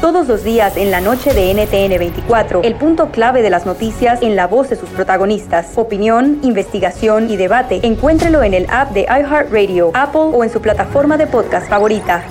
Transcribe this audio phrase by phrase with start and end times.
[0.00, 4.22] Todos los días en la noche de NTN 24, el punto clave de las noticias
[4.22, 5.68] en la voz de sus protagonistas.
[5.76, 7.78] Opinión, investigación y debate.
[7.84, 12.24] Encuéntrelo en el app de iHeartRadio, Apple o en su plataforma de podcast favorita.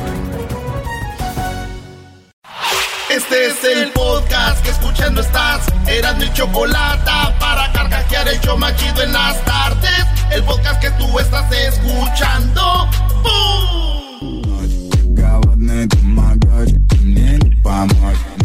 [3.09, 5.65] Este es el podcast que escuchando estás.
[5.87, 10.05] Eran mi chocolate para carcajear el yo machido en las tardes.
[10.31, 12.89] El podcast que tú estás escuchando.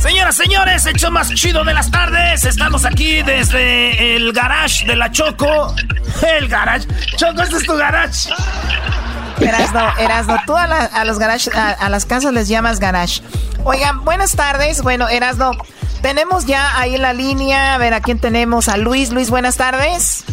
[0.00, 2.44] Señoras, señores, el show más chido de las tardes.
[2.44, 5.74] Estamos aquí desde el garage de la Choco.
[6.36, 6.86] El garage.
[7.16, 8.30] Choco, este es tu garage.
[9.40, 13.22] Erasno, Erasno, tú a, los garage, a, las casas les llamas garage.
[13.64, 14.82] Oigan, buenas tardes.
[14.82, 15.52] Bueno, Erasno,
[16.02, 19.10] tenemos ya ahí la línea, a ver a quién tenemos, a Luis.
[19.10, 20.24] Luis, buenas tardes.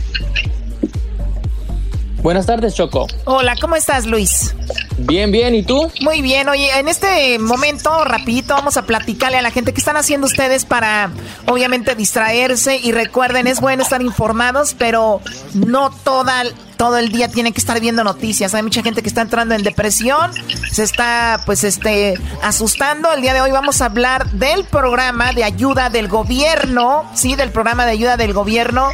[2.21, 3.07] Buenas tardes, Choco.
[3.25, 4.53] Hola, ¿cómo estás, Luis?
[4.97, 5.91] Bien, bien, ¿y tú?
[6.01, 9.97] Muy bien, oye, en este momento, rapidito, vamos a platicarle a la gente qué están
[9.97, 11.09] haciendo ustedes para,
[11.47, 15.21] obviamente, distraerse y recuerden, es bueno estar informados, pero
[15.53, 16.43] no toda
[16.81, 18.55] todo el día tienen que estar viendo noticias.
[18.55, 20.31] Hay mucha gente que está entrando en depresión,
[20.71, 23.13] se está pues este asustando.
[23.13, 27.51] El día de hoy vamos a hablar del programa de ayuda del gobierno, sí, del
[27.51, 28.89] programa de ayuda del gobierno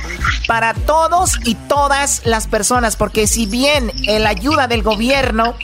[0.49, 5.55] para todos y todas las personas, porque si bien el ayuda del gobierno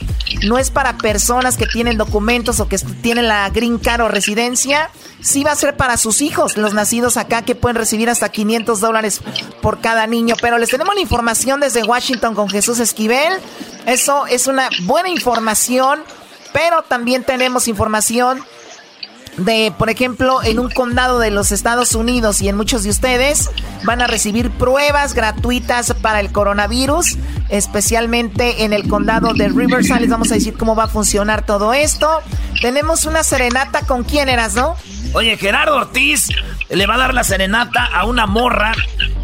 [0.44, 4.88] no es para personas que tienen documentos o que tienen la green card o residencia,
[5.20, 8.80] sí va a ser para sus hijos, los nacidos acá, que pueden recibir hasta 500
[8.80, 9.20] dólares
[9.60, 10.36] por cada niño.
[10.40, 13.32] Pero les tenemos la información desde Washington con Jesús Esquivel.
[13.86, 16.00] Eso es una buena información,
[16.52, 18.42] pero también tenemos información
[19.36, 23.50] de, por ejemplo, en un condado de los Estados Unidos y en muchos de ustedes
[23.82, 30.00] van a recibir pruebas gratuitas para el coronavirus, especialmente en el condado de Riverside.
[30.00, 32.08] Les vamos a decir cómo va a funcionar todo esto.
[32.60, 34.76] Tenemos una serenata con quién eras, ¿no?
[35.14, 36.28] Oye, Gerardo Ortiz
[36.70, 38.72] le va a dar la serenata a una morra,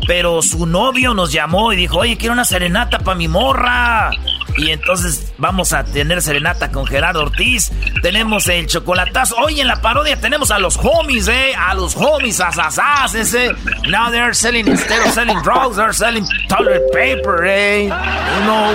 [0.06, 4.10] pero su novio nos llamó y dijo, oye, quiero una serenata para mi morra.
[4.56, 7.70] Y entonces vamos a tener serenata con Gerardo Ortiz.
[8.02, 9.36] Tenemos el chocolatazo.
[9.36, 11.54] Hoy en la parodia tenemos a los homies, eh.
[11.56, 13.52] A los homies, asasas, ese.
[13.88, 17.84] Now they're selling, instead of selling drugs, they're selling toilet paper, eh.
[17.84, 18.72] You know.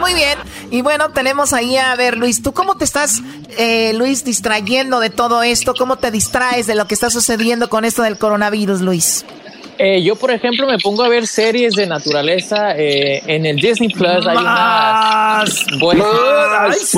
[0.00, 0.38] Muy bien.
[0.70, 3.20] Y bueno, tenemos ahí a ver, Luis, ¿tú cómo te estás,
[3.58, 5.74] eh, Luis, distrayendo de todo esto?
[5.74, 9.24] ¿Cómo te distraes de lo que está sucediendo con esto del coronavirus, Luis?
[9.78, 13.88] Eh, yo, por ejemplo, me pongo a ver series de naturaleza eh, en el Disney
[13.88, 14.26] Plus.
[14.26, 16.94] Hay unas buenas.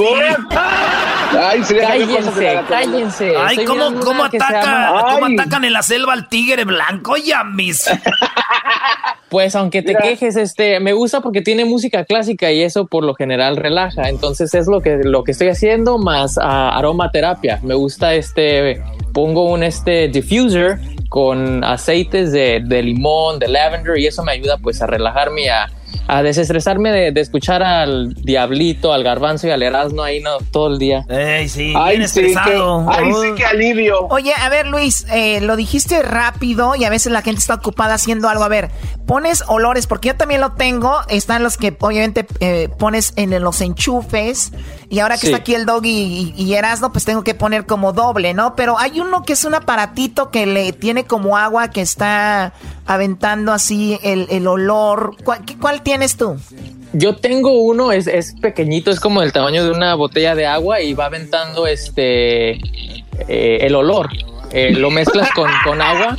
[1.36, 3.34] Ay, cállense, cállense.
[3.36, 7.16] Ay, ¿cómo, cómo, ataca, ¿cómo atacan en la selva al tigre blanco?
[7.16, 7.88] Ya, mis.
[9.34, 13.16] Pues aunque te quejes, este, me gusta porque tiene música clásica y eso por lo
[13.16, 14.08] general relaja.
[14.08, 17.58] Entonces es lo que, lo que estoy haciendo más aromaterapia.
[17.64, 18.80] Me gusta este,
[19.12, 20.78] pongo un este diffuser
[21.08, 25.68] con aceites de, de, limón, de lavender y eso me ayuda pues a relajarme, a,
[26.06, 30.78] a desestresarme de, escuchar al diablito, al garbanzo y al erasno ahí no, todo el
[30.78, 31.04] día.
[31.08, 34.06] Ey, sí, ay, bien sí, ay, sí, qué alivio.
[34.08, 37.94] Oye, a ver, Luis, eh, lo dijiste rápido y a veces la gente está ocupada
[37.94, 38.44] haciendo algo.
[38.44, 38.70] A ver,
[39.06, 40.98] pones olores, porque yo también lo tengo.
[41.08, 44.52] Están los que obviamente eh, pones en los enchufes.
[44.88, 47.92] Y ahora que está aquí el dog y, y, Erasno, pues tengo que poner como
[47.92, 48.54] doble, ¿no?
[48.54, 52.52] Pero hay uno que es un aparatito que le tiene como agua que está
[52.86, 55.16] aventando así el, el olor.
[55.24, 56.36] ¿Cuál, ¿Cuál tienes tú?
[56.92, 60.80] Yo tengo uno, es, es pequeñito, es como el tamaño de una botella de agua
[60.80, 62.52] y va aventando este
[63.28, 64.08] eh, el olor.
[64.50, 66.16] Eh, lo mezclas con, con agua,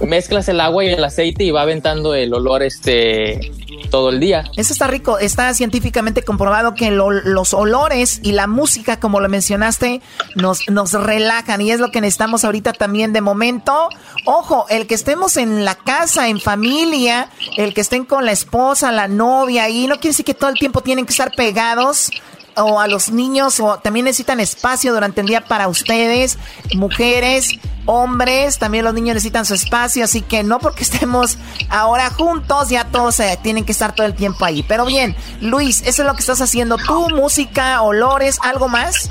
[0.00, 3.52] mezclas el agua y el aceite y va aventando el olor este
[3.90, 4.44] todo el día.
[4.56, 5.18] Eso está rico.
[5.18, 10.00] Está científicamente comprobado que los olores y la música, como lo mencionaste,
[10.34, 13.88] nos, nos relajan y es lo que necesitamos ahorita también de momento.
[14.24, 18.92] Ojo, el que estemos en la casa, en familia, el que estén con la esposa,
[18.92, 22.10] la novia, y no quiere decir que todo el tiempo tienen que estar pegados
[22.56, 26.38] o a los niños o también necesitan espacio durante el día para ustedes,
[26.74, 27.58] mujeres.
[27.84, 31.38] hombres, también los niños necesitan su espacio, así que no porque estemos
[31.68, 34.62] ahora juntos, ya todos eh, tienen que estar todo el tiempo ahí.
[34.62, 39.08] Pero bien, Luis, eso es lo que estás haciendo tú, música, olores, algo más.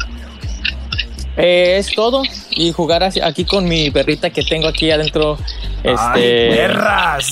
[1.37, 2.23] Eh, es todo.
[2.51, 5.37] Y jugar aquí con mi perrita que tengo aquí adentro.
[5.83, 6.49] Este...
[6.55, 7.31] perras!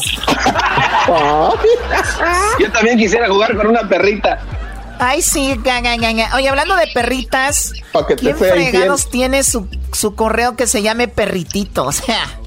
[2.60, 4.40] Yo también quisiera jugar con una perrita.
[5.00, 5.58] Ay, sí,
[6.36, 7.74] Oye, hablando de perritas,
[8.18, 11.86] ¿quién fregados tiene su, su correo que se llame perritito?
[11.86, 12.40] O sea...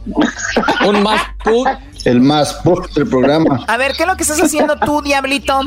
[0.87, 1.69] Un más put.
[2.05, 3.65] El más put del programa.
[3.69, 5.61] A ver, ¿qué es lo que estás haciendo tú, Diablito?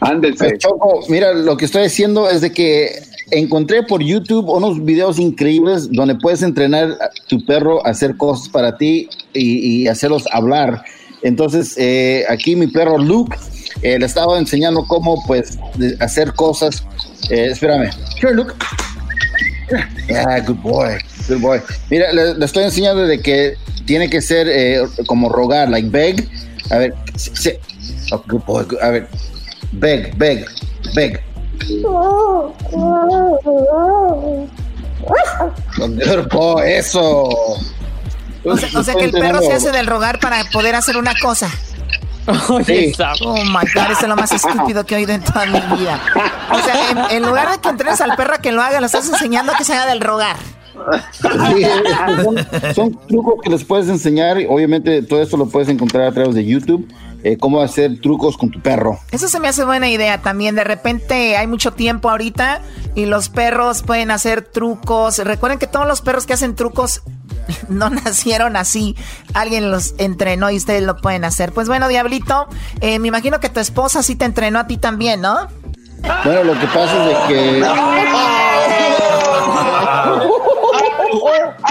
[0.00, 0.58] Ándese.
[0.58, 5.90] Choco, mira, lo que estoy haciendo es de que encontré por YouTube unos videos increíbles
[5.90, 10.84] donde puedes entrenar a tu perro a hacer cosas para ti y, hacerlos hablar.
[11.26, 13.36] Entonces, eh, aquí mi perro Luke
[13.82, 15.58] eh, le estaba enseñando cómo, pues,
[15.98, 16.84] hacer cosas.
[17.30, 17.90] Eh, espérame.
[18.22, 18.54] Here, Luke.
[20.14, 20.94] Ah, good boy,
[21.28, 21.60] good boy.
[21.90, 23.54] Mira, le, estoy enseñando de que
[23.86, 24.46] tiene que ser
[25.08, 26.28] como rogar, like beg.
[26.70, 27.50] A ver, sí.
[28.12, 28.64] Oh, good boy.
[28.80, 29.08] A ver,
[29.72, 30.46] beg, beg,
[30.94, 31.20] beg.
[36.64, 37.28] eso.
[38.46, 41.50] O sea, que el perro se hace del rogar para poder hacer una cosa.
[42.28, 46.00] Oh, my god, eso es lo más estúpido que he oído en toda mi vida.
[46.52, 49.08] O sea, en, lugar de que entrenes al perro a que lo haga, lo estás
[49.08, 50.36] enseñando a que se haga del rogar.
[52.74, 54.38] son, trucos que les puedes enseñar.
[54.48, 56.88] Obviamente, todo esto lo puedes encontrar a través de YouTube.
[57.22, 59.00] Eh, cómo hacer trucos con tu perro.
[59.10, 60.54] Eso se me hace buena idea también.
[60.54, 62.60] De repente hay mucho tiempo ahorita
[62.94, 65.18] y los perros pueden hacer trucos.
[65.18, 67.02] Recuerden que todos los perros que hacen trucos
[67.68, 68.96] no nacieron así.
[69.34, 71.52] Alguien los entrenó y ustedes lo pueden hacer.
[71.52, 72.48] Pues bueno, Diablito,
[72.80, 75.48] eh, me imagino que tu esposa sí te entrenó a ti también, ¿no?
[76.24, 77.64] Bueno, lo que pasa es que...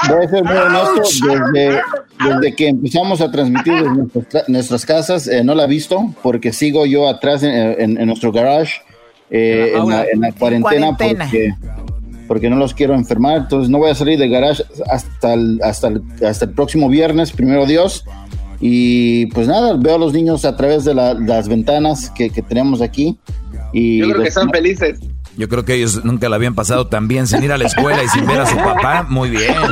[0.07, 1.01] Voy a ser muy honesto,
[2.19, 6.85] desde, que empezamos a transmitir desde nuestras, casas, eh, no la he visto porque sigo
[6.85, 8.81] yo atrás en, nuestro garage
[9.29, 11.53] eh, en, la, cuarentena, Porque,
[12.27, 15.91] porque no los quiero enfermar, entonces no voy a salir del garage hasta el, hasta
[16.27, 18.05] hasta el próximo viernes, primero Dios.
[18.59, 23.17] Y pues nada, veo a los niños a través de las ventanas que, tenemos aquí.
[23.73, 24.99] Y Yo creo que están felices.
[25.37, 28.01] Yo creo que ellos nunca la habían pasado tan bien sin ir a la escuela
[28.03, 29.05] y sin ver a su papá.
[29.09, 29.55] Muy bien.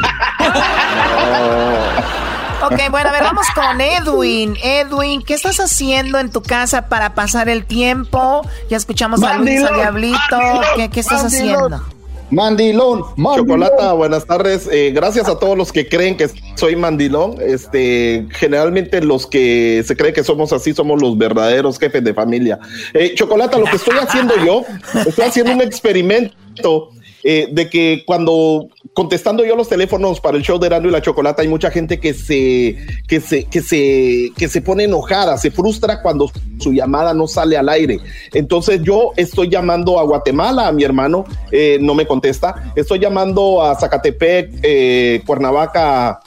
[2.65, 4.55] Ok, bueno, a ver, vamos con Edwin.
[4.63, 8.47] Edwin, ¿qué estás haciendo en tu casa para pasar el tiempo?
[8.69, 10.39] Ya escuchamos a Luis, a Diablito.
[10.77, 11.83] ¿Qué, qué estás haciendo?
[12.29, 13.03] Mandilón,
[13.35, 14.67] Chocolata, buenas tardes.
[14.71, 17.35] Eh, gracias a todos los que creen que soy mandilón.
[17.41, 22.59] Este, generalmente los que se creen que somos así somos los verdaderos jefes de familia.
[22.93, 24.63] Eh, Chocolata, lo que estoy haciendo yo,
[25.05, 26.89] estoy haciendo un experimento
[27.23, 31.01] eh, de que cuando contestando yo los teléfonos para el show de Erano y la
[31.01, 32.77] Chocolata, hay mucha gente que se,
[33.07, 36.29] que se, que se, que se pone enojada, se frustra cuando
[36.59, 37.99] su llamada no sale al aire.
[38.33, 42.71] Entonces yo estoy llamando a Guatemala, a mi hermano, eh, no me contesta.
[42.75, 46.19] Estoy llamando a Zacatepec, eh, Cuernavaca,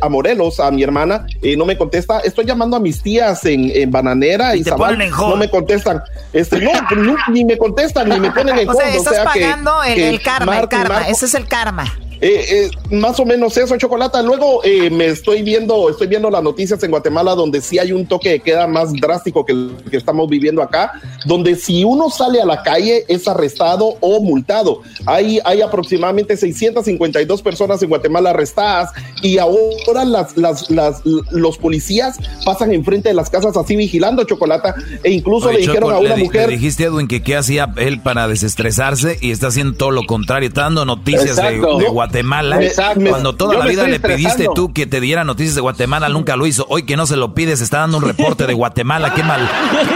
[0.00, 2.20] a Morelos, a mi hermana, y no me contesta.
[2.20, 6.02] Estoy llamando a mis tías en, Bananera y, no me contestan.
[6.32, 6.72] Este, no,
[7.28, 11.08] ni me contestan, ni me ponen en O sea, estás pagando el, karma, el karma.
[11.08, 11.92] Ese es el karma.
[12.24, 14.22] Eh, eh, más o menos eso, Chocolata.
[14.22, 18.06] Luego eh, me estoy viendo, estoy viendo las noticias en Guatemala donde sí hay un
[18.06, 20.92] toque de queda más drástico que el que estamos viviendo acá,
[21.26, 24.82] donde si uno sale a la calle es arrestado o multado.
[25.04, 32.18] Hay, hay aproximadamente 652 personas en Guatemala arrestadas y ahora las, las, las, los policías
[32.44, 36.50] pasan enfrente de las casas así vigilando, Chocolata, e incluso le dijeron a una mujer...
[36.50, 40.48] Le dijiste, Edwin, que qué hacía él para desestresarse y está haciendo todo lo contrario,
[40.48, 42.60] está dando noticias de, de Guatemala Guatemala.
[43.08, 46.46] Cuando toda la vida le pediste tú que te diera noticias de Guatemala, nunca lo
[46.46, 46.66] hizo.
[46.68, 49.14] Hoy que no se lo pides, está dando un reporte de Guatemala.
[49.14, 49.48] Qué mal,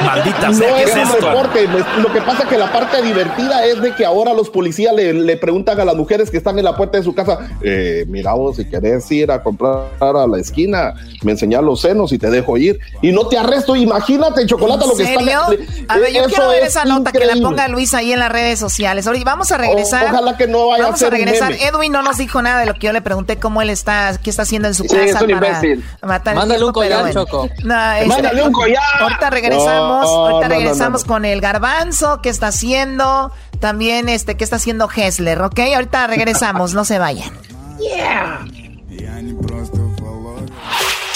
[0.04, 0.70] maldita sea.
[0.70, 1.68] No es, un reporte.
[2.00, 5.37] Lo que pasa es que la parte divertida es de que ahora los policías le,
[5.37, 8.56] preguntan a las mujeres que están en la puerta de su casa, eh, mira vos,
[8.56, 12.56] si querés ir a comprar a la esquina, me enseñas los senos y te dejo
[12.56, 12.80] ir.
[13.02, 15.46] Y no te arresto, imagínate, chocolate, lo que está...
[15.88, 18.58] A ver, yo quiero ver esa nota que la ponga Luis ahí en las redes
[18.58, 19.06] sociales.
[19.06, 20.06] Ahorita vamos a regresar.
[20.06, 21.52] ojalá que no vaya vamos a, regresar.
[21.52, 24.30] Edwin no nos dijo nada de lo que yo le pregunté, cómo él está, qué
[24.30, 25.02] está haciendo en su casa.
[25.02, 25.84] Es un imbécil.
[26.02, 27.48] Mándale un collar, Choco.
[27.64, 28.82] Mándale un collar.
[29.00, 34.88] Ahorita regresamos, ahorita regresamos con el garbanzo, qué está haciendo, también este, qué está haciendo
[34.94, 35.58] Hessler, ¿ok?
[35.75, 37.30] Ahorita regresamos, no se vayan.
[37.78, 38.44] Yeah.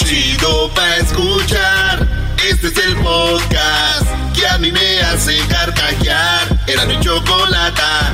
[0.04, 2.08] Chido pa' escuchar,
[2.50, 6.48] este es el podcast que a mí me hace carcajear.
[6.66, 8.12] Era mi chocolata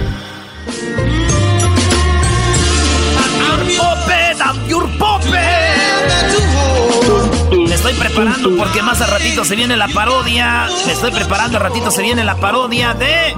[3.77, 5.27] pope, dame your pope.
[7.51, 10.69] Me estoy preparando porque más a ratito se viene la parodia.
[10.87, 13.35] Me estoy preparando, a ratito se viene la parodia de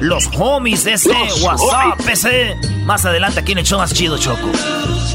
[0.00, 2.56] los homies de este WhatsApp PC.
[2.84, 4.50] Más adelante aquí en el show más chido, Choco.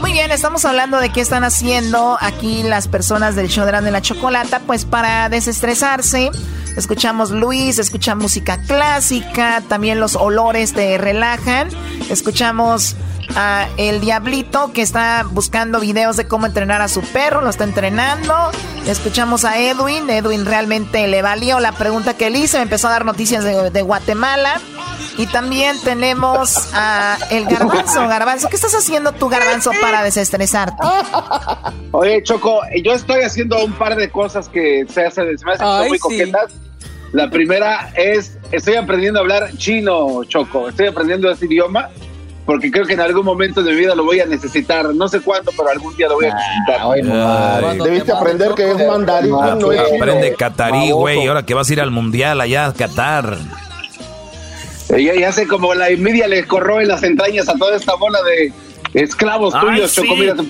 [0.01, 4.01] Muy bien, estamos hablando de qué están haciendo aquí las personas del show de la,
[4.01, 6.29] chocolata, pues para desestresarse.
[6.77, 11.69] Escuchamos Luis, escuchamos música clásica, también los olores te relajan.
[12.09, 12.95] Escuchamos
[13.35, 17.63] a El Diablito que está buscando videos de cómo entrenar a su perro, lo está
[17.63, 18.33] entrenando.
[18.87, 22.91] Escuchamos a Edwin, Edwin realmente le valió la pregunta que le hice, me empezó a
[22.91, 24.61] dar noticias de, Guatemala.
[25.17, 28.07] Y también tenemos a el Garbanzo.
[28.07, 30.83] Garbanzo, ¿qué estás haciendo tú, Garbanzo, para desestresarte?
[31.91, 35.87] Oye, Choco, yo estoy haciendo un par de cosas que se hacen, se me hacen
[35.87, 36.53] muy coquetas.
[37.13, 40.69] La primera es, estoy aprendiendo a hablar chino, Choco.
[40.69, 41.89] Estoy aprendiendo ese idioma
[42.47, 44.95] porque creo que en algún momento de mi vida lo voy a necesitar.
[44.95, 46.79] No sé cuándo, pero algún día lo voy a necesitar.
[47.11, 49.31] Ah, Debiste aprender que es mandarín.
[49.31, 51.27] No es Aprende catarí, güey.
[51.27, 53.37] Ahora que vas a ir al mundial allá a Qatar.
[54.89, 58.53] Ya, ya sé como la envidia le corroe las entrañas a toda esta bola de
[58.97, 60.01] Esclavos tuyos, sí.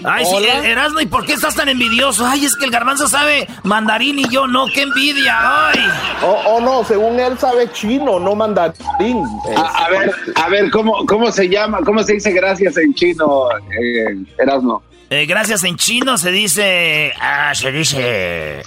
[0.05, 2.25] Ay, sí, Erasmo, ¿y por qué estás tan envidioso?
[2.25, 5.35] Ay, es que el garbanzo sabe mandarín y yo no, qué envidia,
[5.69, 5.79] ay.
[6.23, 9.21] Oh, oh no, según él sabe chino, no mandarín.
[9.57, 14.15] A, ver, a ver, ¿cómo, ¿cómo se llama, cómo se dice gracias en chino, eh,
[14.39, 14.81] Erasmo?
[15.09, 18.63] Eh, gracias en chino se dice, ah, se dice...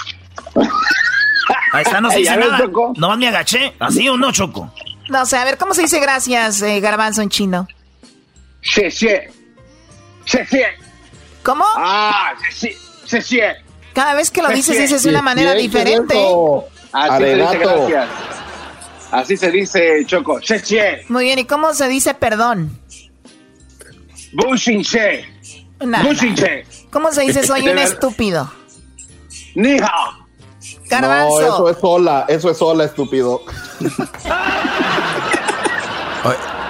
[1.72, 2.60] Ahí está, no se dice nada.
[2.96, 4.70] Nomás me agaché, ¿así o no, Choco?
[5.08, 7.66] No sé, a ver, ¿cómo se dice gracias, eh, garbanzo en chino?
[8.60, 9.39] Xie, xie.
[11.42, 11.64] ¿Cómo?
[11.76, 12.76] Ah, sí.
[13.94, 16.14] Cada vez que lo dices, dices de una manera diferente.
[16.92, 18.08] Así se dice gracias.
[19.10, 20.40] Así se dice, Choco.
[21.08, 22.78] Muy bien, ¿y cómo se dice perdón?
[24.32, 25.28] Bushinche.
[26.90, 28.52] ¿Cómo se dice soy un estúpido?
[29.54, 29.92] Nija.
[30.88, 31.40] Garbanzo.
[31.40, 33.42] No, eso es sola, eso es sola, estúpido.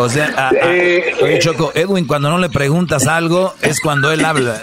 [0.00, 4.58] O sea, eh, oye, Choco, Edwin, cuando no le preguntas algo, es cuando él habla.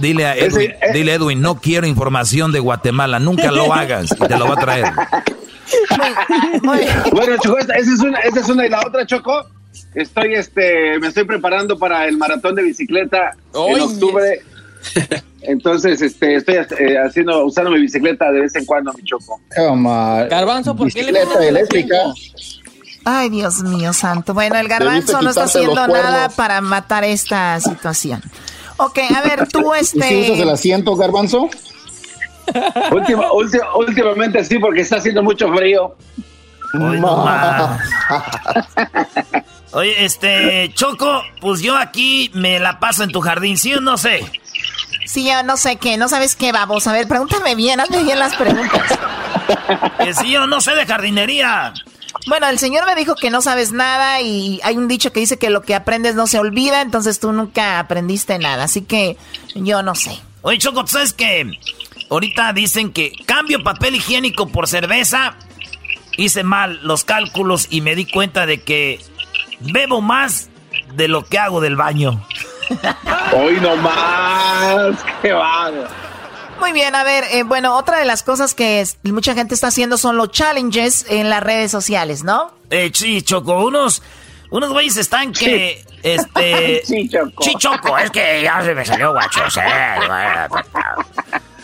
[0.00, 4.36] Dile, a Edwin, dile Edwin, no quiero información de Guatemala, nunca lo hagas y te
[4.36, 4.86] lo va a traer.
[7.12, 9.46] bueno, Choco, esa es una, esa es una y la otra, Choco.
[9.94, 14.42] Estoy, este, me estoy preparando para el maratón de bicicleta en octubre.
[15.42, 19.40] Entonces, este, estoy eh, haciendo, usando mi bicicleta de vez en cuando, mi Choco.
[20.28, 21.96] Garbanzo, ¿por qué le eléctrica?
[23.04, 24.34] Ay, Dios mío santo.
[24.34, 28.22] Bueno, el garbanzo no está haciendo nada para matar esta situación.
[28.76, 29.98] Ok, a ver, tú este...
[30.20, 31.48] ¿Y si usas el asiento, garbanzo?
[33.76, 35.96] últimamente sí, porque está haciendo mucho frío.
[39.72, 43.96] Oye, este, Choco, pues yo aquí me la paso en tu jardín, ¿sí o no
[43.96, 44.30] sé?
[45.06, 46.86] Sí, yo no sé qué, no sabes qué, vamos.
[46.86, 48.82] A ver, pregúntame bien, hazme bien las preguntas.
[50.02, 51.72] Que sí, yo no sé de jardinería.
[52.26, 55.38] Bueno, el señor me dijo que no sabes nada y hay un dicho que dice
[55.38, 59.16] que lo que aprendes no se olvida, entonces tú nunca aprendiste nada, así que
[59.54, 60.18] yo no sé.
[60.42, 61.58] Oye, Choco, ¿sabes que
[62.10, 65.36] ahorita dicen que cambio papel higiénico por cerveza?
[66.16, 69.00] Hice mal los cálculos y me di cuenta de que
[69.60, 70.48] bebo más
[70.94, 72.24] de lo que hago del baño.
[73.36, 75.70] Hoy no más, qué va.
[76.60, 79.96] Muy bien, a ver, eh, bueno, otra de las cosas que mucha gente está haciendo
[79.96, 82.52] son los challenges en las redes sociales, ¿no?
[82.70, 84.02] Eh, sí, Choco, unos,
[84.50, 86.82] unos güeyes están que, este...
[86.86, 87.42] sí, Choco.
[87.42, 89.40] Sí, Choco, es que ya se me salió guacho,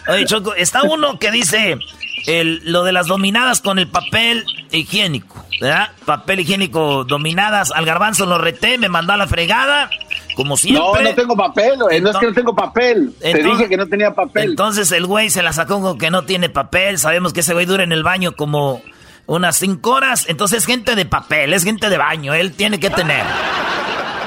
[0.09, 1.79] Oye, Choco, está uno que dice
[2.27, 5.91] el, lo de las dominadas con el papel higiénico, ¿verdad?
[6.05, 9.91] Papel higiénico dominadas, al garbanzo lo reté, me mandó a la fregada
[10.35, 11.03] como siempre.
[11.03, 13.15] No, no tengo papel, no es que no tengo papel.
[13.21, 14.51] Te dije que no tenía papel.
[14.51, 16.99] Entonces el güey se la sacó con que no tiene papel.
[16.99, 18.83] Sabemos que ese güey dura en el baño como
[19.27, 20.27] unas cinco horas.
[20.29, 22.35] Entonces es gente de papel, es gente de baño.
[22.35, 23.25] Él tiene que tener.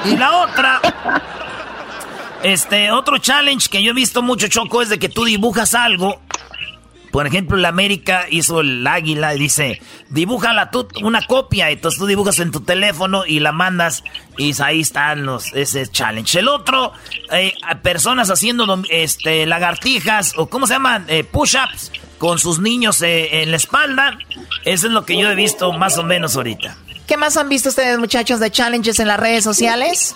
[0.04, 0.80] Y la otra.
[2.42, 6.20] Este, otro challenge que yo he visto mucho, Choco, es de que tú dibujas algo
[7.10, 11.70] por ejemplo, la América hizo el águila y dice, dibújala tú una copia.
[11.70, 14.04] Entonces tú dibujas en tu teléfono y la mandas
[14.36, 16.38] y ahí están los, ese challenge.
[16.38, 16.92] El otro,
[17.32, 21.06] eh, personas haciendo este, lagartijas o ¿cómo se llaman?
[21.08, 24.18] Eh, push-ups con sus niños eh, en la espalda.
[24.64, 26.76] Eso es lo que yo he visto más o menos ahorita.
[27.06, 30.14] ¿Qué más han visto ustedes, muchachos, de challenges en las redes sociales?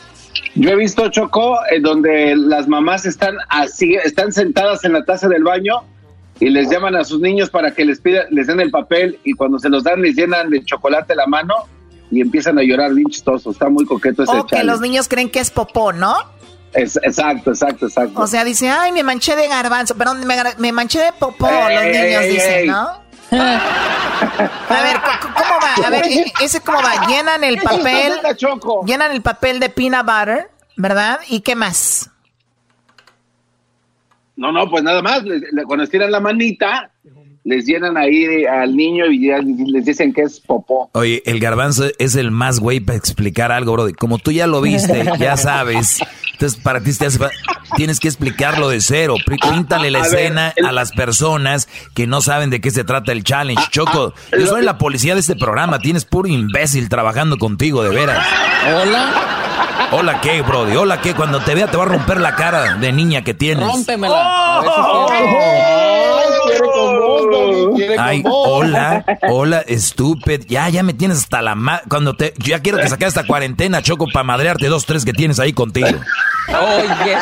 [0.54, 5.42] Yo he visto Choco, donde las mamás están así, están sentadas en la taza del
[5.42, 5.84] baño
[6.42, 9.32] y les llaman a sus niños para que les pida, les den el papel y
[9.32, 11.54] cuando se los dan les llenan de chocolate la mano
[12.10, 13.52] y empiezan a llorar bien chistoso.
[13.52, 16.16] Está muy coqueto ese O que los niños creen que es popó, ¿no?
[16.74, 18.20] exacto, exacto, exacto.
[18.20, 20.24] O sea, dice, ay, me manché de garbanzo, perdón,
[20.58, 22.88] me, manché de popó, los niños dicen, ¿no?
[23.30, 25.86] a ver, ¿cómo va?
[25.86, 26.04] A ver,
[26.40, 27.06] ese cómo va.
[27.06, 28.14] Llenan el papel.
[28.84, 31.20] Llenan el papel de peanut butter, ¿verdad?
[31.28, 32.10] ¿Y qué más?
[34.42, 35.22] No, no, pues nada más.
[35.68, 36.90] Cuando estiran la manita,
[37.44, 39.18] les llenan ahí al niño y
[39.72, 40.90] les dicen que es popó.
[40.92, 43.88] Oye, el garbanzo es el más güey para explicar algo, bro.
[43.98, 46.00] Como tú ya lo viste, ya sabes.
[46.32, 46.92] Entonces, para ti
[47.76, 49.14] tienes que explicarlo de cero.
[49.26, 53.64] Píntale la escena a las personas que no saben de qué se trata el challenge.
[53.70, 55.78] Choco, yo soy la policía de este programa.
[55.78, 58.26] Tienes puro imbécil trabajando contigo, de veras.
[58.66, 59.32] Hola.
[59.92, 60.76] Hola, ¿qué, Brody?
[60.76, 61.14] Hola, ¿qué?
[61.14, 63.66] Cuando te vea te va a romper la cara de niña que tienes.
[63.66, 64.32] Rómpemela.
[67.98, 70.44] Ay, hola, hola, estúpido.
[70.48, 72.34] Ya, ya me tienes hasta la ma Cuando te.
[72.38, 75.88] Ya quiero que saques esta cuarentena, Choco, para madrearte dos, tres que tienes ahí contigo.
[76.48, 77.16] Oye,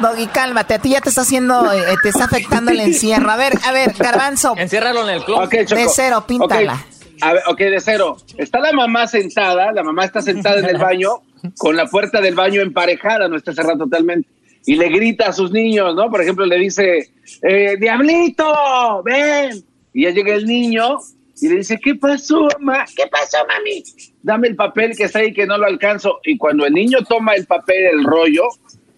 [0.00, 0.74] Doggy, cálmate.
[0.74, 1.72] A ti ya te está haciendo.
[1.72, 3.30] Eh, te está afectando el encierro.
[3.30, 4.54] A ver, a ver, Garbanzo.
[4.56, 5.48] Enciérralo en el club.
[5.48, 6.84] de cero, píntala.
[7.20, 8.16] A ver, ok, de cero.
[8.36, 11.22] Está la mamá sentada, la mamá está sentada en el baño,
[11.56, 14.28] con la puerta del baño emparejada, no está cerrada totalmente
[14.66, 16.10] y le grita a sus niños, ¿no?
[16.10, 17.10] Por ejemplo, le dice,
[17.42, 19.64] eh, Diablito, ven.
[19.94, 20.98] Y ya llega el niño
[21.40, 22.84] y le dice, ¿qué pasó, mamá?
[22.94, 23.84] ¿Qué pasó, mami?
[24.22, 26.18] Dame el papel que está ahí que no lo alcanzo.
[26.24, 28.42] Y cuando el niño toma el papel, el rollo,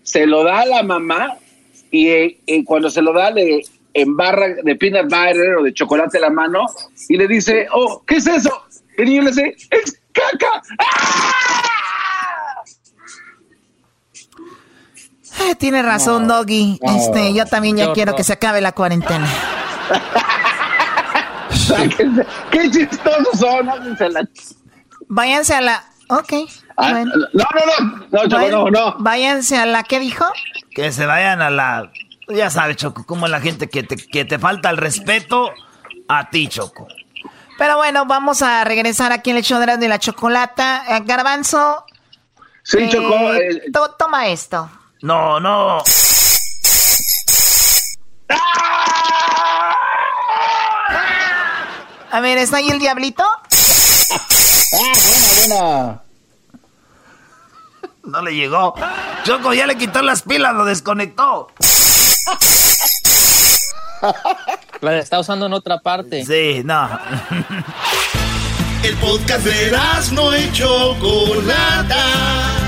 [0.03, 1.37] se lo da a la mamá
[1.91, 6.31] y, eh, cuando se lo da le embarra de peanut butter o de chocolate la
[6.31, 6.67] mano
[7.09, 8.63] y le dice, oh, ¿qué es eso?
[8.97, 10.63] El niño le dice, es caca.
[10.79, 11.78] ¡Ah!
[15.41, 16.81] Eh, tiene razón, Doggy.
[16.83, 19.29] Este, yo también ya quiero que se acabe la cuarentena.
[22.51, 23.69] Qué chistosos son,
[25.09, 25.85] Váyanse a la.
[26.09, 26.33] Ok.
[26.77, 29.83] Ah, no, no, no, no, no, Váyanse a la.
[29.83, 30.25] ¿Qué dijo?
[30.75, 31.91] Que se vayan a la.
[32.29, 35.51] Ya sabes, Choco, como la gente que te, que te falta el respeto
[36.09, 36.87] a ti, Choco.
[37.59, 40.85] Pero bueno, vamos a regresar aquí en el show de la chocolata.
[40.89, 41.85] Eh, Garbanzo.
[42.63, 43.35] Sí, Choco.
[43.35, 43.63] Eh,
[43.99, 44.71] toma esto.
[45.03, 45.83] No, no.
[52.11, 53.23] A ver, ¿está ahí el diablito?
[53.23, 56.03] Ah, buena, buena.
[58.05, 58.75] No le llegó.
[59.25, 61.49] Choco ya le quitó las pilas, lo desconectó.
[64.81, 66.25] La está usando en otra parte.
[66.25, 66.89] Sí, no.
[68.83, 69.77] El podcast de
[70.13, 72.68] no hecho Chocolata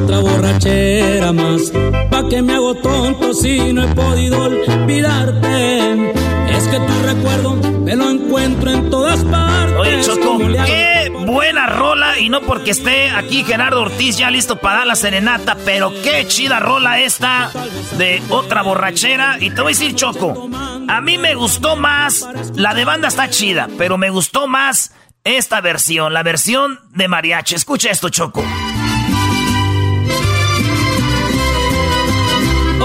[0.00, 1.72] Otra borrachera más,
[2.08, 6.12] pa' que me hago tonto si no he podido olvidarte.
[6.56, 9.76] Es que tu recuerdo me lo encuentro en todas partes.
[9.76, 12.16] Oye, Choco, qué buena rola.
[12.20, 16.28] Y no porque esté aquí Gerardo Ortiz ya listo para dar la serenata, pero qué
[16.28, 17.50] chida rola esta
[17.98, 19.38] de otra borrachera.
[19.40, 20.48] Y te voy a decir, Choco,
[20.86, 22.24] a mí me gustó más.
[22.54, 24.92] La de banda está chida, pero me gustó más
[25.24, 27.56] esta versión, la versión de mariachi.
[27.56, 28.44] Escucha esto, Choco.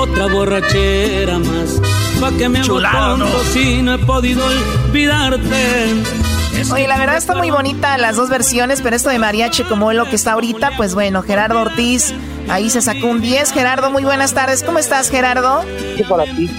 [0.03, 2.61] Otra borrachera más que me
[3.53, 6.03] si no he podido olvidarte.
[6.73, 9.97] Oye, la verdad está muy bonita las dos versiones, pero esto de mariachi como es
[9.97, 12.13] lo que está ahorita, pues bueno, Gerardo Ortiz
[12.49, 13.53] ahí se sacó un 10.
[13.53, 14.61] Gerardo, muy buenas tardes.
[14.63, 15.63] ¿Cómo estás, Gerardo?
[15.95, 16.49] Sí, para ti.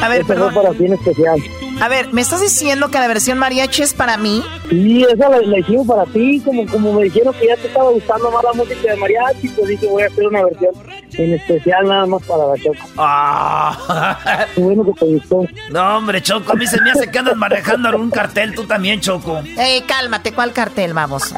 [0.00, 0.54] A ver, perdón.
[0.54, 1.42] para ti en especial.
[1.80, 4.44] A ver, ¿me estás diciendo que la versión mariachi es para mí?
[4.68, 8.30] Sí, esa la, hicimos para ti, como, como me dijeron que ya te estaba gustando
[8.30, 10.72] más la música de mariachi, pues dije voy a hacer una versión
[11.18, 12.88] en especial nada más para la Choco.
[12.96, 14.46] Ah.
[14.54, 15.46] Qué bueno que te gustó.
[15.70, 19.00] No, hombre, Choco, a mí se me hace que andas manejando algún cartel, tú también,
[19.00, 19.40] Choco.
[19.56, 21.34] Ey, cálmate, ¿cuál cartel, vamos?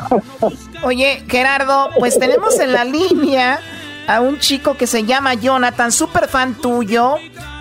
[0.83, 3.61] Oye, Gerardo, pues tenemos en la línea
[4.07, 7.17] a un chico que se llama Jonathan, súper fan tuyo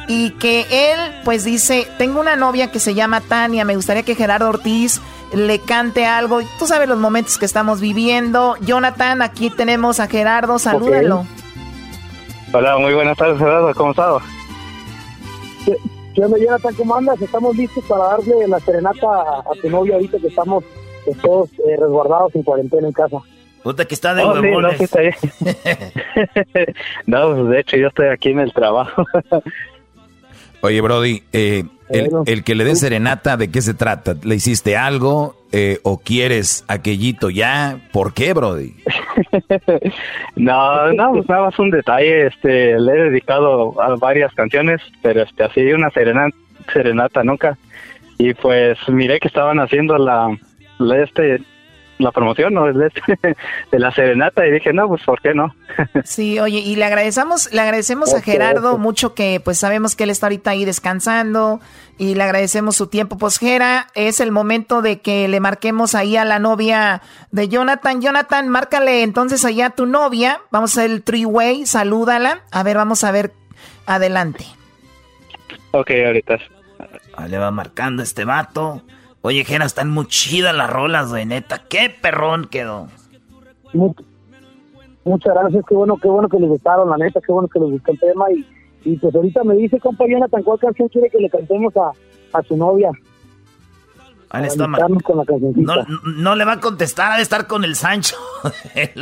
[0.08, 4.15] y que él pues dice, tengo una novia que se llama Tania, me gustaría que
[4.15, 5.00] Gerardo Ortiz
[5.34, 6.41] le cante algo.
[6.60, 8.56] Tú sabes los momentos que estamos viviendo.
[8.62, 11.26] Jonathan, aquí tenemos a Gerardo, salúdalo.
[12.53, 14.21] Hola, muy buenas tardes Gerardo, ¿cómo estás?
[16.13, 16.75] ¿Qué onda Jonathan?
[16.75, 17.21] ¿Cómo andas?
[17.21, 20.65] Estamos listos para darle la serenata a, tu novia ahorita que estamos
[21.21, 23.19] todos eh, resguardados en cuarentena en casa.
[23.63, 24.41] Puta que está de oh, no,
[27.05, 29.05] no, pues de hecho yo estoy aquí en el trabajo.
[30.61, 34.15] Oye, Brody, eh, el, que le dé serenata, ¿de qué se trata?
[34.23, 37.80] ¿Le hiciste algo eh, o quieres aquellito ya?
[37.91, 38.73] ¿Por qué, Brody?
[40.36, 42.27] no, no, pues nada más un detalle.
[42.27, 46.36] Este, le he dedicado a varias canciones, pero este, así una serenata,
[46.73, 47.58] serenata nunca.
[48.17, 50.36] Y pues miré que estaban haciendo la,
[50.80, 51.41] la este,
[52.01, 52.65] la promoción ¿no?
[52.65, 52.91] de,
[53.71, 55.53] de la serenata y dije, no, pues ¿por qué no?
[56.03, 60.09] sí, oye, y le agradecemos, le agradecemos a Gerardo mucho que pues sabemos que él
[60.09, 61.59] está ahorita ahí descansando
[61.97, 63.17] y le agradecemos su tiempo.
[63.17, 68.01] Pues Gera, es el momento de que le marquemos ahí a la novia de Jonathan.
[68.01, 70.41] Jonathan, márcale entonces allá a tu novia.
[70.49, 72.41] Vamos a hacer el three-way, salúdala.
[72.51, 73.33] A ver, vamos a ver
[73.85, 74.45] adelante.
[75.71, 76.39] Ok, ahorita.
[77.27, 78.81] le va marcando este vato.
[79.23, 81.60] Oye, Jena, están muy chidas las rolas, güey, neta.
[81.69, 82.88] Qué perrón quedó.
[83.73, 87.69] muchas gracias, qué bueno, qué bueno que les gustaron, la neta, qué bueno que les
[87.69, 88.25] gustó el tema.
[88.31, 88.43] Y,
[88.84, 91.91] y pues ahorita me dice, compa Jonathan, ¿cuál canción quiere que le cantemos a,
[92.34, 92.89] a su novia?
[94.31, 94.79] Ahí está, no,
[96.17, 98.15] no le va a contestar, ha de estar con el Sancho.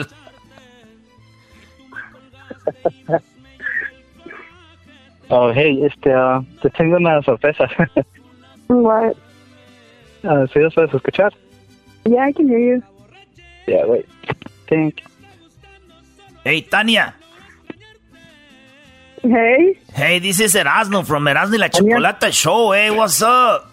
[5.29, 7.69] oh, hey, este, uh, te tengo una sorpresa.
[10.23, 11.33] Uh, ¿Sí lo puedes escuchar?
[12.05, 12.83] Yeah, I can hear you.
[13.67, 14.05] Yeah, wait.
[14.67, 15.01] Think.
[16.43, 17.15] Hey, Tania.
[19.21, 19.79] Hey.
[19.93, 22.73] Hey, this is Erasmo from Erasmo y la Chocolata Show.
[22.73, 23.69] Hey, what's up?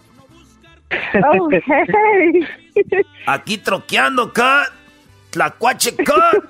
[1.14, 2.46] Oh, hey.
[3.26, 4.72] Aquí troqueando, cut.
[5.30, 6.44] Tlacuache, cut.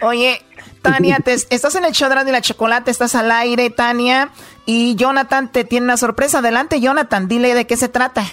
[0.00, 0.40] Oye,
[0.82, 4.30] Tania, te, estás en el show de la chocolate, estás al aire, Tania.
[4.70, 6.40] Y Jonathan te tiene una sorpresa.
[6.40, 8.24] Adelante, Jonathan, dile de qué se trata.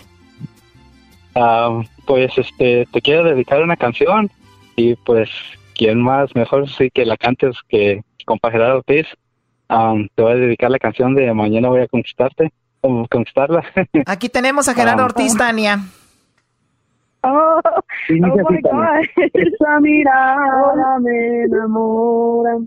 [1.33, 4.29] Ah, pues este, te quiero dedicar una canción.
[4.75, 5.29] Y pues,
[5.75, 6.35] ¿quién más?
[6.35, 9.07] Mejor sí que la cantes que compa Gerardo Ortiz.
[9.69, 12.51] te voy a dedicar la canción de Mañana voy a conquistarte.
[12.81, 13.63] Conquistarla.
[14.05, 15.79] Aquí tenemos a Gerardo Ortiz, Tania.
[17.23, 19.05] Oh, oh my God.
[19.33, 22.57] Esa mirada me enamora,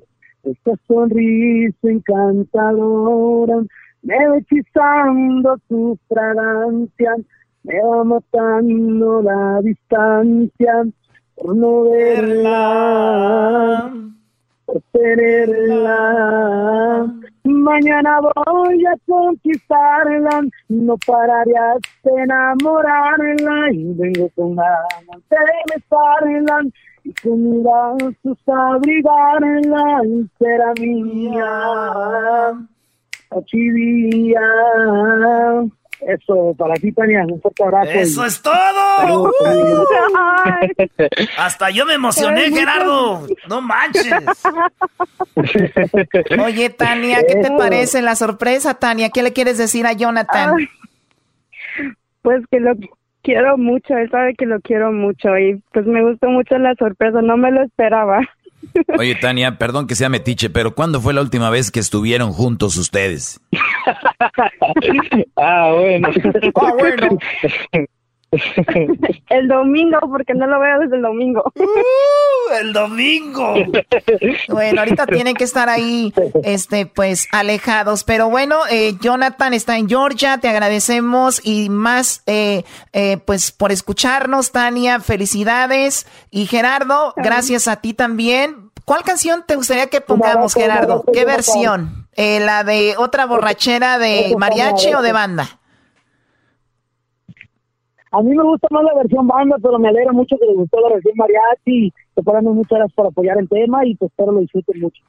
[0.51, 3.65] esa sonrisa encantadora,
[4.03, 7.17] me va hechizando tu fragancia,
[7.65, 10.85] me va matando la distancia
[11.37, 13.93] por no verla,
[14.67, 15.99] por tenerla.
[17.45, 25.37] Mañana voy a conquistarla, no pararé hasta enamorarla y vengo con ganas de
[25.75, 26.63] besarla
[27.05, 31.45] y con brazos abrigarla y será mía,
[33.31, 34.41] achivía.
[36.01, 37.91] Eso, para ti, Tania, un fuerte abrazo.
[37.91, 39.33] ¡Eso es todo!
[41.39, 43.27] Hasta yo me emocioné, Gerardo.
[43.49, 44.13] No manches.
[46.45, 49.11] Oye, Tania, ¿qué te parece la sorpresa, Tania?
[49.11, 50.55] ¿Qué le quieres decir a Jonathan?
[52.23, 52.73] pues que lo
[53.29, 57.21] quiero mucho, él sabe que lo quiero mucho y pues me gustó mucho la sorpresa,
[57.21, 58.21] no me lo esperaba.
[58.99, 62.79] Oye, Tania, perdón que sea metiche, pero ¿cuándo fue la última vez que estuvieron juntos
[62.79, 63.39] ustedes?
[65.37, 66.09] ah, bueno.
[66.55, 67.19] ah, bueno.
[69.31, 71.53] el domingo, porque no lo veo desde el domingo.
[71.69, 73.55] Uh, el domingo.
[74.49, 76.13] Bueno, ahorita tienen que estar ahí,
[76.43, 78.05] este, pues, alejados.
[78.05, 83.71] Pero bueno, eh, Jonathan está en Georgia, te agradecemos y más, eh, eh, pues, por
[83.71, 86.07] escucharnos, Tania, felicidades.
[86.31, 88.71] Y Gerardo, gracias a ti también.
[88.85, 91.05] ¿Cuál canción te gustaría que pongamos, Gerardo?
[91.13, 92.09] ¿Qué versión?
[92.17, 95.59] ¿La de otra borrachera de mariachi o de banda?
[98.11, 100.81] A mí me gusta más la versión banda, pero me alegra mucho que les gustó
[100.81, 101.93] la versión mariachi.
[102.15, 105.03] Te ponemos muchas gracias por apoyar el tema y pues espero lo disfruten mucho.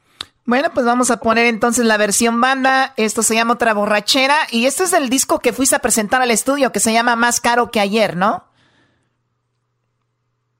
[0.45, 2.93] Bueno, pues vamos a poner entonces la versión banda.
[2.97, 4.35] Esto se llama Otra Borrachera.
[4.51, 7.39] Y este es el disco que fuiste a presentar al estudio, que se llama Más
[7.39, 8.43] Caro que Ayer, ¿no?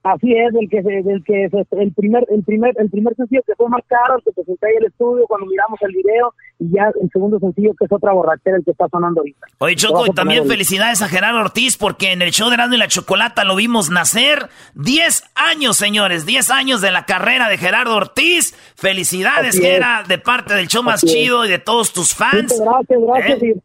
[0.02, 3.68] Así es, el que el que el primer el primer el primer sencillo que fue
[3.68, 7.10] más caro, el que presenté ahí el estudio cuando miramos el video y ya el
[7.10, 9.46] segundo sencillo que es otra borrachera el que está sonando ahorita.
[9.58, 12.78] Oye Choco, y también felicidades a Gerardo Ortiz porque en el show de Erasmo y
[12.78, 17.94] la Chocolata lo vimos nacer 10 años, señores, 10 años de la carrera de Gerardo
[17.94, 18.54] Ortiz.
[18.76, 22.58] Felicidades, que era de parte del show más chido y de todos tus fans.
[22.58, 23.42] gracias, gracias.
[23.42, 23.60] ¿Eh?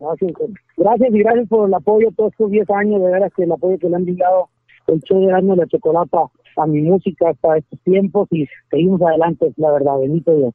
[0.00, 0.32] gracias,
[0.78, 3.78] gracias y gracias por el apoyo todos estos 10 años, de veras que el apoyo
[3.78, 4.48] que le han brindado
[4.88, 6.18] el show de Erasmo la Chocolata
[6.56, 10.54] a mi música hasta estos tiempos y seguimos adelante, la verdad, bendito Dios.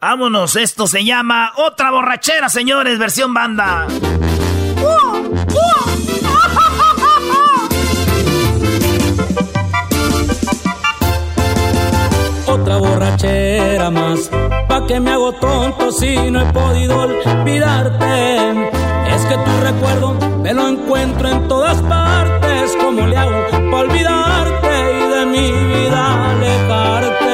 [0.00, 3.86] Vámonos, esto se llama Otra Borrachera, señores, versión banda.
[12.48, 18.81] Otra borrachera más, pa' ¿Pa' que me hago tonto si no he podido olvidarte?
[19.14, 22.72] Es que tu recuerdo me lo encuentro en todas partes.
[22.80, 27.32] ¿Cómo le hago para olvidarte y de mi vida alejarte?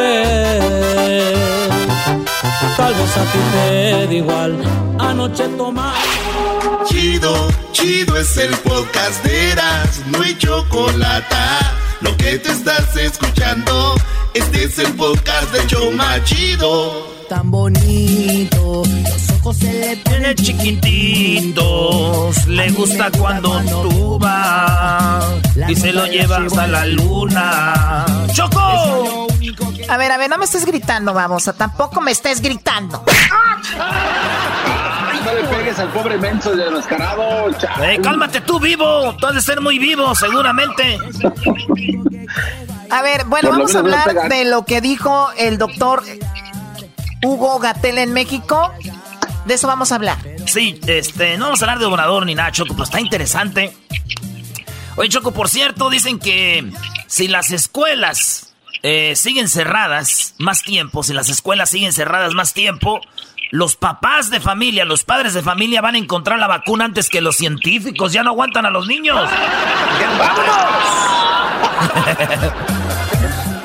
[2.77, 4.59] Tal vez a ti te da igual.
[4.99, 5.95] Anoche tomar.
[6.87, 11.37] Chido, chido es el podcast de Eras, no hay chocolate.
[12.01, 13.95] Lo que te estás escuchando,
[14.35, 17.09] este es el podcast de Choma Chido.
[17.29, 21.67] Tan bonito, los ojos se le Tiene chiquititos,
[22.47, 25.25] le gusta cuando tú vas
[25.69, 28.07] y se lo llevas a la luna.
[28.33, 29.27] ¡Choco!
[29.89, 31.53] A ver, a ver, no me estés gritando, babosa.
[31.53, 33.03] Tampoco me estés gritando.
[35.25, 37.51] No le pegues al pobre menso de mascarado.
[37.83, 39.15] Eh, cálmate tú, vivo.
[39.17, 40.99] Tú has de ser muy vivo, seguramente.
[42.91, 46.03] A ver, bueno, Por vamos a hablar de lo que dijo el doctor
[47.23, 48.73] Hugo Gatel en México.
[49.49, 50.19] De eso vamos a hablar.
[50.47, 53.75] Sí, este, no vamos a hablar de Obrador ni nada, Choco, pero está interesante.
[54.97, 56.71] Oye, Choco, por cierto, dicen que
[57.07, 63.01] si las escuelas eh, siguen cerradas más tiempo, si las escuelas siguen cerradas más tiempo,
[63.51, 67.23] los papás de familia, los padres de familia van a encontrar la vacuna antes que
[67.23, 68.13] los científicos.
[68.13, 69.19] Ya no aguantan a los niños.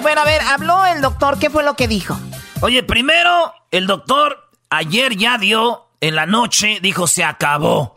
[0.01, 1.39] Bueno, a ver, habló el doctor.
[1.39, 2.19] ¿Qué fue lo que dijo?
[2.59, 7.95] Oye, primero, el doctor ayer ya dio en la noche, dijo, se acabó.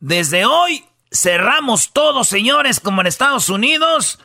[0.00, 4.18] Desde hoy cerramos todo, señores, como en Estados Unidos.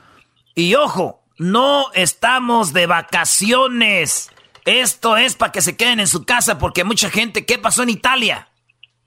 [0.55, 4.29] Y ojo, no estamos de vacaciones.
[4.65, 7.89] Esto es para que se queden en su casa porque mucha gente, ¿qué pasó en
[7.89, 8.49] Italia?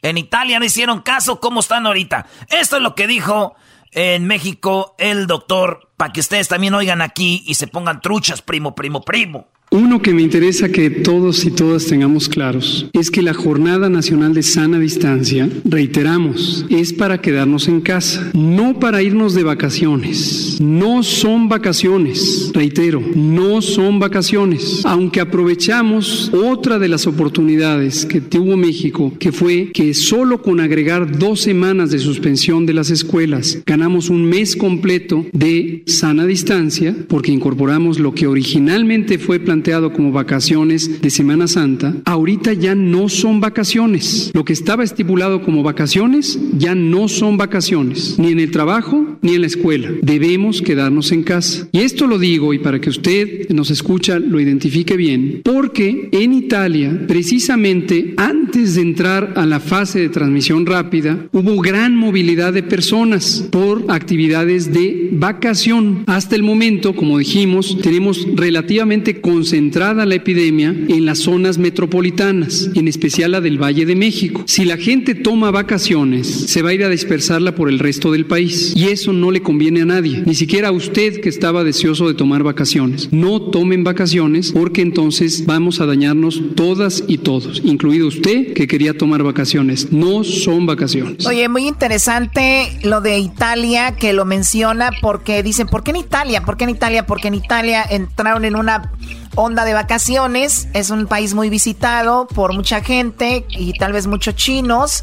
[0.01, 2.27] En Italia no hicieron caso, ¿cómo están ahorita?
[2.49, 3.55] Esto es lo que dijo
[3.93, 8.75] en México el doctor, para que ustedes también oigan aquí y se pongan truchas, primo,
[8.75, 9.49] primo, primo.
[9.73, 14.35] Uno que me interesa que todos y todas tengamos claros es que la Jornada Nacional
[14.35, 20.59] de Sana Distancia, reiteramos, es para quedarnos en casa, no para irnos de vacaciones.
[20.61, 24.83] No son vacaciones, reitero, no son vacaciones.
[24.85, 31.19] Aunque aprovechamos otra de las oportunidades que tuvo México, que fue que solo con agregar
[31.19, 37.33] dos semanas de suspensión de las escuelas, ganamos un mes completo de sana distancia, porque
[37.33, 43.41] incorporamos lo que originalmente fue planteado como vacaciones de Semana Santa, ahorita ya no son
[43.41, 44.31] vacaciones.
[44.35, 49.35] Lo que estaba estipulado como vacaciones ya no son vacaciones, ni en el trabajo ni
[49.35, 49.91] en la escuela.
[50.03, 51.69] Debemos quedarnos en casa.
[51.71, 56.33] Y esto lo digo y para que usted nos escucha lo identifique bien, porque en
[56.33, 62.65] Italia, precisamente antes de entrar a la fase de transmisión rápida, hubo gran movilidad de
[62.65, 66.03] personas por actividades de vacación.
[66.07, 69.21] Hasta el momento, como dijimos, tenemos relativamente
[69.53, 74.45] concentrada la epidemia en las zonas metropolitanas, en especial la del Valle de México.
[74.47, 78.25] Si la gente toma vacaciones, se va a ir a dispersarla por el resto del
[78.25, 82.09] país y eso no le conviene a nadie, ni siquiera a usted que estaba deseoso
[82.09, 83.13] de tomar vacaciones.
[83.13, 88.97] No tomen vacaciones porque entonces vamos a dañarnos todas y todos, incluido usted que quería
[88.97, 89.93] tomar vacaciones.
[89.93, 91.27] No son vacaciones.
[91.27, 96.43] Oye, muy interesante lo de Italia que lo menciona porque dicen, ¿por qué en Italia?
[96.43, 97.05] ¿Por qué en Italia?
[97.05, 98.91] Porque en Italia entraron en una
[99.35, 104.35] onda de vacaciones, es un país muy visitado por mucha gente y tal vez muchos
[104.35, 105.03] chinos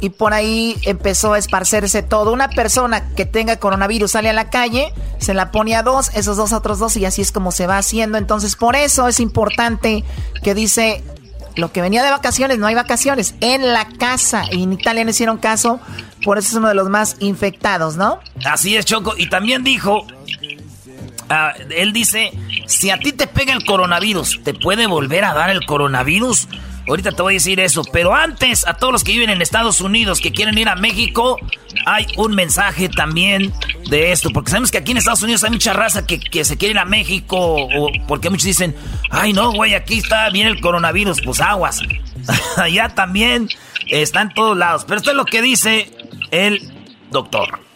[0.00, 2.32] y por ahí empezó a esparcerse todo.
[2.32, 6.36] Una persona que tenga coronavirus sale a la calle, se la pone a dos, esos
[6.36, 8.18] dos a otros dos y así es como se va haciendo.
[8.18, 10.04] Entonces por eso es importante
[10.42, 11.02] que dice
[11.56, 14.44] lo que venía de vacaciones, no hay vacaciones, en la casa.
[14.50, 15.80] Y en Italia no hicieron caso,
[16.24, 18.20] por eso es uno de los más infectados, ¿no?
[18.44, 19.14] Así es, Choco.
[19.16, 20.06] Y también dijo,
[21.30, 22.32] ah, él dice,
[22.66, 26.48] si a ti te pega el coronavirus, ¿te puede volver a dar el coronavirus?
[26.88, 29.80] Ahorita te voy a decir eso, pero antes a todos los que viven en Estados
[29.80, 31.36] Unidos que quieren ir a México,
[31.86, 33.52] hay un mensaje también
[33.88, 36.56] de esto, porque sabemos que aquí en Estados Unidos hay mucha raza que, que se
[36.56, 38.74] quiere ir a México, o porque muchos dicen,
[39.10, 41.80] ay no, güey, aquí está bien el coronavirus, pues aguas.
[42.56, 43.48] Allá también
[43.88, 45.92] está en todos lados, pero esto es lo que dice
[46.30, 46.72] el
[47.10, 47.69] doctor.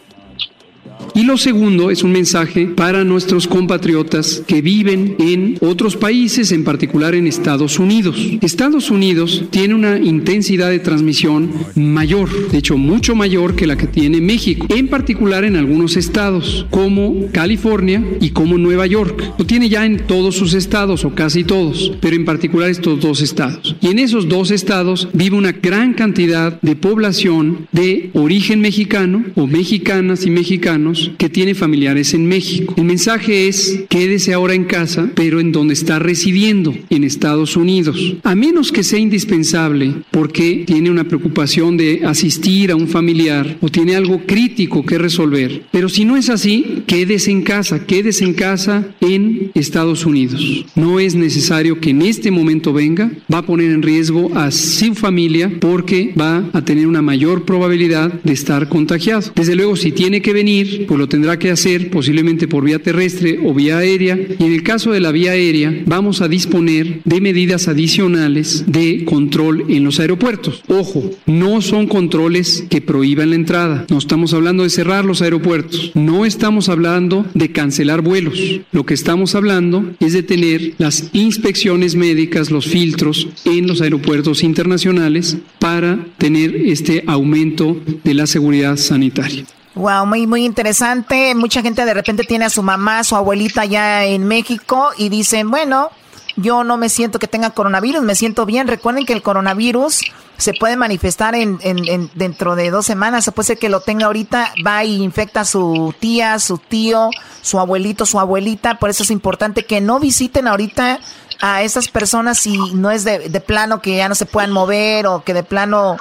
[1.15, 6.65] Y lo segundo es un mensaje para nuestros compatriotas que viven en otros países, en
[6.65, 8.17] particular en Estados Unidos.
[8.41, 13.87] Estados Unidos tiene una intensidad de transmisión mayor, de hecho mucho mayor que la que
[13.87, 19.35] tiene México, en particular en algunos estados como California y como Nueva York.
[19.39, 23.21] Lo tiene ya en todos sus estados o casi todos, pero en particular estos dos
[23.21, 23.77] estados.
[23.79, 29.47] Y en esos dos estados vive una gran cantidad de población de origen mexicano o
[29.47, 32.73] mexicanas y mexicanos que tiene familiares en México.
[32.77, 38.15] El mensaje es, quédese ahora en casa, pero en donde está residiendo, en Estados Unidos.
[38.23, 43.69] A menos que sea indispensable porque tiene una preocupación de asistir a un familiar o
[43.69, 45.63] tiene algo crítico que resolver.
[45.71, 50.65] Pero si no es así, quédese en casa, quédese en casa en Estados Unidos.
[50.75, 54.95] No es necesario que en este momento venga, va a poner en riesgo a su
[54.95, 59.31] familia porque va a tener una mayor probabilidad de estar contagiado.
[59.35, 63.53] Desde luego, si tiene que venir, lo tendrá que hacer posiblemente por vía terrestre o
[63.53, 64.17] vía aérea.
[64.39, 69.05] Y en el caso de la vía aérea, vamos a disponer de medidas adicionales de
[69.05, 70.63] control en los aeropuertos.
[70.67, 73.85] Ojo, no son controles que prohíban la entrada.
[73.89, 75.91] No estamos hablando de cerrar los aeropuertos.
[75.93, 78.39] No estamos hablando de cancelar vuelos.
[78.71, 84.43] Lo que estamos hablando es de tener las inspecciones médicas, los filtros en los aeropuertos
[84.43, 89.45] internacionales para tener este aumento de la seguridad sanitaria.
[89.75, 91.35] Wow, muy, muy interesante.
[91.35, 95.51] Mucha gente de repente tiene a su mamá, su abuelita ya en México y dicen,
[95.51, 95.91] bueno,
[96.37, 98.67] yo no me siento que tenga coronavirus, me siento bien.
[98.67, 100.01] Recuerden que el coronavirus
[100.37, 103.25] se puede manifestar en, en, dentro de dos semanas.
[103.25, 107.09] Se puede ser que lo tenga ahorita, va y infecta a su tía, su tío,
[107.41, 108.79] su abuelito, su abuelita.
[108.79, 110.99] Por eso es importante que no visiten ahorita
[111.41, 115.23] a esas personas si no es de plano que ya no se puedan mover o
[115.25, 115.97] que de plano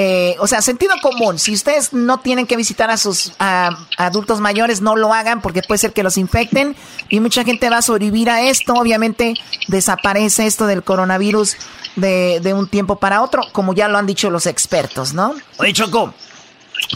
[0.00, 1.40] eh, o sea, sentido común.
[1.40, 5.78] Si ustedes no tienen que visitar a sus adultos mayores, no lo hagan porque puede
[5.78, 6.76] ser que los infecten
[7.08, 8.74] y mucha gente va a sobrevivir a esto.
[8.74, 9.34] Obviamente
[9.66, 11.56] desaparece esto del coronavirus
[11.96, 15.34] de, de un tiempo para otro, como ya lo han dicho los expertos, ¿no?
[15.56, 16.14] Oye, Choco,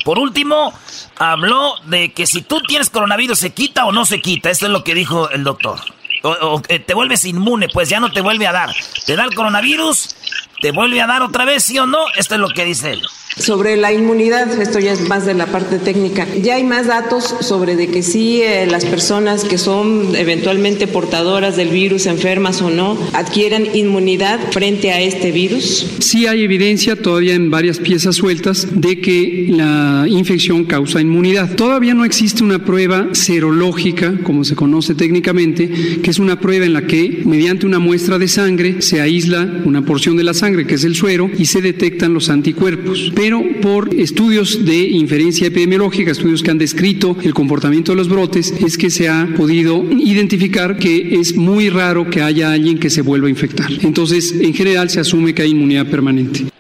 [0.05, 0.73] por último,
[1.17, 4.49] habló de que si tú tienes coronavirus, ¿se quita o no se quita?
[4.49, 5.81] Esto es lo que dijo el doctor.
[6.23, 8.71] O, te vuelves inmune, pues ya no te vuelve a dar.
[9.07, 10.15] Te da el coronavirus,
[10.63, 11.99] te vuelve a dar otra vez, sí o no.
[12.17, 13.03] Esto es lo que dice él.
[13.37, 16.27] Sobre la inmunidad, esto ya es más de la parte técnica.
[16.43, 21.57] Ya hay más datos sobre de que sí eh, las personas que son eventualmente portadoras
[21.57, 25.87] del virus, enfermas o no, adquieren inmunidad frente a este virus.
[26.01, 31.57] Sí hay evidencia todavía en varias piezas sueltas de que la infección causa inmunidad.
[31.57, 36.75] Todavía no existe una prueba serológica, como se conoce técnicamente, que es una prueba en
[36.75, 40.75] la que mediante una muestra de sangre se aísla una porción de la sangre, que
[40.75, 46.43] es el suero, y se detectan los anticuerpos pero por estudios de inferencia epidemiológica, estudios
[46.43, 51.19] que han descrito el comportamiento de los brotes, es que se ha podido identificar que
[51.19, 53.71] es muy raro que haya alguien que se vuelva a infectar.
[53.83, 56.52] Entonces, en general se asume que hay inmunidad permanente.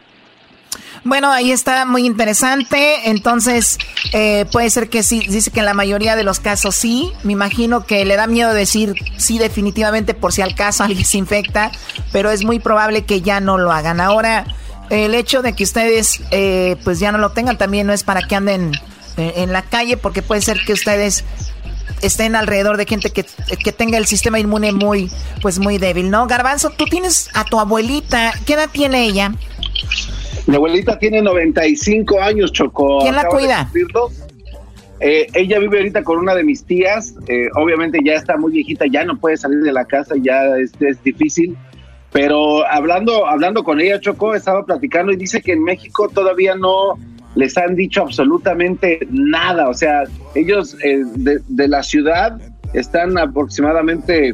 [1.05, 3.11] Bueno, ahí está muy interesante.
[3.11, 3.79] Entonces,
[4.13, 7.13] eh, puede ser que sí, dice que en la mayoría de los casos sí.
[7.25, 11.19] Me imagino que le da miedo decir sí definitivamente por si al caso alguien se
[11.19, 11.73] infecta,
[12.13, 14.01] pero es muy probable que ya no lo hagan.
[14.01, 14.45] Ahora,
[14.91, 18.23] el hecho de que ustedes eh, pues ya no lo tengan también no es para
[18.23, 18.73] que anden
[19.17, 21.25] eh, en la calle, porque puede ser que ustedes
[22.01, 23.25] estén alrededor de gente que,
[23.73, 25.11] tenga el sistema inmune muy,
[25.41, 26.27] pues muy débil, ¿no?
[26.27, 29.33] Garbanzo, tú tienes a tu abuelita, ¿qué edad tiene ella?
[30.47, 33.01] Mi abuelita tiene 95 años, Chocó.
[33.01, 33.71] ¿Quién la cuida?
[35.01, 37.15] Eh, ella vive ahorita con una de mis tías,
[37.57, 41.03] obviamente ya está muy viejita, ya no puede salir de la casa, ya es, es
[41.03, 41.57] difícil.
[42.13, 46.99] Pero hablando, hablando con ella, Choco, estaba platicando y dice que en México todavía no
[47.35, 49.69] les han dicho absolutamente nada.
[49.69, 52.39] O sea, ellos eh, de, la ciudad
[52.75, 54.29] están aproximadamente,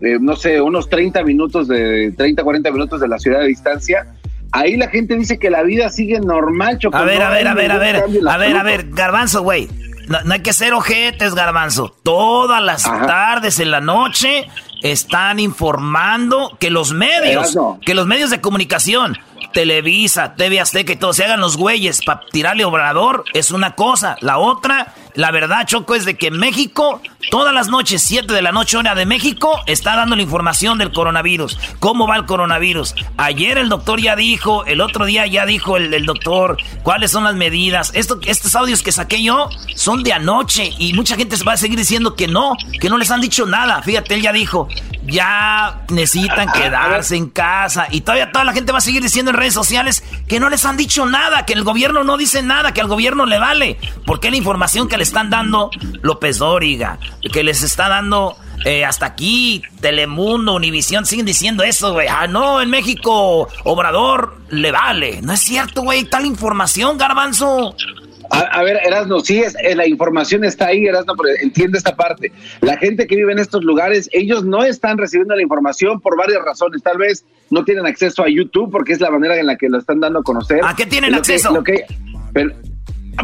[0.00, 4.06] eh, no sé, unos 30 minutos de 30, 40 minutos de la ciudad de distancia.
[4.52, 6.96] Ahí la gente dice que la vida sigue normal, Choco.
[6.96, 9.68] A ver, a ver, a ver, a ver, a ver, a ver, Garbanzo, güey.
[10.08, 11.94] No, hay que ser ojetes, Garbanzo.
[12.02, 14.48] Todas las tardes en la noche
[14.82, 19.18] están informando que los medios, que los medios de comunicación,
[19.52, 24.16] Televisa, TV Azteca y todo, se hagan los güeyes para tirarle obrador, es una cosa.
[24.20, 28.52] La otra la verdad, Choco, es de que México, todas las noches, 7 de la
[28.52, 31.58] noche, hora de México, está dando la información del coronavirus.
[31.80, 32.94] ¿Cómo va el coronavirus?
[33.16, 37.34] Ayer el doctor ya dijo, el otro día ya dijo el, doctor cuáles son las
[37.34, 37.90] medidas.
[37.96, 41.56] Esto, estos audios que saqué yo son de anoche y mucha gente se va a
[41.56, 43.82] seguir diciendo que no, que no les han dicho nada.
[43.82, 44.68] Fíjate, él ya dijo,
[45.04, 49.36] ya necesitan quedarse en casa y todavía toda la gente va a seguir diciendo en
[49.36, 52.80] redes sociales que no les han dicho nada, que el gobierno no dice nada, que
[52.80, 53.78] al gobierno le vale.
[54.06, 55.70] Porque la información que les están dando
[56.02, 56.98] López Dóriga,
[57.32, 62.08] que les está dando eh, hasta aquí Telemundo, Univisión, siguen diciendo eso, güey.
[62.08, 65.22] Ah, no, en México Obrador le vale.
[65.22, 67.74] No es cierto, güey, tal información, garbanzo.
[68.30, 72.30] A, ver, Erasno, sí, es, eh, la información está ahí, Erasno, pero entiende esta parte.
[72.60, 76.42] La gente que vive en estos lugares, ellos no están recibiendo la información por varias
[76.44, 76.82] razones.
[76.82, 79.78] Tal vez no tienen acceso a YouTube porque es la manera en la que lo
[79.78, 80.60] están dando a conocer.
[80.64, 81.62] ¿A qué tienen acceso?
[82.32, 82.52] pero,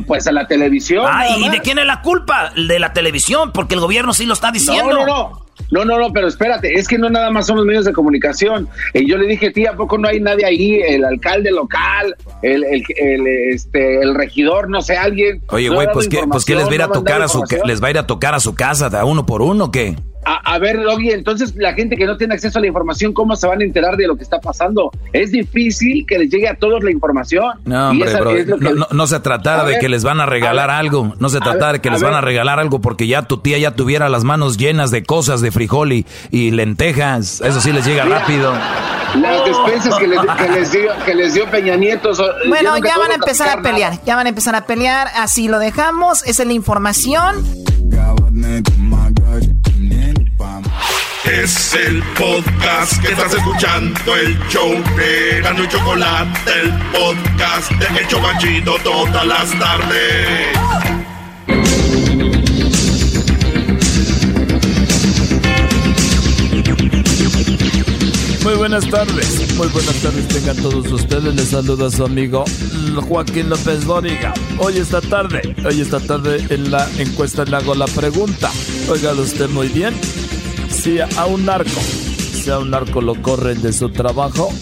[0.06, 1.06] Pues a la televisión.
[1.08, 2.52] Ah, ¿y de quién es la culpa?
[2.56, 4.92] De la televisión, porque el gobierno sí lo está diciendo.
[4.92, 5.44] No, no, no.
[5.70, 8.68] No, no, no, pero espérate, es que no nada más son los medios de comunicación.
[8.92, 10.74] Y yo le dije, tía, ¿a poco no hay nadie ahí?
[10.74, 15.42] El alcalde local, el, el, este, el regidor, no sé, alguien.
[15.48, 17.82] Oye, güey, pues, ¿qué, pues ¿qué les va a ir a tocar a su, les
[17.82, 19.96] va a ir a tocar a su casa de uno por uno, ¿qué?
[20.24, 23.46] A, ver, Logi, entonces la gente que no tiene acceso a la información, ¿cómo se
[23.46, 24.90] van a enterar de lo que está pasando?
[25.12, 27.44] Es difícil que les llegue a todos la información.
[27.64, 28.46] No, hombre,
[28.90, 31.14] no, se tratara de que les van a regalar algo.
[31.18, 33.72] No se tratara de que les van a regalar algo porque ya tu tía ya
[33.72, 37.40] tuviera las manos llenas de cosas de frijol y, lentejas.
[37.40, 38.52] Eso sí les llega rápido.
[39.20, 42.10] Las despensas que les, dio, Peña Nieto.
[42.48, 44.00] Bueno, ya van a empezar a pelear.
[44.04, 45.08] Ya van a empezar a pelear.
[45.16, 46.22] Así lo dejamos.
[46.26, 47.44] Esa es la información.
[51.42, 58.06] Es el podcast que estás escuchando, el show de y Chocolate, el podcast de El
[58.06, 60.56] Chocachito todas las tardes.
[68.44, 71.34] Muy buenas tardes, muy buenas tardes tengan todos ustedes.
[71.34, 72.44] Les saluda su amigo
[73.08, 74.32] Joaquín López Dóriga.
[74.58, 78.52] Hoy esta tarde, hoy esta tarde en la encuesta le hago la pregunta.
[78.88, 79.94] Oiga usted muy bien
[80.84, 84.52] si a un narco, si un narco lo corren de su trabajo,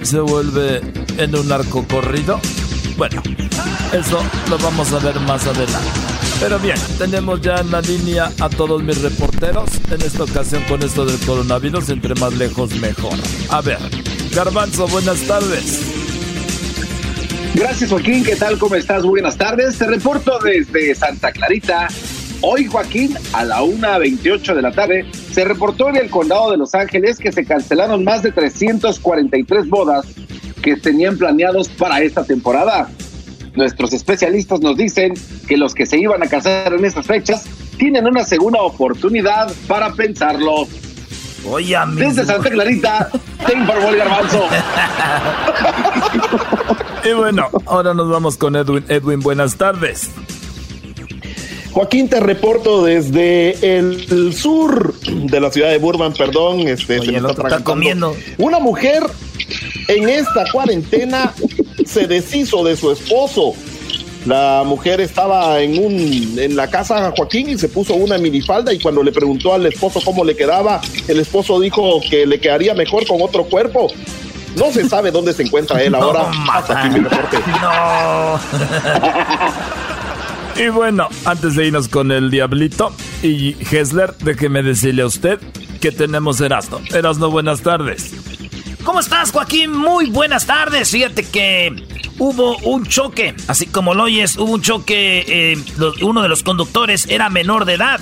[0.00, 0.80] se vuelve
[1.18, 2.40] en un narco corrido.
[2.96, 3.22] Bueno,
[3.92, 5.90] eso lo vamos a ver más adelante.
[6.40, 9.68] Pero bien, tenemos ya en la línea a todos mis reporteros.
[9.90, 13.18] En esta ocasión con esto del coronavirus, entre más lejos mejor.
[13.50, 13.78] A ver,
[14.34, 15.82] Garbanzo, buenas tardes.
[17.54, 18.58] Gracias Joaquín, ¿qué tal?
[18.58, 19.02] ¿Cómo estás?
[19.02, 19.76] Buenas tardes.
[19.76, 21.88] Te reporto desde Santa Clarita,
[22.40, 26.72] Hoy, Joaquín, a la 1.28 de la tarde, se reportó en el condado de Los
[26.74, 30.06] Ángeles que se cancelaron más de 343 bodas
[30.62, 32.88] que tenían planeados para esta temporada.
[33.56, 35.14] Nuestros especialistas nos dicen
[35.48, 37.44] que los que se iban a casar en estas fechas
[37.76, 40.68] tienen una segunda oportunidad para pensarlo.
[41.44, 43.10] Oye, Desde Santa Clarita,
[43.46, 44.46] te informó el garbanzo.
[47.04, 48.84] y bueno, ahora nos vamos con Edwin.
[48.88, 50.10] Edwin, buenas tardes.
[51.78, 56.66] Joaquín, te reporto desde el, sur de la ciudad de Burbank, perdón.
[56.66, 58.16] Este, se está, comiendo.
[58.36, 59.04] Una mujer
[59.86, 61.32] en esta cuarentena
[61.86, 63.54] se deshizo de su esposo.
[64.26, 68.80] La mujer estaba en un en la casa Joaquín y se puso una minifalda y
[68.80, 73.06] cuando le preguntó al esposo cómo le quedaba, el esposo dijo que le quedaría mejor
[73.06, 73.86] con otro cuerpo.
[74.56, 76.28] No se sabe dónde se encuentra él ahora.
[76.52, 77.36] Hasta aquí mi reporte.
[77.62, 78.40] No.
[80.58, 82.92] Y bueno, antes de irnos con el Diablito
[83.22, 85.38] y Hessler, déjeme decirle a usted
[85.80, 86.80] que tenemos Erasno.
[86.92, 88.12] Erasno, buenas tardes.
[88.82, 89.72] ¿Cómo estás, Joaquín?
[89.72, 90.90] Muy buenas tardes.
[90.90, 91.76] Fíjate que
[92.18, 95.58] hubo un choque, así como lo oyes, hubo un choque, eh,
[96.02, 98.00] uno de los conductores era menor de edad.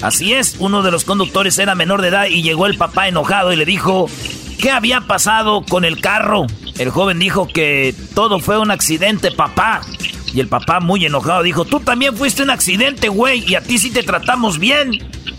[0.00, 3.52] Así es, uno de los conductores era menor de edad y llegó el papá enojado
[3.52, 4.08] y le dijo,
[4.60, 6.46] ¿qué había pasado con el carro?
[6.78, 9.80] El joven dijo que todo fue un accidente, papá.
[10.32, 13.78] Y el papá, muy enojado, dijo: Tú también fuiste un accidente, güey, y a ti
[13.78, 14.90] sí te tratamos bien.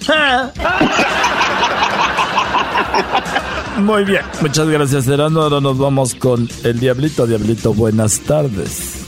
[3.77, 5.43] Muy bien, muchas gracias, Serano.
[5.43, 7.27] Ahora nos vamos con el Diablito.
[7.27, 9.03] Diablito, buenas tardes.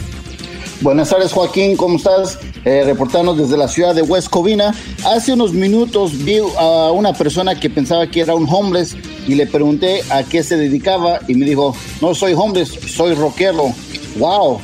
[0.81, 2.37] Buenas tardes, Joaquín, ¿cómo estás?
[2.65, 4.73] Eh, reportando desde la ciudad de West Covina.
[5.05, 8.95] Hace unos minutos vi a una persona que pensaba que era un homeless
[9.29, 13.71] y le pregunté a qué se dedicaba y me dijo, no soy homeless, soy rockero.
[14.17, 14.59] ¡Wow!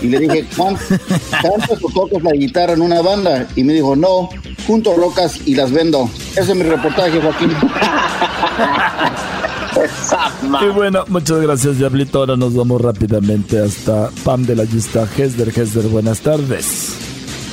[0.00, 3.46] Y le dije, ¿cantas o tocas la guitarra en una banda?
[3.54, 4.28] Y me dijo, no,
[4.66, 6.10] junto rocas y las vendo.
[6.32, 7.52] Ese es mi reportaje, Joaquín.
[10.62, 12.18] y bueno, muchas gracias, Diablito.
[12.18, 15.56] Ahora nos vamos rápidamente hasta Pam de la lista Hesder.
[15.56, 16.91] Hesder, buenas tardes.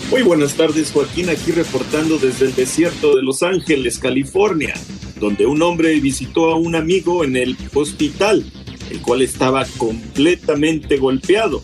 [0.09, 4.73] Muy buenas tardes, Joaquín, aquí reportando desde el desierto de Los Ángeles, California,
[5.19, 8.43] donde un hombre visitó a un amigo en el hospital,
[8.89, 11.61] el cual estaba completamente golpeado.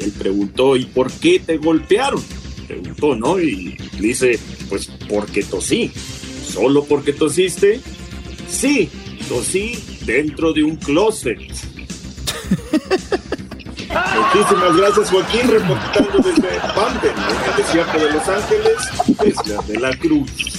[0.00, 2.20] Él preguntó, ¿y por qué te golpearon?
[2.66, 3.38] Preguntó, ¿no?
[3.38, 5.92] Y dice, pues porque tosí.
[6.44, 7.80] ¿Solo porque tosiste?
[8.50, 8.88] Sí,
[9.28, 11.38] tosí dentro de un closet.
[13.88, 18.76] Muchísimas gracias, Joaquín, reportando desde Pamper, en el desierto de Los Ángeles,
[19.18, 20.58] desde de la Cruz.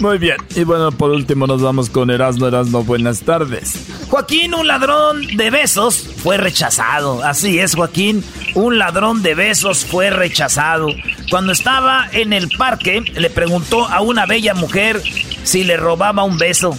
[0.00, 3.86] Muy bien, y bueno, por último nos vamos con Erasmo Erasmo, buenas tardes.
[4.10, 7.24] Joaquín, un ladrón de besos, fue rechazado.
[7.24, 8.22] Así es, Joaquín,
[8.54, 10.88] un ladrón de besos fue rechazado.
[11.30, 15.02] Cuando estaba en el parque, le preguntó a una bella mujer
[15.44, 16.76] si le robaba un beso.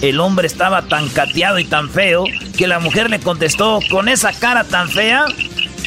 [0.00, 2.24] El hombre estaba tan cateado y tan feo
[2.56, 5.26] que la mujer le contestó con esa cara tan fea,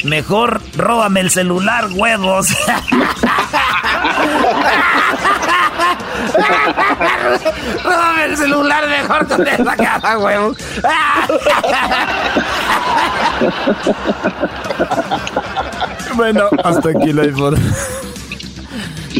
[0.04, 2.46] Mejor róbame el celular, huevos.
[7.84, 10.56] róbame el celular mejor con esa cara, huevos.
[16.14, 17.74] bueno, hasta aquí la información.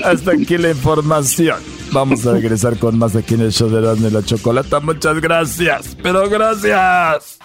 [0.04, 1.77] Hasta aquí la información.
[1.92, 4.80] Vamos a regresar con más aquí en el show de de la Chocolata.
[4.80, 7.38] Muchas gracias, pero gracias.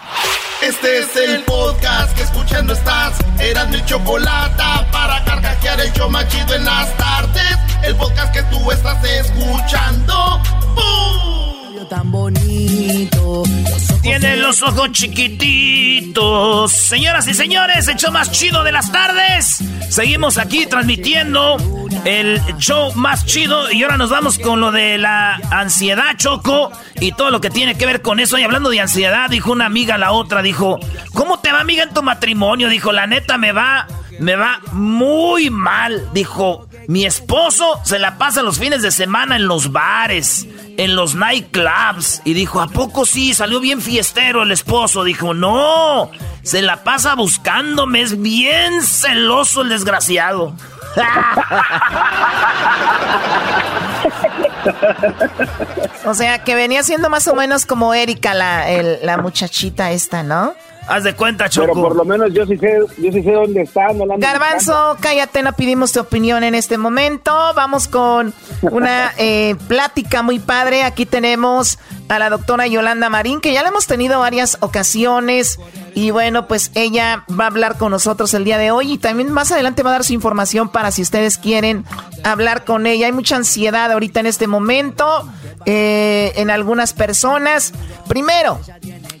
[0.62, 3.18] Este es el podcast que escuchando estás.
[3.38, 7.58] Eran mi chocolata para carcajear el show machido en las tardes.
[7.82, 10.40] El podcast que tú estás escuchando.
[11.94, 13.44] Tan bonito.
[14.02, 16.72] Tiene los ojos chiquititos.
[16.72, 19.62] Señoras y señores, el show más chido de las tardes.
[19.90, 21.56] Seguimos aquí transmitiendo
[22.04, 23.70] el show más chido.
[23.70, 26.72] Y ahora nos vamos con lo de la ansiedad, Choco.
[26.98, 28.38] Y todo lo que tiene que ver con eso.
[28.38, 30.80] Y hablando de ansiedad, dijo una amiga a la otra, dijo,
[31.12, 32.70] ¿cómo te va amiga en tu matrimonio?
[32.70, 33.86] Dijo, la neta me va,
[34.18, 36.08] me va muy mal.
[36.12, 41.14] Dijo, mi esposo se la pasa los fines de semana en los bares, en los
[41.14, 42.20] nightclubs.
[42.24, 43.34] Y dijo, ¿a poco sí?
[43.34, 45.04] Salió bien fiestero el esposo.
[45.04, 46.10] Dijo, no,
[46.42, 50.54] se la pasa buscándome, es bien celoso el desgraciado.
[56.04, 58.66] o sea, que venía siendo más o menos como Erika, la,
[59.02, 60.54] la muchachita esta, ¿no?
[60.86, 61.72] Haz de cuenta, Choco.
[61.72, 63.88] Pero por lo menos yo sí sé, yo sí sé dónde está.
[64.18, 67.32] Garbanzo, cállate, no pedimos tu opinión en este momento.
[67.54, 70.82] Vamos con una eh, plática muy padre.
[70.82, 71.78] Aquí tenemos
[72.08, 75.58] a la doctora Yolanda Marín, que ya la hemos tenido varias ocasiones.
[75.94, 79.32] Y bueno, pues ella va a hablar con nosotros el día de hoy y también
[79.32, 81.84] más adelante va a dar su información para si ustedes quieren
[82.24, 83.06] hablar con ella.
[83.06, 85.28] Hay mucha ansiedad ahorita en este momento
[85.66, 87.72] eh, en algunas personas.
[88.08, 88.60] Primero,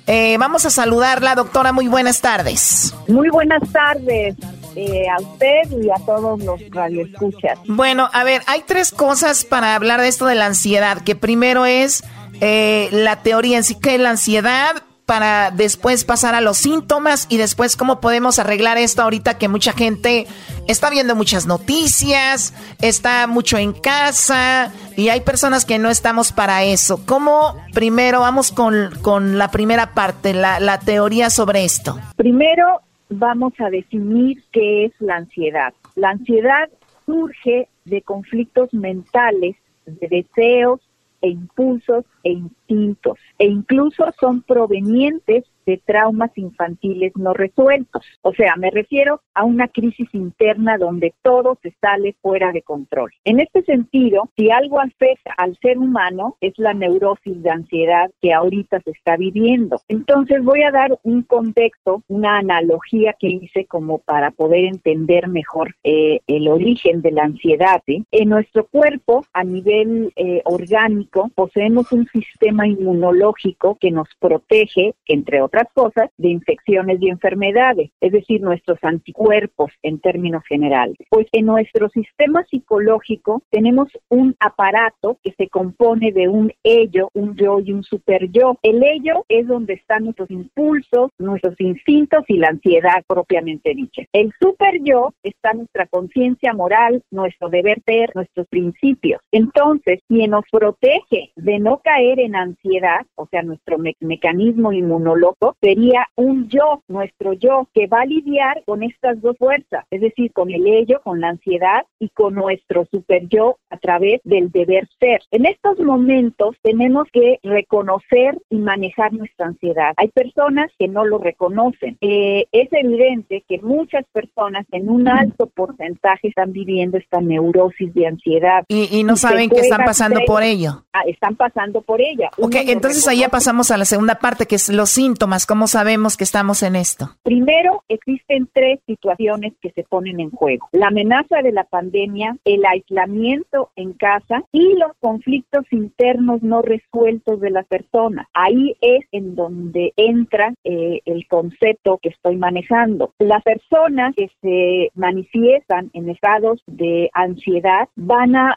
[0.06, 1.72] eh, vamos a saludarla, doctora.
[1.72, 2.94] Muy buenas tardes.
[3.08, 4.36] Muy buenas tardes.
[4.76, 7.60] Eh, a usted y a todos los radioescuchas.
[7.66, 11.64] Bueno, a ver, hay tres cosas para hablar de esto de la ansiedad, que primero
[11.64, 12.02] es
[12.40, 17.26] eh, la teoría en sí, que es la ansiedad, para después pasar a los síntomas
[17.28, 20.26] y después cómo podemos arreglar esto ahorita que mucha gente
[20.66, 26.64] está viendo muchas noticias, está mucho en casa y hay personas que no estamos para
[26.64, 27.04] eso.
[27.04, 31.98] ¿Cómo primero vamos con, la primera parte, la, la teoría sobre esto?
[32.16, 32.80] Primero
[33.10, 35.74] vamos a definir qué es la ansiedad.
[35.96, 36.68] La ansiedad
[37.04, 40.80] surge de conflictos mentales, de deseos
[41.24, 48.04] e impulsos e instintos, e incluso son provenientes de traumas infantiles no resueltos.
[48.22, 53.10] O sea, me refiero a una crisis interna donde todo se sale fuera de control.
[53.24, 58.32] En este sentido, si algo afecta al ser humano es la neurosis de ansiedad que
[58.32, 59.80] ahorita se está viviendo.
[59.88, 65.74] Entonces voy a dar un contexto, una analogía que hice como para poder entender mejor
[65.84, 67.82] eh, el origen de la ansiedad.
[67.86, 75.42] En nuestro cuerpo, a nivel eh, orgánico, poseemos un sistema inmunológico que nos protege, entre
[75.54, 80.96] otros cosas, de infecciones y enfermedades, es decir, nuestros anticuerpos en términos generales.
[81.10, 87.36] Pues en nuestro sistema psicológico tenemos un aparato que se compone de un ello, un
[87.36, 88.58] yo y un super yo.
[88.62, 94.02] El ello es donde están nuestros impulsos, nuestros instintos y la ansiedad propiamente dicha.
[94.12, 99.20] El super yo está nuestra conciencia moral, nuestro deber ser, nuestros principios.
[99.32, 105.14] Entonces, quien nos protege de no caer en ansiedad, o sea, nuestro mecanismo inmunológico,
[105.60, 110.32] sería un yo, nuestro yo, que va a lidiar con estas dos fuerzas, es decir,
[110.32, 114.88] con el ello, con la ansiedad y con nuestro super yo a través del deber
[114.98, 115.22] ser.
[115.30, 119.94] En estos momentos tenemos que reconocer y manejar nuestra ansiedad.
[119.96, 121.96] Hay personas que no lo reconocen.
[122.00, 128.06] Eh, es evidente que muchas personas en un alto porcentaje están viviendo esta neurosis de
[128.06, 128.64] ansiedad.
[128.68, 130.84] Y, no saben que están pasando por ello.
[130.92, 132.30] Ah, están pasando por ella.
[132.38, 136.16] Ok, entonces ahí ya pasamos a la segunda parte, que es los síntomas ¿Cómo sabemos
[136.16, 137.10] que estamos en esto?
[137.24, 140.68] Primero, existen tres situaciones que se ponen en juego.
[140.70, 147.40] La amenaza de la pandemia, el aislamiento en casa y los conflictos internos no resueltos
[147.40, 148.28] de la persona.
[148.32, 153.12] Ahí es en donde entra eh, el concepto que estoy manejando.
[153.18, 158.56] Las personas que se manifiestan en estados de ansiedad van a,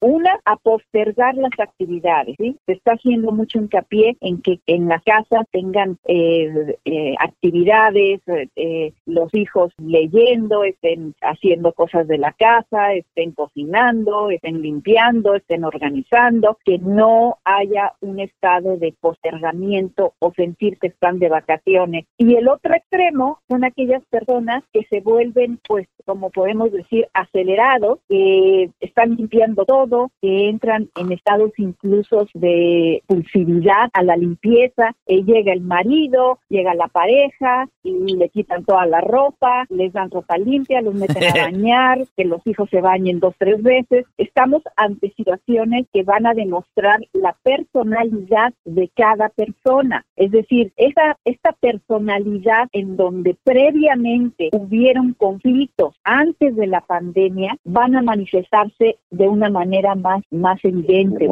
[0.00, 2.36] una, a postergar las actividades.
[2.38, 5.96] Se está haciendo mucho hincapié en que en la casa tengan...
[6.04, 8.20] Eh, eh, eh, actividades,
[8.56, 15.64] eh, los hijos leyendo, estén haciendo cosas de la casa, estén cocinando, estén limpiando, estén
[15.64, 22.06] organizando, que no haya un estado de postergamiento o sentir que están de vacaciones.
[22.16, 27.98] Y el otro extremo son aquellas personas que se vuelven, pues, como podemos decir, acelerados,
[28.08, 35.22] que están limpiando todo, que entran en estados incluso de pulsividad a la limpieza, eh,
[35.22, 36.07] llega el marido,
[36.48, 41.24] llega la pareja y le quitan toda la ropa, les dan ropa limpia, los meten
[41.24, 44.06] a bañar, que los hijos se bañen dos, tres veces.
[44.16, 50.04] Estamos ante situaciones que van a demostrar la personalidad de cada persona.
[50.16, 57.96] Es decir, esta, esta personalidad en donde previamente hubieron conflictos antes de la pandemia van
[57.96, 61.28] a manifestarse de una manera más, más evidente.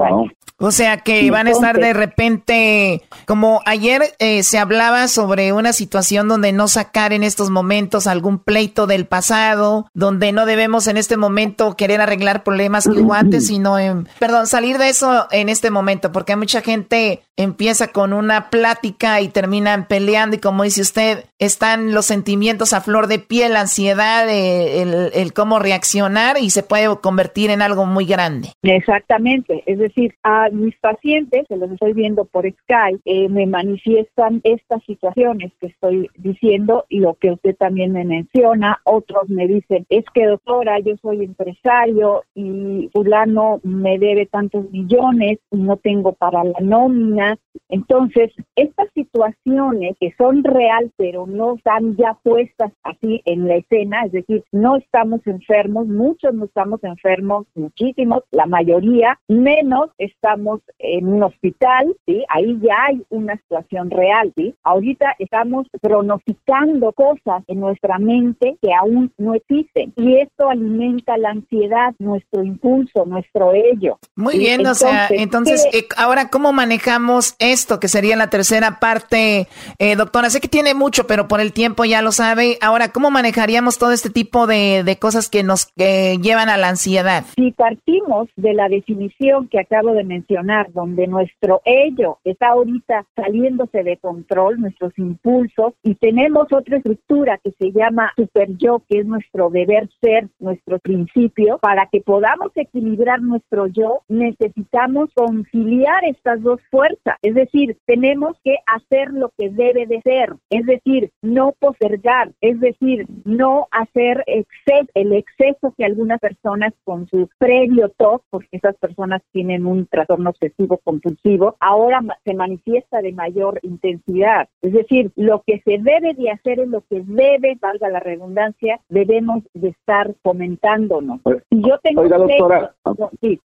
[0.59, 5.73] O sea que van a estar de repente, como ayer eh, se hablaba sobre una
[5.73, 10.97] situación donde no sacar en estos momentos algún pleito del pasado, donde no debemos en
[10.97, 15.49] este momento querer arreglar problemas que hubo antes, sino, en, perdón, salir de eso en
[15.49, 20.81] este momento, porque mucha gente empieza con una plática y terminan peleando y como dice
[20.81, 26.37] usted, están los sentimientos a flor de piel, la ansiedad, eh, el, el cómo reaccionar
[26.41, 28.49] y se puede convertir en algo muy grande.
[28.63, 34.41] Exactamente, es decir, a mis pacientes, se los estoy viendo por Skype, eh, me manifiestan
[34.45, 39.85] estas situaciones que estoy diciendo y lo que usted también me menciona, otros me dicen,
[39.91, 46.13] es que doctora, yo soy empresario y fulano me debe tantos millones y no tengo
[46.13, 47.26] para la nómina.
[47.69, 54.05] Entonces, estas situaciones que son real pero no están ya puestas así en la escena,
[54.05, 61.09] es decir, no estamos enfermos, muchos no estamos enfermos, muchísimos, la mayoría, menos estamos en
[61.09, 62.25] un hospital, ¿sí?
[62.29, 64.55] Ahí ya hay una situación real, ¿sí?
[64.63, 71.31] Ahorita estamos pronosticando cosas en nuestra mente que aún no existen y esto alimenta la
[71.31, 73.99] ansiedad, nuestro impulso, nuestro ello.
[74.15, 79.49] Muy bien, o sea, entonces, eh, ahora, ¿cómo manejamos esto, que sería la tercera parte?
[79.79, 82.59] Eh, doctora, sé que tiene mucho, pero por el tiempo ya lo sabe.
[82.61, 87.25] Ahora, ¿cómo manejaríamos todo este tipo de, de cosas que nos llevan a la ansiedad?
[87.37, 93.83] Si partimos de la definición que acabo de mencionar, donde nuestro ello está ahorita saliéndose
[93.83, 99.07] de control, nuestros impulsos, y tenemos otra estructura que se llama super yo, que es
[99.07, 106.61] nuestro deber ser, nuestro principio, para que podamos equilibrar nuestro yo, necesitamos conciliar estas dos
[106.71, 112.33] fuerzas, es decir, tenemos que hacer lo que debe de ser, es decir, no postergar,
[112.41, 118.49] es decir, no hacer exceso, el exceso que algunas personas con su previo TOC, porque
[118.53, 124.49] esas personas tienen un trastorno obsesivo compulsivo, ahora se manifiesta de mayor intensidad.
[124.63, 128.81] Es decir, lo que se debe de hacer es lo que debe, valga la redundancia,
[128.89, 131.21] debemos de estar comentándonos.
[131.51, 132.75] Si yo tengo Oiga, doctora,
[133.21, 133.41] sí,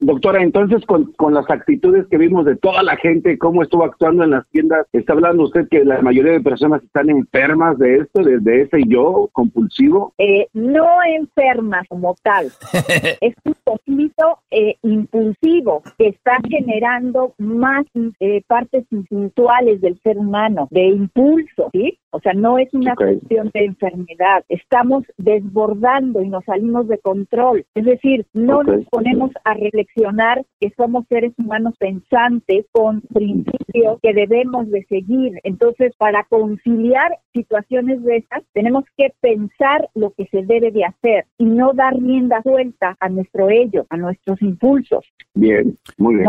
[0.00, 4.24] doctora, entonces con, con las actitudes que vimos de toda la gente, cómo estuvo actuando
[4.24, 8.22] en las tiendas, ¿está hablando usted que la mayoría de personas están enfermas de esto,
[8.22, 10.12] de, ese yo compulsivo?
[10.18, 12.46] Eh, no enfermas como tal.
[13.20, 17.86] es un conflicto eh, impulsivo que está generando más
[18.20, 21.98] eh, partes instintuales del ser humano, de impulso, ¿sí?
[22.12, 24.44] O sea, no es una cuestión de enfermedad.
[24.48, 27.64] Estamos desbordando y nos salimos de control.
[27.74, 34.12] Es decir, no nos ponemos a reflexionar que somos seres humanos pensantes con principios que
[34.12, 35.38] debemos de seguir.
[35.44, 41.26] Entonces, para conciliar situaciones de esas, tenemos que pensar lo que se debe de hacer
[41.38, 45.04] y no dar rienda suelta a nuestro ello, a nuestros impulsos.
[45.34, 46.28] Bien, muy bien.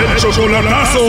[0.00, 1.00] El chocolatazo.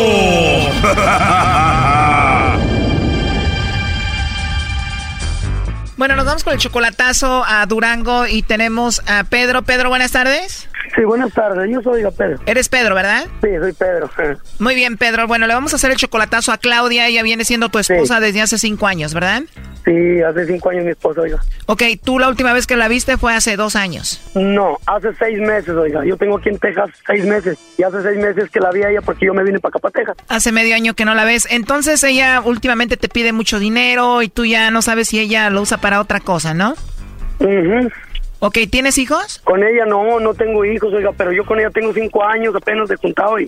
[5.95, 9.61] Bueno, nos vamos con el chocolatazo a Durango y tenemos a Pedro.
[9.61, 10.67] Pedro, buenas tardes.
[10.95, 11.69] Sí, buenas tardes.
[11.69, 12.39] Yo soy Pedro.
[12.45, 13.25] Eres Pedro, ¿verdad?
[13.41, 14.09] Sí, soy Pedro.
[14.59, 15.27] Muy bien, Pedro.
[15.27, 17.07] Bueno, le vamos a hacer el chocolatazo a Claudia.
[17.07, 19.43] Ella viene siendo tu esposa desde hace cinco años, ¿verdad?
[19.85, 21.39] Sí, hace cinco años mi esposa, oiga.
[21.65, 24.21] Ok, tú la última vez que la viste fue hace dos años.
[24.35, 26.05] No, hace seis meses, oiga.
[26.05, 27.57] Yo tengo aquí en Texas seis meses.
[27.77, 29.79] Y hace seis meses que la vi a ella porque yo me vine para acá,
[29.79, 30.17] para Texas.
[30.27, 31.47] Hace medio año que no la ves.
[31.49, 35.61] Entonces ella últimamente te pide mucho dinero y tú ya no sabes si ella lo
[35.61, 36.75] usa para otra cosa, ¿no?
[37.39, 37.89] Mhm.
[38.43, 39.39] Ok, ¿tienes hijos?
[39.43, 42.89] Con ella no, no tengo hijos, oiga, pero yo con ella tengo cinco años apenas
[42.89, 43.47] de juntado y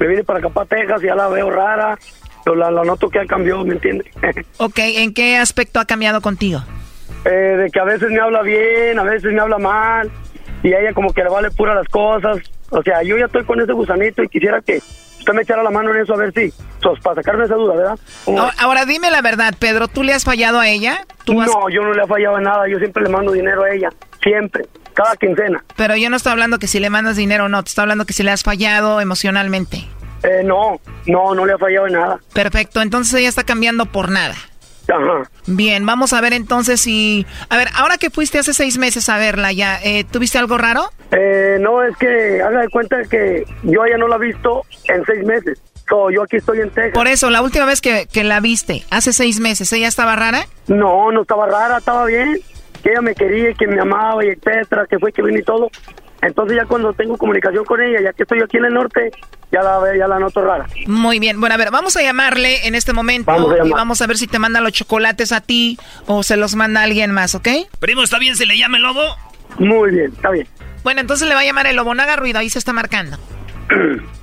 [0.00, 1.96] me vine para acá, para Texas, y ya la veo rara,
[2.44, 4.04] pero la, la noto que ha cambiado, ¿me entiende?
[4.56, 6.60] ok, ¿en qué aspecto ha cambiado contigo?
[7.24, 10.10] Eh, de que a veces me habla bien, a veces me habla mal,
[10.64, 12.38] y a ella como que le vale pura las cosas.
[12.70, 14.82] O sea, yo ya estoy con ese gusanito y quisiera que
[15.22, 16.52] usted me echara la mano en eso a ver si,
[16.82, 17.98] pues, para sacarme esa duda, ¿verdad?
[18.26, 21.06] Ahora, ahora, dime la verdad, Pedro, ¿tú le has fallado a ella?
[21.24, 21.50] ¿Tú no, has...
[21.72, 23.88] yo no le he fallado en nada, yo siempre le mando dinero a ella,
[24.22, 25.64] siempre, cada quincena.
[25.76, 28.04] Pero yo no estoy hablando que si le mandas dinero o no, te estoy hablando
[28.04, 29.86] que si le has fallado emocionalmente.
[30.24, 32.20] Eh, no, no, no le ha fallado en nada.
[32.32, 34.34] Perfecto, entonces ella está cambiando por nada.
[34.88, 35.30] Ajá.
[35.46, 37.26] Bien, vamos a ver entonces si...
[37.48, 40.90] A ver, ahora que fuiste hace seis meses a verla ya, eh, ¿tuviste algo raro?
[41.12, 45.04] Eh, no, es que haga de cuenta que yo ya no la he visto en
[45.04, 45.60] seis meses.
[45.88, 46.94] So, yo aquí estoy en Texas.
[46.94, 50.46] Por eso, la última vez que, que la viste, hace seis meses, ¿ella estaba rara?
[50.66, 52.40] No, no estaba rara, estaba bien.
[52.82, 55.70] Que ella me quería, que me amaba y etcétera, que fue que vine y todo.
[56.22, 59.10] Entonces ya cuando tengo comunicación con ella, ya que estoy aquí en el norte,
[59.50, 60.66] ya la ya la noto rara.
[60.86, 61.40] Muy bien.
[61.40, 64.28] Bueno, a ver, vamos a llamarle en este momento Vamos y vamos a ver si
[64.28, 67.48] te manda los chocolates a ti o se los manda alguien más, ¿ok?
[67.80, 69.02] Primo, ¿está bien si le llama el lobo?
[69.58, 70.46] Muy bien, está bien.
[70.84, 71.94] Bueno, entonces le va a llamar el lobo.
[71.94, 73.18] No haga ruido, ahí se está marcando.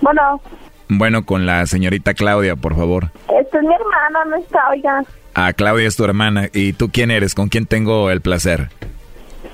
[0.00, 0.40] Bueno,
[0.88, 3.04] Bueno, con la señorita Claudia, por favor.
[3.40, 5.02] esta es mi hermana, no está, oiga.
[5.34, 6.48] Ah, Claudia es tu hermana.
[6.52, 7.34] ¿Y tú quién eres?
[7.34, 8.68] ¿Con quién tengo el placer?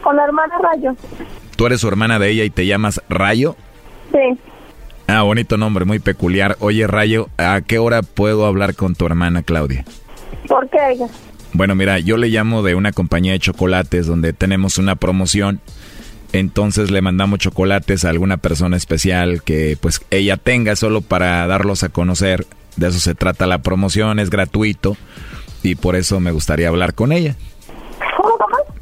[0.02, 0.96] Con la hermana Rayo.
[1.56, 3.56] ¿Tú eres su hermana de ella y te llamas Rayo?
[4.12, 4.38] Sí.
[5.06, 6.56] Ah, bonito nombre, muy peculiar.
[6.60, 9.84] Oye, Rayo, ¿a qué hora puedo hablar con tu hermana Claudia?
[10.46, 11.06] ¿Por qué, oiga?
[11.52, 15.60] Bueno, mira, yo le llamo de una compañía de chocolates donde tenemos una promoción.
[16.32, 21.84] Entonces le mandamos chocolates a alguna persona especial que pues ella tenga solo para darlos
[21.84, 22.46] a conocer.
[22.76, 24.96] De eso se trata la promoción, es gratuito
[25.62, 27.36] y por eso me gustaría hablar con ella.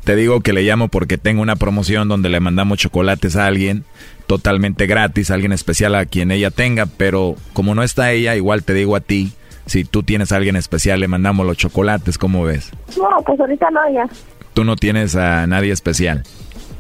[0.05, 3.85] Te digo que le llamo porque tengo una promoción donde le mandamos chocolates a alguien
[4.27, 8.63] totalmente gratis, a alguien especial a quien ella tenga, pero como no está ella, igual
[8.63, 9.33] te digo a ti,
[9.67, 12.71] si tú tienes a alguien especial le mandamos los chocolates, ¿cómo ves?
[12.97, 14.09] No, pues ahorita no, oiga.
[14.55, 16.23] Tú no tienes a nadie especial.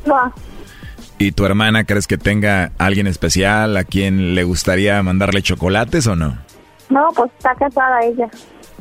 [0.06, 0.32] No.
[1.18, 6.06] ¿Y tu hermana crees que tenga a alguien especial a quien le gustaría mandarle chocolates
[6.06, 6.38] o no?
[6.88, 8.28] No, pues está casada ella.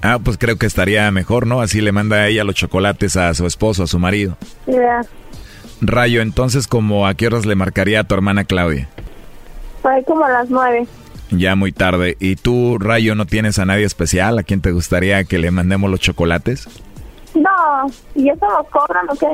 [0.01, 1.61] Ah, pues creo que estaría mejor, ¿no?
[1.61, 4.37] Así le manda a ella los chocolates a su esposo, a su marido.
[4.67, 5.01] Ya.
[5.81, 8.89] Rayo, entonces, ¿como a qué horas le marcaría a tu hermana Claudia?
[9.81, 10.87] Por ahí como a las nueve.
[11.31, 12.17] Ya muy tarde.
[12.19, 15.89] ¿Y tú, Rayo, no tienes a nadie especial a quien te gustaría que le mandemos
[15.89, 16.67] los chocolates?
[17.33, 17.91] No.
[18.13, 19.27] ¿Y eso nos cobran o qué?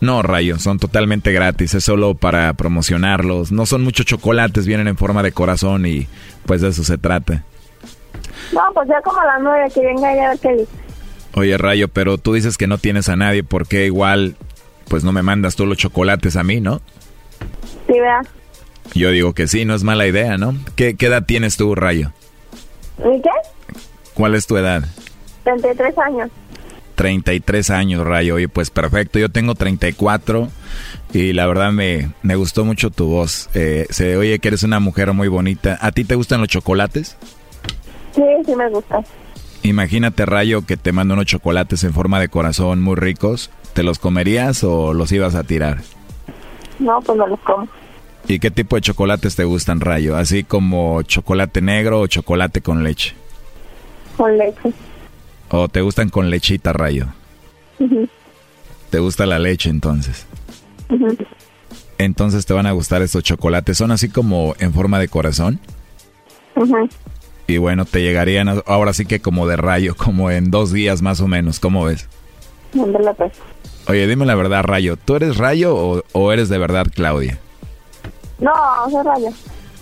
[0.00, 3.52] No, Rayo, son totalmente gratis, es solo para promocionarlos.
[3.52, 6.08] No son muchos chocolates, vienen en forma de corazón y
[6.46, 7.44] pues de eso se trata.
[8.52, 10.72] No, pues ya como a las nueve, que venga ya a ver qué dice.
[11.34, 14.36] Oye, Rayo, pero tú dices que no tienes a nadie, ¿por qué igual
[14.88, 16.80] pues no me mandas tú los chocolates a mí, no?
[17.86, 18.22] Sí, vea.
[18.94, 20.56] Yo digo que sí, no es mala idea, ¿no?
[20.74, 22.12] ¿Qué, qué edad tienes tú, Rayo?
[22.98, 23.30] ¿Y qué?
[24.14, 24.84] ¿Cuál es tu edad?
[25.44, 26.30] 33 años.
[26.96, 28.34] 33 años, Rayo.
[28.34, 29.18] Oye, pues perfecto.
[29.18, 30.48] Yo tengo 34
[31.14, 33.48] y la verdad me, me gustó mucho tu voz.
[33.54, 35.78] Eh, se oye que eres una mujer muy bonita.
[35.80, 37.16] ¿A ti te gustan los chocolates?
[38.14, 39.02] Sí, sí me gusta.
[39.62, 43.50] Imagínate, Rayo, que te mando unos chocolates en forma de corazón muy ricos.
[43.74, 45.78] ¿Te los comerías o los ibas a tirar?
[46.78, 47.68] No, pues no los como.
[48.26, 50.16] ¿Y qué tipo de chocolates te gustan, Rayo?
[50.16, 53.14] ¿Así como chocolate negro o chocolate con leche?
[54.16, 54.72] Con leche.
[55.50, 57.06] ¿O te gustan con lechita, Rayo?
[58.90, 60.26] ¿Te gusta la leche entonces?
[61.98, 63.78] Entonces te van a gustar estos chocolates.
[63.78, 65.60] ¿Son así como en forma de corazón?
[67.50, 71.20] Y bueno, te llegarían ahora sí que como de rayo, como en dos días más
[71.20, 71.58] o menos.
[71.58, 72.08] ¿Cómo ves?
[73.16, 73.32] Pues.
[73.88, 74.96] Oye, dime la verdad, Rayo.
[74.96, 77.38] ¿Tú eres Rayo o, o eres de verdad Claudia?
[78.38, 78.52] No,
[78.88, 79.30] soy Rayo.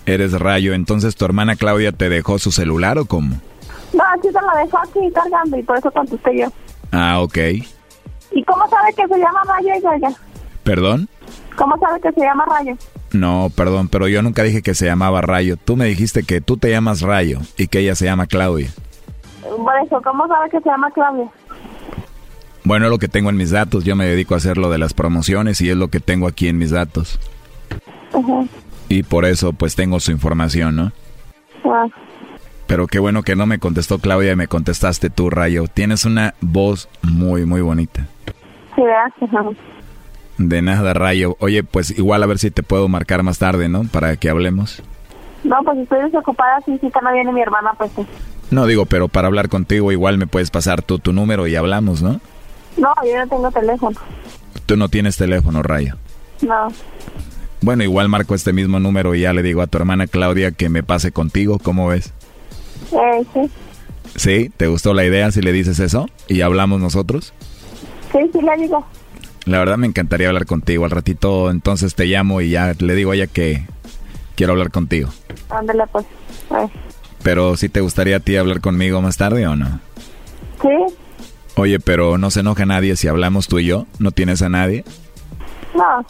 [0.07, 0.73] Eres Rayo.
[0.73, 3.37] Entonces, ¿tu hermana Claudia te dejó su celular o cómo?
[3.93, 6.47] No, aquí se lo dejó aquí cargando y por eso contesté yo.
[6.93, 7.37] Ah, ok.
[8.33, 10.17] ¿Y cómo sabe que se llama Rayo ella?
[10.63, 11.09] ¿Perdón?
[11.57, 12.75] ¿Cómo sabe que se llama Rayo?
[13.13, 15.57] No, perdón, pero yo nunca dije que se llamaba Rayo.
[15.57, 18.69] Tú me dijiste que tú te llamas Rayo y que ella se llama Claudia.
[19.43, 21.31] Por eso, ¿cómo sabe que se llama Claudia?
[22.65, 23.85] Bueno, es lo que tengo en mis datos.
[23.85, 26.49] Yo me dedico a hacer lo de las promociones y es lo que tengo aquí
[26.49, 27.19] en mis datos.
[28.89, 30.93] Y por eso, pues tengo su información, ¿no?
[31.65, 31.87] Ah.
[32.67, 35.65] Pero qué bueno que no me contestó Claudia y me contestaste tú, Rayo.
[35.69, 38.07] Tienes una voz muy, muy bonita.
[38.77, 39.57] Sí, gracias.
[40.39, 41.37] De nada, Rayo.
[41.41, 43.83] Oye, pues igual a ver si te puedo marcar más tarde, ¿no?
[43.85, 44.83] Para que hablemos.
[45.45, 48.07] No, pues estoy desocupada, sí, sí, no viene mi hermana, pues sí.
[48.51, 52.03] No digo, pero para hablar contigo igual me puedes pasar tú tu número y hablamos,
[52.03, 52.21] ¿no?
[52.77, 53.99] No, yo no tengo teléfono.
[54.67, 55.97] Tú no tienes teléfono, Rayo.
[56.41, 56.69] No.
[57.61, 60.69] Bueno, igual marco este mismo número y ya le digo a tu hermana Claudia que
[60.69, 62.13] me pase contigo, ¿cómo ves?
[62.93, 63.51] Eh, sí.
[64.17, 64.51] ¿Sí?
[64.57, 66.09] ¿Te gustó la idea si le dices eso?
[66.29, 67.35] ¿Y hablamos nosotros?
[68.13, 68.87] Sí, sí, le digo.
[69.49, 70.85] La verdad me encantaría hablar contigo.
[70.85, 73.67] Al ratito entonces te llamo y ya le digo a ella que
[74.37, 75.09] quiero hablar contigo.
[75.49, 76.05] Ándale, pues.
[77.23, 79.81] Pero si te gustaría a ti hablar conmigo más tarde o no?
[80.61, 80.95] Sí.
[81.57, 83.87] Oye, pero no se enoja nadie si hablamos tú y yo.
[83.99, 84.85] ¿No tienes a nadie?
[85.75, 86.05] No.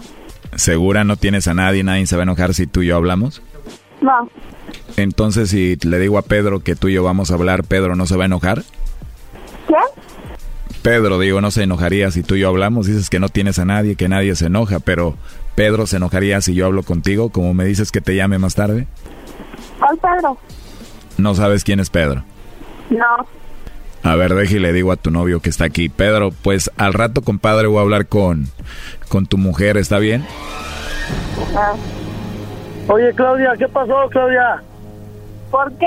[0.57, 1.85] ¿Segura no tienes a nadie?
[1.85, 3.41] ¿Nadie se va a enojar si tú y yo hablamos?
[4.01, 4.29] No.
[4.97, 8.05] Entonces, si le digo a Pedro que tú y yo vamos a hablar, ¿Pedro no
[8.07, 8.65] se va a enojar?
[9.69, 9.75] ¿Qué?
[10.83, 12.87] Pedro, digo, no se enojaría si tú y yo hablamos.
[12.87, 15.17] Dices que no tienes a nadie, que nadie se enoja, pero
[15.55, 18.87] Pedro se enojaría si yo hablo contigo, como me dices que te llame más tarde.
[19.79, 20.39] ¿Cuál Pedro?
[21.17, 22.23] No sabes quién es Pedro.
[22.91, 23.27] No.
[24.03, 25.89] A ver, déjale, le digo a tu novio que está aquí.
[25.89, 28.47] Pedro, pues al rato, compadre, voy a hablar con,
[29.09, 30.25] con tu mujer, ¿está bien?
[31.57, 31.75] Ah.
[32.89, 34.63] Oye, Claudia, ¿qué pasó, Claudia?
[35.51, 35.87] ¿Por qué?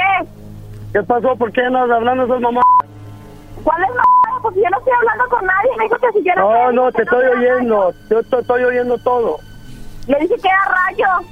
[0.93, 1.35] ¿Qué pasó?
[1.35, 2.61] ¿Por qué no hablando esas mamá?
[3.63, 4.20] ¿Cuál es mamá?
[4.41, 5.71] Pues yo no estoy hablando con nadie.
[5.77, 6.51] Me dijo que si yo no...
[6.51, 7.93] No, no, te estoy oyendo.
[8.09, 9.37] Yo te estoy oyendo todo.
[10.07, 11.27] Le dije que era Rayo.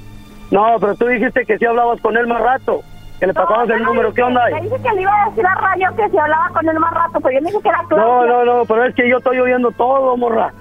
[0.50, 2.82] No, pero tú dijiste que sí hablabas con él más rato.
[3.18, 4.14] Que le pasabas el número.
[4.14, 4.54] ¿Qué onda ahí?
[4.54, 6.94] Le dije que le iba a decir a Rayo que si hablaba con él más
[6.94, 8.06] rato, pero yo me dije que era Claudia.
[8.06, 10.52] No, no, no, pero es que yo estoy oyendo todo, morra.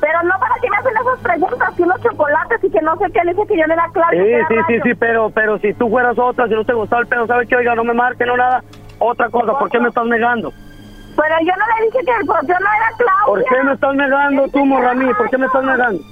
[0.00, 3.04] Pero no para que me hacen esas preguntas, que unos chocolates y que no sé
[3.12, 4.46] qué, le dije que yo no era Claudia.
[4.48, 7.08] Sí, sí, sí, sí, pero, pero si tú fueras otra, si no te gustaba el
[7.08, 7.56] pedo, ¿sabes qué?
[7.56, 8.64] Oiga, no me marque, no nada.
[8.98, 10.52] Otra cosa, ¿por qué me estás negando?
[11.20, 13.26] Pero yo no le dije que pues, yo no era Claudia.
[13.26, 15.14] ¿Por qué me estás negando tú, morra, a mí?
[15.14, 16.02] ¿Por qué me estás negando?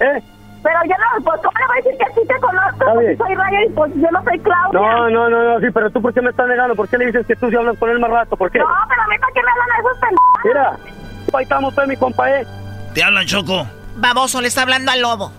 [0.00, 0.22] ¿Eh?
[0.62, 2.98] Pero yo no, pues ¿cómo le voy a decir que sí te conozco?
[2.98, 3.18] Bien.
[3.18, 4.80] soy Rayo y pues yo no soy Claudia.
[4.80, 6.74] No, no, no, no, sí, pero tú, ¿por qué me estás negando?
[6.74, 8.36] ¿Por qué le dices que tú sí hablas con él más rato?
[8.36, 8.58] ¿Por qué?
[8.58, 10.40] No, pero a mí para qué me hablan esos pendejos.
[10.44, 12.46] Mira, ahí estamos, pues, mi compa, ¿eh?
[12.94, 13.66] Te hablan, Choco.
[13.96, 15.32] Baboso, le está hablando al lobo.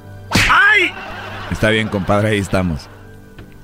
[0.50, 0.94] ¡Ay!
[1.52, 2.90] Está bien, compadre, ahí estamos.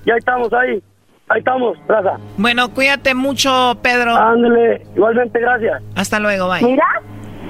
[0.06, 0.84] Ya estamos ahí.
[1.30, 2.18] Ahí estamos, raza.
[2.38, 4.16] Bueno, cuídate mucho, Pedro.
[4.16, 5.82] Ándale, igualmente, gracias.
[5.96, 6.64] Hasta luego, bye.
[6.64, 6.84] Mira.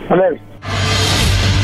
[0.10, 0.38] A ver.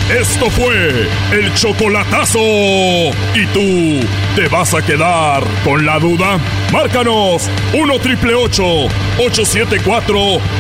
[0.10, 2.38] Esto fue el chocolatazo.
[2.40, 4.06] ¿Y tú
[4.36, 6.38] te vas a quedar con la duda?
[6.72, 10.16] Márcanos 1 triple 874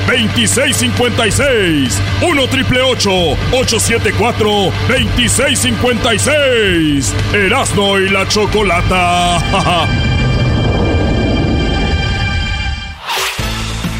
[0.07, 2.01] 2656.
[2.27, 4.49] 1 triple 874
[4.89, 7.15] 2656.
[7.33, 9.37] Erasno y la chocolata.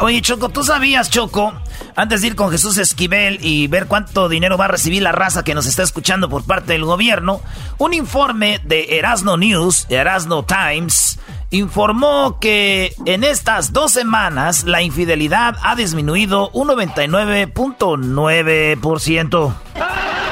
[0.00, 1.52] Oye, Choco, ¿tú sabías, Choco?
[1.96, 5.42] Antes de ir con Jesús Esquivel y ver cuánto dinero va a recibir la raza
[5.42, 7.40] que nos está escuchando por parte del gobierno,
[7.78, 11.18] un informe de Erasno News, Erasno Times,
[11.50, 19.54] informó que en estas dos semanas la infidelidad ha disminuido un 99.9%.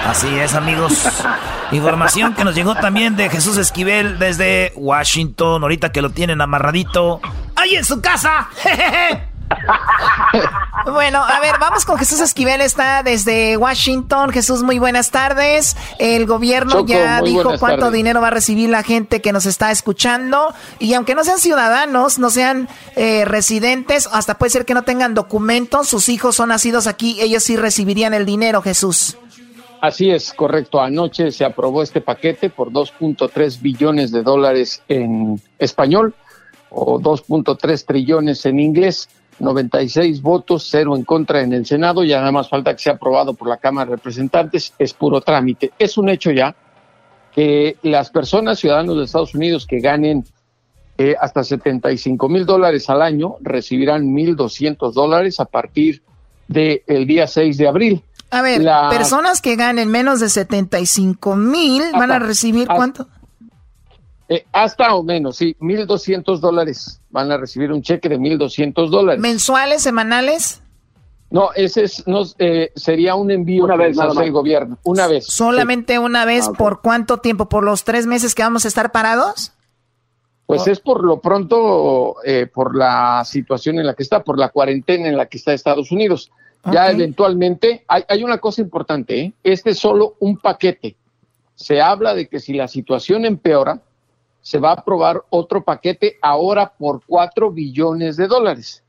[0.07, 0.93] Así es, amigos.
[1.73, 7.21] Información que nos llegó también de Jesús Esquivel desde Washington, ahorita que lo tienen amarradito.
[7.57, 8.49] ¡Ahí en su casa!
[10.87, 14.31] bueno, a ver, vamos con Jesús Esquivel, está desde Washington.
[14.31, 15.77] Jesús, muy buenas tardes.
[15.99, 20.55] El gobierno ya dijo cuánto dinero va a recibir la gente que nos está escuchando.
[20.79, 25.15] Y aunque no sean ciudadanos, no sean eh, residentes, hasta puede ser que no tengan
[25.15, 29.19] documentos, sus hijos son nacidos aquí, ellos sí recibirían el dinero, Jesús.
[29.81, 30.81] Así es, correcto.
[30.81, 36.15] Anoche se aprobó este paquete por 2.3 billones de dólares en español
[36.71, 39.09] o 2.3 trillones en inglés
[39.39, 43.35] 96 votos, cero en contra en el Senado, y nada más falta que sea aprobado
[43.35, 45.73] por la Cámara de Representantes, es puro trámite.
[45.79, 46.55] Es un hecho ya
[47.35, 50.25] que las personas, ciudadanos de Estados Unidos que ganen
[50.97, 56.03] eh, hasta 75 mil dólares al año, recibirán 1.200 dólares a partir
[56.49, 58.03] del día 6 de abril.
[58.31, 63.09] A ver, personas que ganen menos de 75 mil van a recibir cuánto?
[64.29, 67.01] Eh, hasta o menos, sí, 1.200 dólares.
[67.11, 69.21] Van a recibir un cheque de 1.200 dólares.
[69.21, 70.63] ¿Mensuales, semanales?
[71.31, 75.27] No, ese es, no, eh, sería un envío una vez hace el gobierno, una vez.
[75.27, 76.47] ¿Solamente una vez?
[76.49, 77.49] Ah, ¿Por cuánto tiempo?
[77.49, 79.53] ¿Por los tres meses que vamos a estar parados?
[80.47, 84.51] Pues es por lo pronto, eh, por la situación en la que está, por la
[84.51, 86.31] cuarentena en la que está Estados Unidos.
[86.73, 89.33] Ya eventualmente, hay, hay, una cosa importante, ¿eh?
[89.43, 90.97] este es solo un paquete.
[91.55, 93.81] Se habla de que si la situación empeora,
[94.41, 98.85] se va a aprobar otro paquete ahora por 4 billones de dólares.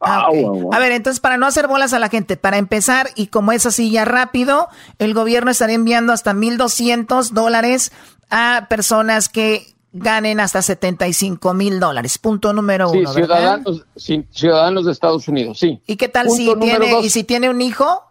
[0.00, 0.28] Ah,
[0.70, 3.66] a ver, entonces para no hacer bolas a la gente, para empezar, y como es
[3.66, 4.68] así ya rápido,
[4.98, 7.90] el gobierno estaría enviando hasta 1.200 dólares
[8.30, 12.18] a personas que ganen hasta 75 mil dólares.
[12.18, 13.12] Punto número uno.
[13.12, 15.80] Ciudadanos, ciudadanos de Estados Unidos, sí.
[15.86, 18.04] ¿Y qué tal si tiene, y si tiene un hijo?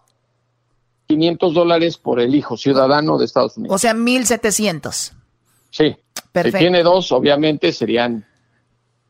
[1.08, 3.76] 500 dólares por el hijo, ciudadano de Estados Unidos.
[3.76, 5.14] O sea, 1.700.
[5.70, 5.96] Sí.
[6.44, 8.26] Si tiene dos, obviamente serían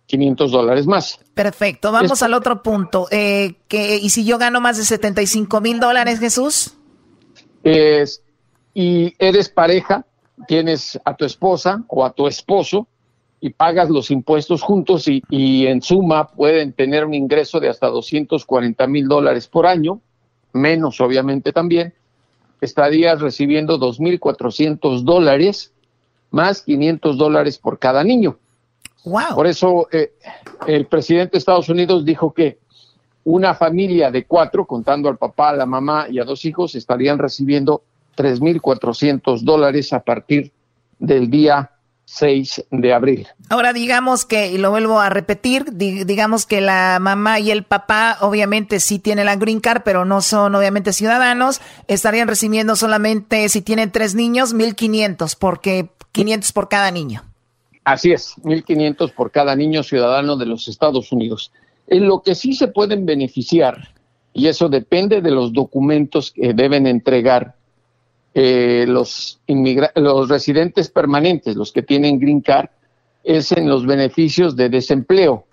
[0.06, 1.20] 500 dólares más.
[1.34, 1.92] Perfecto.
[1.92, 3.08] Vamos al otro punto.
[3.12, 6.74] Eh, que, ¿Y si yo gano más de 75 mil dólares, Jesús?
[7.64, 8.22] Es,
[8.74, 10.06] y eres pareja,
[10.48, 12.88] tienes a tu esposa o a tu esposo
[13.40, 17.88] y pagas los impuestos juntos y, y en suma pueden tener un ingreso de hasta
[17.88, 20.02] 240 mil dólares por año,
[20.54, 21.94] menos obviamente también,
[22.62, 25.72] estarías recibiendo 2.400 dólares
[26.32, 28.38] más 500 dólares por cada niño.
[29.06, 29.36] Wow.
[29.36, 30.14] Por eso eh,
[30.68, 32.60] el presidente de Estados Unidos dijo que
[33.24, 37.18] una familia de cuatro, contando al papá, a la mamá y a dos hijos, estarían
[37.18, 37.84] recibiendo
[38.18, 40.52] 3.400 dólares a partir
[41.00, 41.72] del día
[42.10, 43.28] 6 de abril.
[43.50, 48.18] Ahora digamos que, y lo vuelvo a repetir, digamos que la mamá y el papá
[48.22, 53.62] obviamente sí tienen la green card, pero no son obviamente ciudadanos, estarían recibiendo solamente, si
[53.62, 57.24] tienen tres niños, 1.500, porque 500 por cada niño.
[57.84, 61.52] Así es, 1.500 por cada niño ciudadano de los Estados Unidos.
[61.88, 63.90] En lo que sí se pueden beneficiar,
[64.34, 67.56] y eso depende de los documentos que deben entregar
[68.40, 69.40] eh, los,
[69.96, 72.70] los residentes permanentes, los que tienen green card,
[73.24, 75.46] es en los beneficios de desempleo,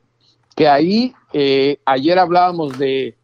[0.55, 3.17] que ahí eh, ayer hablábamos de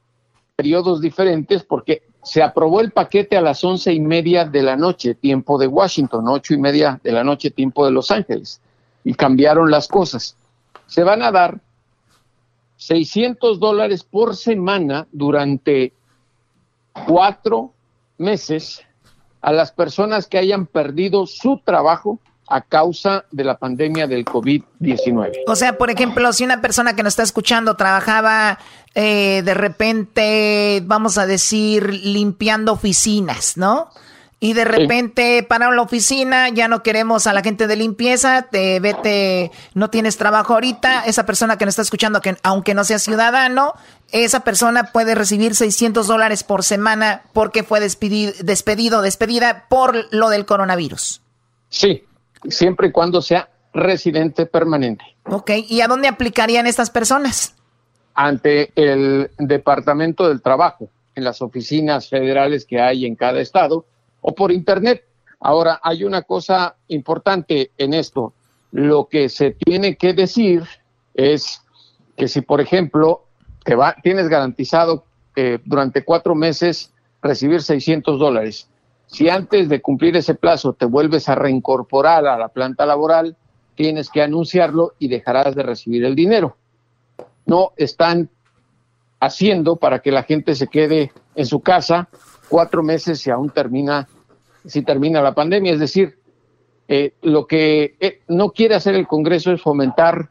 [0.57, 5.15] periodos diferentes porque se aprobó el paquete a las once y media de la noche,
[5.15, 8.63] tiempo de Washington, ocho y media de la noche, tiempo de Los Ángeles,
[9.05, 10.37] y cambiaron las cosas.
[10.87, 11.61] Se van a dar
[12.79, 15.93] 600 dólares por semana durante
[17.07, 17.75] cuatro
[18.17, 18.87] meses
[19.41, 22.18] a las personas que hayan perdido su trabajo
[22.51, 25.45] a causa de la pandemia del COVID-19.
[25.47, 28.59] O sea, por ejemplo, si una persona que nos está escuchando trabajaba
[28.95, 33.88] eh, de repente, vamos a decir, limpiando oficinas, ¿no?
[34.43, 38.80] Y de repente para la oficina, ya no queremos a la gente de limpieza, te
[38.80, 42.99] vete, no tienes trabajo ahorita, esa persona que nos está escuchando, que aunque no sea
[42.99, 43.74] ciudadano,
[44.12, 50.30] esa persona puede recibir 600 dólares por semana porque fue despedido, despedido, despedida por lo
[50.30, 51.20] del coronavirus.
[51.68, 52.05] Sí,
[52.49, 55.05] siempre y cuando sea residente permanente.
[55.24, 57.55] Ok, ¿y a dónde aplicarían estas personas?
[58.14, 63.86] ante el Departamento del Trabajo en las oficinas federales que hay en cada estado
[64.21, 65.05] o por Internet.
[65.41, 68.35] Ahora, hay una cosa importante en esto.
[68.73, 70.62] Lo que se tiene que decir
[71.14, 71.62] es
[72.16, 73.25] que si, por ejemplo,
[73.64, 75.05] te va, tienes garantizado
[75.37, 76.93] eh, durante cuatro meses
[77.23, 78.68] recibir 600 dólares,
[79.07, 83.37] si antes de cumplir ese plazo te vuelves a reincorporar a la planta laboral,
[83.75, 86.57] tienes que anunciarlo y dejarás de recibir el dinero.
[87.47, 88.29] No están
[89.18, 92.09] haciendo para que la gente se quede en su casa
[92.51, 94.07] cuatro meses si aún termina,
[94.66, 95.72] si termina la pandemia.
[95.72, 96.18] Es decir,
[96.88, 100.28] eh, lo que eh, no quiere hacer el Congreso es fomentar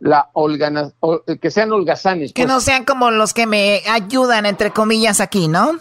[0.00, 0.92] la holgana,
[1.40, 2.32] que sean holgazanes.
[2.32, 2.64] Que no pues.
[2.64, 5.78] sean como los que me ayudan, entre comillas, aquí, ¿no?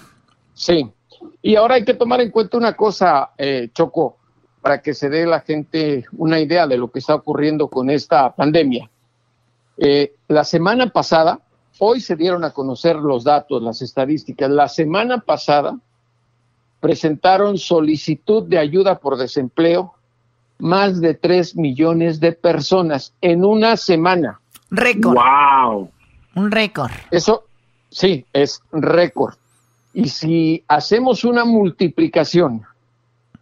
[0.54, 0.92] Sí.
[1.42, 4.18] Y ahora hay que tomar en cuenta una cosa, eh, Choco,
[4.62, 8.34] para que se dé la gente una idea de lo que está ocurriendo con esta
[8.34, 8.90] pandemia.
[9.78, 11.40] Eh, la semana pasada,
[11.80, 14.50] hoy se dieron a conocer los datos, las estadísticas.
[14.50, 15.78] La semana pasada
[16.80, 19.94] presentaron solicitud de ayuda por desempleo
[20.60, 24.40] más de 3 millones de personas en una semana.
[24.70, 25.16] Récord.
[25.16, 25.90] ¡Wow!
[26.36, 26.92] Un récord.
[27.12, 27.46] Eso,
[27.90, 29.36] sí, es récord.
[29.94, 32.64] Y si hacemos una multiplicación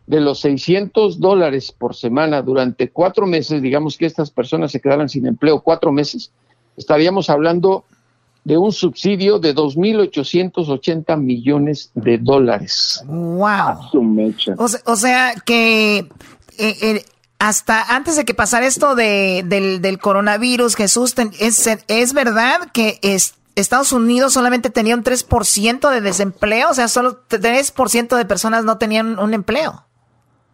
[0.05, 5.09] de los 600 dólares por semana durante cuatro meses, digamos que estas personas se quedaran
[5.09, 6.31] sin empleo cuatro meses,
[6.77, 7.86] estaríamos hablando
[8.43, 13.01] de un subsidio de 2.880 millones de dólares.
[13.05, 14.25] ¡Wow!
[14.85, 16.07] O, sea que eh,
[16.57, 17.05] eh,
[17.39, 22.99] hasta antes de que pasara esto de, del, coronavirus, Jesús, es, es verdad que
[23.55, 28.77] Estados Unidos solamente tenía un 3% de desempleo, o sea, solo 3% de personas no
[28.77, 29.85] tenían un empleo.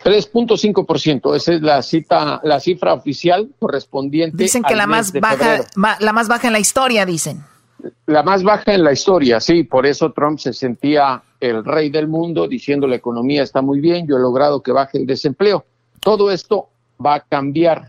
[0.03, 4.37] 3.5%, esa es la cita, la cifra oficial correspondiente.
[4.37, 5.65] Dicen que la más baja,
[5.99, 7.43] la más baja en la historia, dicen.
[8.05, 12.07] La más baja en la historia, sí, por eso Trump se sentía el rey del
[12.07, 15.65] mundo diciendo la economía está muy bien, yo he logrado que baje el desempleo.
[15.99, 16.69] Todo esto
[17.03, 17.87] va a cambiar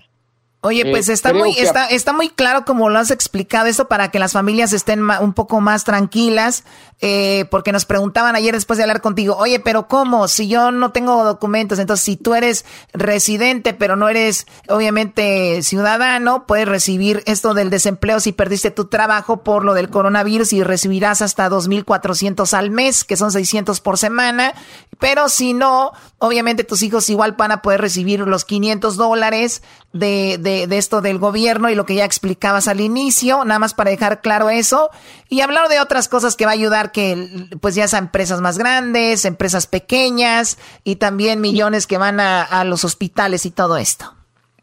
[0.62, 4.10] Oye, pues eh, está muy, está, está muy claro como lo has explicado esto para
[4.10, 6.64] que las familias estén un poco más tranquilas,
[7.00, 10.28] eh, porque nos preguntaban ayer después de hablar contigo, oye, pero ¿cómo?
[10.28, 16.46] Si yo no tengo documentos, entonces si tú eres residente, pero no eres obviamente ciudadano,
[16.46, 21.22] puedes recibir esto del desempleo si perdiste tu trabajo por lo del coronavirus y recibirás
[21.22, 24.52] hasta 2.400 al mes, que son 600 por semana,
[24.98, 30.38] pero si no, obviamente tus hijos igual van a poder recibir los 500 dólares de,
[30.38, 33.90] de, de, esto del gobierno y lo que ya explicabas al inicio, nada más para
[33.90, 34.90] dejar claro eso.
[35.28, 38.58] Y hablar de otras cosas que va a ayudar que, pues ya sean empresas más
[38.58, 44.14] grandes, empresas pequeñas y también millones que van a, a los hospitales y todo esto.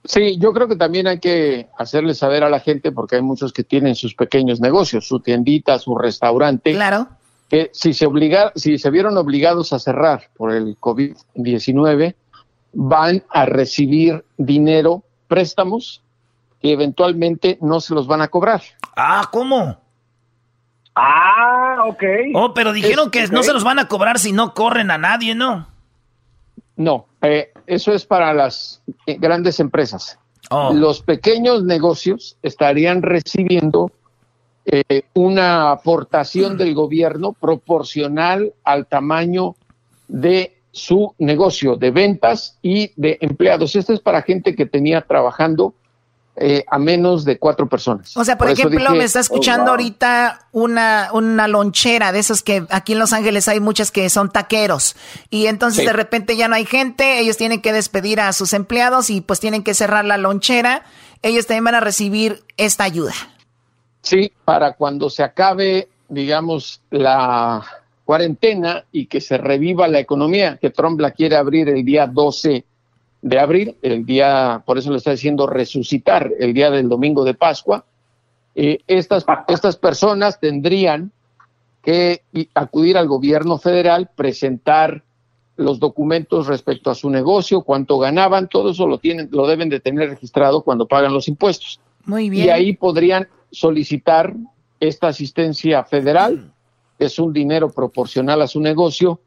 [0.07, 3.51] Sí, yo creo que también hay que hacerle saber a la gente, porque hay muchos
[3.51, 6.71] que tienen sus pequeños negocios, su tiendita, su restaurante.
[6.71, 7.09] Claro.
[7.49, 12.15] Que si se, obliga, si se vieron obligados a cerrar por el COVID-19,
[12.73, 16.01] van a recibir dinero préstamos
[16.61, 18.61] que eventualmente no se los van a cobrar.
[18.95, 19.78] Ah, ¿cómo?
[20.95, 22.03] Ah, ok.
[22.34, 25.36] Oh, pero dijeron que no se los van a cobrar si no corren a nadie,
[25.36, 25.67] ¿no?
[26.75, 30.17] No, eh, eso es para las eh, grandes empresas.
[30.49, 30.73] Oh.
[30.73, 33.91] Los pequeños negocios estarían recibiendo
[34.65, 39.55] eh, una aportación del gobierno proporcional al tamaño
[40.07, 43.75] de su negocio de ventas y de empleados.
[43.75, 45.73] Esto es para gente que tenía trabajando
[46.39, 48.15] eh, a menos de cuatro personas.
[48.15, 52.63] O sea, por, ejemplo, me está escuchando oh, ahorita una, una lonchera de esos que
[52.69, 54.95] aquí en Los Ángeles hay muchas que son taqueros.
[55.32, 59.09] Y entonces de repente ya no hay gente, ellos tienen que despedir a sus empleados
[59.09, 60.84] y pues tienen que cerrar la lonchera.
[61.23, 63.13] Ellos también van a recibir esta ayuda.
[64.03, 67.65] Sí, para cuando se acabe, digamos, la
[68.08, 72.64] cuarentena y que se reviva la economía, que Trump la quiere abrir el día 12
[73.22, 77.34] de abril, el día, por eso le está diciendo resucitar, el día del domingo de
[77.34, 77.84] Pascua.
[78.55, 81.12] Eh, estas, estas personas tendrían
[81.84, 82.22] que
[82.53, 85.03] acudir al gobierno federal, presentar
[85.58, 89.81] los documentos respecto a su negocio, cuánto ganaban, todo eso lo tienen, lo deben de
[89.81, 91.81] tener registrado cuando pagan los impuestos.
[92.06, 92.45] Muy bien.
[92.45, 94.34] Y ahí podrían solicitar
[94.80, 96.53] esta asistencia federal
[96.99, 99.19] es un dinero proporcional a su negocio,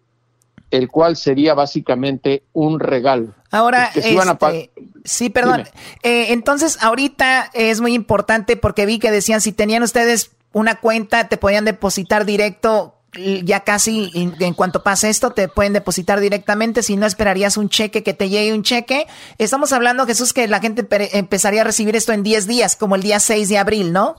[0.70, 3.34] el cual sería básicamente un regalo.
[3.50, 4.70] Ahora, este,
[5.04, 5.64] sí, perdón.
[6.02, 11.28] Eh, entonces, ahorita es muy importante porque vi que decían si tenían ustedes una cuenta,
[11.28, 16.82] te podían depositar directo ya casi en, cuanto pase esto, te pueden depositar directamente.
[16.82, 19.06] Si no, esperarías un cheque, que te llegue un cheque.
[19.38, 23.02] Estamos hablando, Jesús, que la gente empezaría a recibir esto en 10 días, como el
[23.02, 24.16] día 6 de abril, ¿no?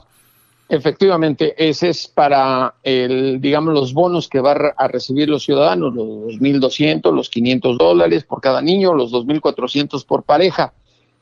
[0.74, 6.08] Efectivamente, ese es para, el, digamos, los bonos que van a recibir los ciudadanos, los
[6.40, 10.74] 2.200, los 500 dólares por cada niño, los 2.400 por pareja.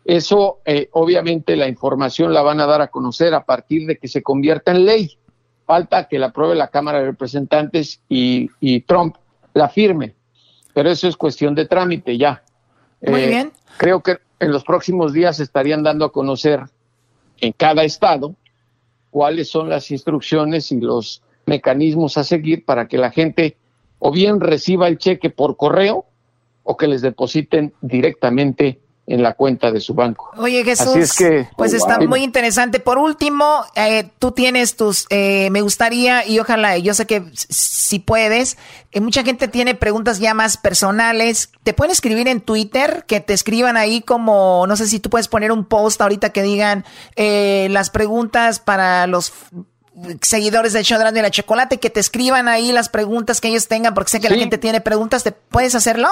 [0.06, 4.08] Eso, eh, obviamente, la información la van a dar a conocer a partir de que
[4.08, 5.18] se convierta en ley.
[5.66, 9.16] Falta que la apruebe la Cámara de Representantes y, Trump
[9.56, 10.14] la firme.
[10.76, 12.44] Pero eso es cuestión de trámite ya.
[13.02, 13.52] Muy eh, bien.
[13.78, 16.66] Creo que en los próximos días estarían dando a conocer
[17.42, 18.36] en cada estado
[19.12, 23.58] cuáles son las instrucciones y los mecanismos a seguir para que la gente
[24.00, 26.06] o bien reciba el cheque por correo
[26.64, 28.80] o que les depositen directamente
[29.10, 30.30] en la cuenta de su banco.
[30.38, 31.16] Oye Jesús,
[31.58, 32.80] pues está muy interesante.
[32.80, 37.98] Por último, eh, tú tienes tus, eh, me gustaría y ojalá, yo sé que si
[37.98, 38.58] puedes,
[38.92, 41.50] eh, mucha gente tiene preguntas ya más personales.
[41.64, 45.28] Te pueden escribir en Twitter, que te escriban ahí como, no sé si tú puedes
[45.28, 49.34] poner un post ahorita que digan las preguntas para los
[50.22, 53.96] seguidores del show de la chocolate, que te escriban ahí las preguntas que ellos tengan,
[53.96, 55.24] porque sé que la gente tiene preguntas.
[55.24, 56.10] ¿Te puedes hacerlo?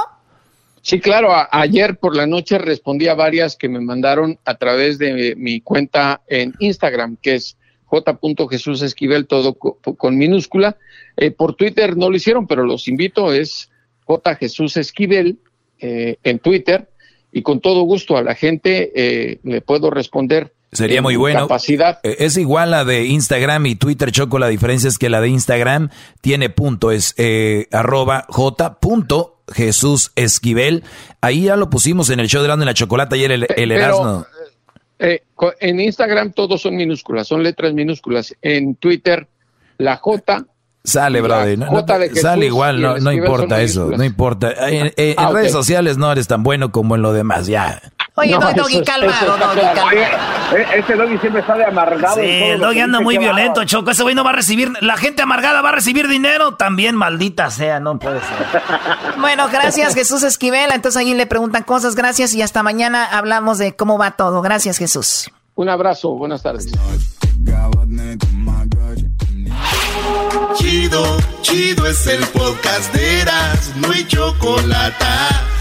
[0.88, 1.34] Sí, claro.
[1.52, 6.22] ayer por la noche respondí a varias que me mandaron a través de mi cuenta
[6.28, 7.58] en Instagram, que es
[7.88, 10.78] j.jesusesquivel, todo con, minúscula.
[11.18, 13.70] Eh, por Twitter no lo hicieron, pero los invito, es
[14.40, 15.40] jjesusesquivel
[15.82, 16.90] eh, en Twitter
[17.34, 20.54] y con todo gusto a la gente eh, le puedo responder.
[20.72, 21.42] Sería muy bueno.
[21.42, 22.00] Capacidad.
[22.04, 24.40] Eh, es igual la de Instagram y Twitter, Choco.
[24.40, 25.90] La diferencia es que la de Instagram
[26.22, 27.14] tiene punto, es
[27.74, 28.80] arroba j.
[29.54, 30.84] Jesús Esquivel.
[31.22, 34.26] Ahí ya lo pusimos en el show de la, la chocolate ayer el, el Erasmo.
[35.00, 35.24] Eh,
[35.60, 38.36] en Instagram todos son minúsculas, son letras minúsculas.
[38.42, 39.28] En Twitter,
[39.78, 40.46] la J.
[40.84, 41.60] Sale, brother.
[42.14, 44.70] sale igual, no, no importa eso, no importa.
[44.70, 47.82] En, ah, redes sociales no eres tan bueno como en lo demás, ya.
[48.20, 49.60] Oye, no, Doggy, calmado, Doggy,
[50.52, 52.16] Ese este Doggy siempre está de amargado.
[52.16, 53.92] Sí, el Doggy anda muy violento, Choco.
[53.92, 57.52] Ese güey no va a recibir, la gente amargada va a recibir dinero también, maldita
[57.52, 58.62] sea, no puede ser.
[59.20, 60.72] bueno, gracias Jesús Esquivel.
[60.72, 64.42] Entonces ahí le preguntan cosas, gracias y hasta mañana hablamos de cómo va todo.
[64.42, 65.30] Gracias Jesús.
[65.54, 66.72] Un abrazo, buenas tardes.
[70.56, 75.06] Chido, chido es el podcast de Eras, no hay chocolate.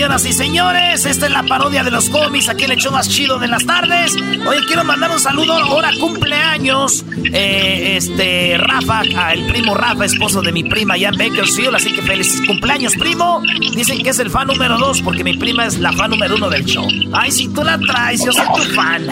[0.00, 3.38] Señoras y señores, esta es la parodia de los cómics, aquí el hecho más chido
[3.38, 4.16] de las tardes.
[4.48, 9.02] Oye, quiero mandar un saludo, ahora cumpleaños, eh, este, Rafa,
[9.34, 13.42] el primo Rafa, esposo de mi prima Jan Bakersfield, así que feliz cumpleaños, primo.
[13.76, 16.48] Dicen que es el fan número dos, porque mi prima es la fan número uno
[16.48, 16.88] del show.
[17.12, 19.06] Ay, si tú la traes, yo soy tu fan.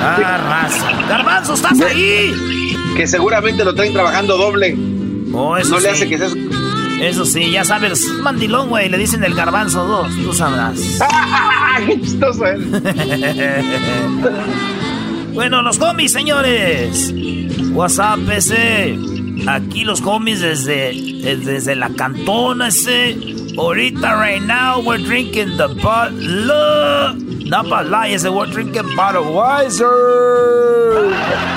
[0.00, 0.92] Ah, raza.
[1.10, 2.74] Garbanzo, ¿estás ahí?
[2.96, 4.74] Que seguramente lo traen trabajando doble.
[5.34, 6.32] Oh, no le hace que seas
[7.00, 10.78] eso sí, ya sabes, mandilón, güey, le dicen el garbanzo 2, tú sabrás.
[11.86, 12.60] ¡Qué chistoso es!
[15.32, 17.12] bueno, los homies, señores.
[17.72, 18.96] WhatsApp ese.
[19.46, 20.92] Aquí los homies desde,
[21.36, 23.16] desde la cantona ese.
[23.56, 26.12] Ahorita, right now, we're drinking the Bud
[27.48, 29.88] Not Bud Light, ese we're drinking Budweiser.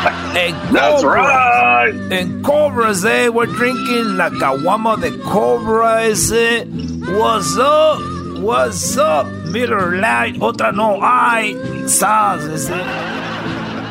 [0.33, 1.93] En That's right.
[2.09, 6.65] En Cobras, eh, we're drinking la caguama de Cobra ese.
[7.19, 7.99] What's up?
[8.39, 9.27] What's up?
[9.51, 10.35] Miller Light.
[10.39, 11.53] Otra no hay.
[11.85, 12.69] Saz ese.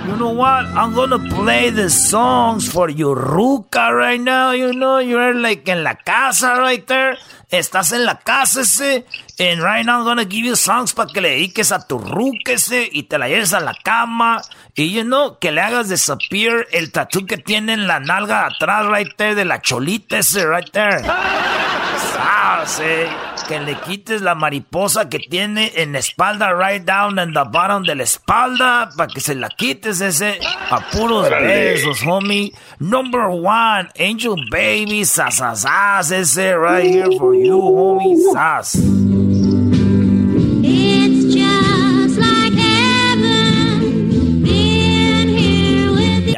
[0.08, 0.64] You know what?
[0.74, 4.52] I'm gonna play the songs for your ruca right now.
[4.52, 7.18] You know, you're like en la casa right there.
[7.50, 9.04] Estás en la casa ese.
[9.40, 12.52] And right now I'm gonna give you songs para que le dediques a tu ruca
[12.52, 14.42] ese y te la lleves a la cama.
[14.74, 18.86] Y you know, que le hagas disappear el tatu que tiene en la nalga atrás
[18.86, 21.02] right there de la cholita ese right there.
[21.06, 27.32] Ah, sí que le quites la mariposa que tiene en la espalda, right down in
[27.32, 30.38] the bottom de la espalda, para que se la quites ese
[30.70, 32.52] a puros besos, homie.
[32.78, 39.29] Number one, Angel Baby, sasasas, ese right here for you, homie, sas.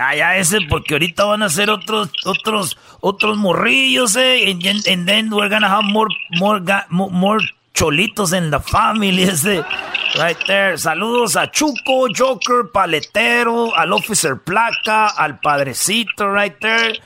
[0.02, 4.50] Ya, ya, ese, porque ahorita van a ser otros, otros, otros morrillos, eh.
[4.50, 6.08] And, then we're gonna have more,
[6.40, 6.60] more,
[6.90, 7.38] more
[7.72, 9.62] cholitos in the family, ese.
[10.18, 10.76] Right there.
[10.76, 16.98] Saludos a Chuco, Joker, Paletero, al Officer Placa, al Padrecito, right there.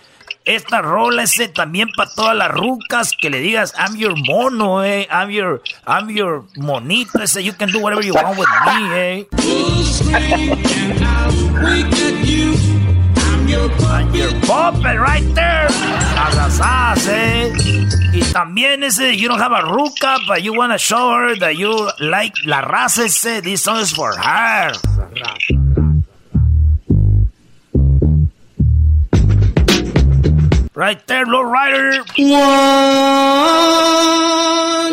[0.47, 5.07] Esta rola ese también para todas las rucas que le digas I'm your mono, eh.
[5.11, 7.45] I'm your, I'm your monito ese.
[7.45, 9.27] You can do whatever you want with me, eh.
[13.89, 15.69] I'm your puppet right there.
[15.69, 17.53] Asasas, eh.
[18.13, 21.91] Y también ese, you don't have a ruca, but you wanna show her that you
[22.01, 23.43] like la raza ese.
[23.43, 24.73] This song is for her.
[30.77, 32.05] Right there, low rider.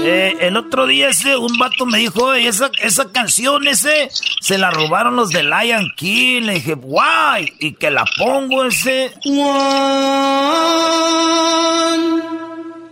[0.06, 4.72] Eh, el otro día ese, un vato me dijo, esa, esa canción ese, se la
[4.72, 6.44] robaron los de Lion King.
[6.44, 7.54] Le dije, why?
[7.60, 9.14] Y que la pongo ese.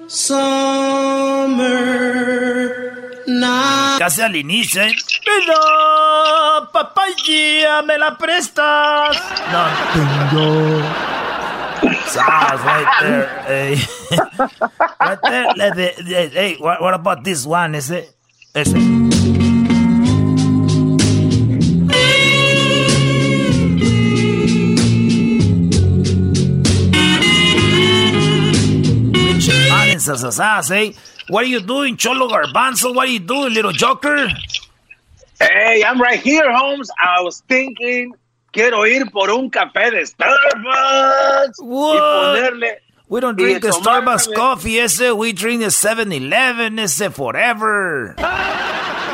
[0.07, 1.63] summer
[3.26, 3.99] night.
[3.99, 4.93] Casi al inicio, ¿eh?
[5.23, 5.53] Pero,
[6.73, 9.18] papaya, ¿me la prestas?
[9.53, 9.63] No,
[10.34, 11.31] no.
[12.12, 13.28] Sounds ah, right there.
[13.48, 13.80] Hey.
[15.00, 16.28] right there.
[16.28, 17.74] Hey, what, what about this one?
[17.74, 18.14] Is it?
[18.54, 19.02] Is it?
[30.68, 30.94] Hey,
[31.30, 32.94] what are you doing, Cholo Garbanzo?
[32.94, 34.28] What are you doing, little Joker?
[35.40, 36.92] Hey, I'm right here, Holmes.
[37.02, 38.14] I was thinking
[38.52, 41.95] quiero ir por un café de Starbucks What?
[41.95, 42.80] y ponerle.
[43.07, 45.11] We don't drink the Starbucks coffee, ese.
[45.11, 48.15] We drink the 7-Eleven, ese forever.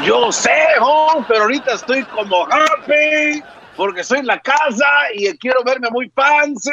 [0.06, 3.42] Yo sé, home, pero ahorita estoy como happy
[3.76, 4.86] porque estoy en la casa
[5.16, 6.72] y quiero verme muy fancy.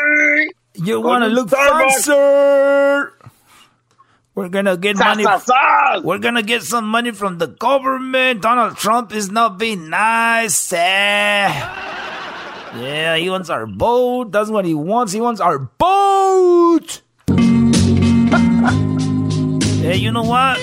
[0.74, 2.05] You wanna look Starbucks.
[2.05, 3.31] fancy?
[4.35, 5.24] We're gonna get money.
[6.03, 8.43] We're gonna get some money from the government.
[8.43, 10.73] Donald Trump is not being nice.
[10.73, 11.49] Eh.
[12.81, 14.33] Yeah, he wants our boat.
[14.33, 15.13] That's what he wants.
[15.13, 17.03] He wants our boat.
[19.83, 20.59] hey, you know what?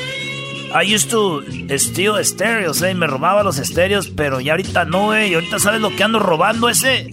[0.73, 1.43] I used to
[1.77, 2.93] steal estéreos, eh.
[2.93, 5.27] Me robaba los estéreos, pero ya ahorita no, eh.
[5.29, 7.09] Y ahorita sabes lo que ando robando ese.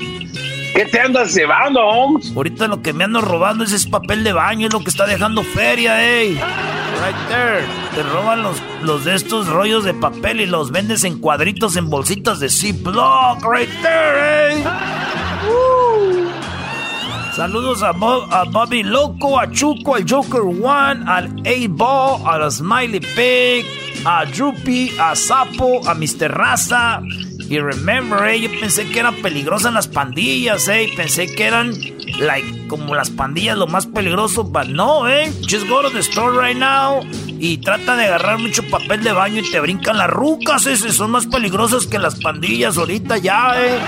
[0.74, 2.32] ¿Qué te andas llevando, Holmes?
[2.36, 5.06] Ahorita lo que me ando robando es ese papel de baño, es lo que está
[5.06, 6.38] dejando feria, eh.
[7.00, 7.64] Right there.
[7.94, 11.88] Te roban los, los de estos rollos de papel y los vendes en cuadritos en
[11.88, 13.44] bolsitas de Ziploc.
[13.44, 14.64] Right there, eh.
[17.34, 22.98] Saludos a, a, Bobby Loco, a Chuco, al Joker One, al A-Ball, a la Smiley
[22.98, 23.64] Pig,
[24.04, 26.28] a Droopy, a Sapo, a Mr.
[26.28, 27.00] Raza.
[27.48, 30.92] Y remember, eh, yo pensé que eran peligrosas las pandillas, eh.
[30.94, 31.72] Pensé que eran,
[32.18, 34.44] like, como las pandillas lo más peligroso.
[34.44, 35.32] But no, eh.
[35.48, 37.00] Just go to the store right now.
[37.40, 40.76] Y trata de agarrar mucho papel de baño y te brincan las rucas, eh.
[40.76, 43.78] Son más peligrosas que las pandillas ahorita ya, eh.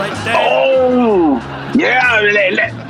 [0.00, 1.40] Oh,
[1.74, 2.20] yeah,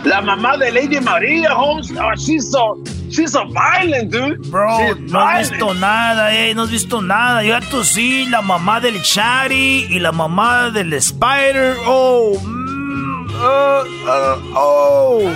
[0.05, 1.91] la mamá de Lady María, Holmes.
[1.97, 4.51] Oh, she's so She's so violent, dude.
[4.51, 6.53] Bro, no has visto nada, eh.
[6.55, 7.43] No has visto nada.
[7.43, 11.75] Yo tú sí, la mamá del Chari y la mamá del Spider.
[11.87, 15.35] Oh, mm, uh, uh, oh.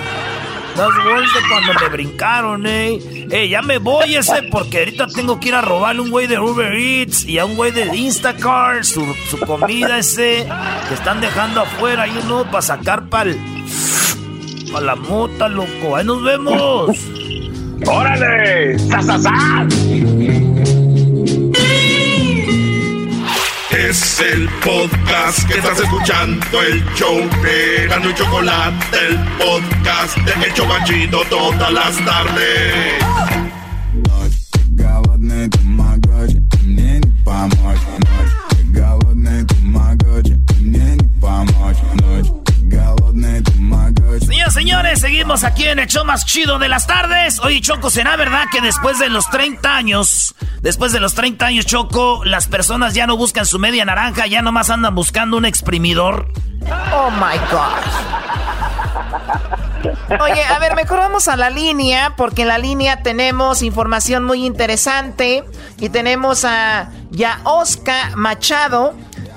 [0.75, 2.99] Words de cuando me brincaron, eh.
[3.31, 6.39] Eh, ya me voy ese porque ahorita tengo que ir a robarle un güey de
[6.39, 10.47] Uber Eats y a un güey de Instacart su, su comida ese
[10.89, 13.33] que están dejando afuera y uno para sacar para
[14.73, 15.97] para la mota, loco.
[15.97, 16.97] Ahí nos vemos.
[17.87, 18.79] ¡Órale!
[18.79, 19.01] ¡Sa,
[23.93, 30.47] Es el podcast que estás escuchando, el show de Gano y Chocolate, el podcast de
[30.47, 33.05] El Chocachito todas las tardes.
[44.51, 47.39] Señores, seguimos aquí en el show más chido de las tardes.
[47.41, 51.67] Oye, Choco, ¿será verdad que después de los 30 años, después de los 30 años,
[51.67, 56.29] Choco, las personas ya no buscan su media naranja, ya nomás andan buscando un exprimidor?
[56.93, 57.79] Oh my God.
[60.21, 64.45] Oye, a ver, mejor vamos a la línea, porque en la línea tenemos información muy
[64.45, 65.45] interesante
[65.79, 68.95] y tenemos a ya Oscar Machado.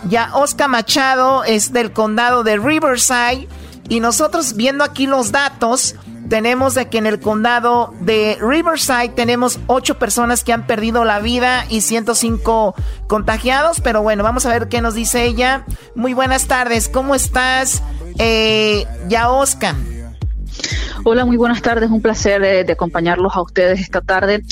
[0.08, 3.48] Ya Oscar Machado es del condado de Riverside
[3.88, 5.96] y nosotros viendo aquí los datos,
[6.30, 11.20] tenemos de que en el condado de Riverside tenemos 8 personas que han perdido la
[11.20, 12.74] vida y 105
[13.08, 13.82] contagiados.
[13.82, 15.66] Pero bueno, vamos a ver qué nos dice ella.
[15.94, 17.84] Muy buenas tardes, ¿cómo estás?
[18.18, 19.76] Eh, ya Oscar.
[21.04, 21.92] Hola, muy buenas tardes.
[21.92, 24.44] Un placer eh, de, acompañarlos a ustedes esta tarde.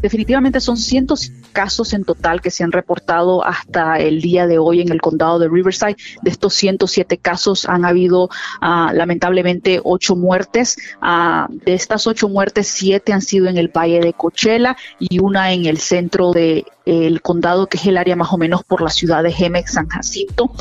[0.00, 4.82] definitivamente son cientos casos en total que se han reportado hasta el día de hoy
[4.82, 5.96] en el condado de Riverside.
[6.20, 8.28] De estos 107 casos han habido
[8.60, 10.76] ah, lamentablemente ocho muertes.
[11.00, 15.52] Ah, de estas ocho muertes, siete han sido en el valle de Coachella y una
[15.52, 18.90] en el centro de el condado, que es el área más o menos por la
[18.90, 20.52] ciudad de Gemex, San Jacinto.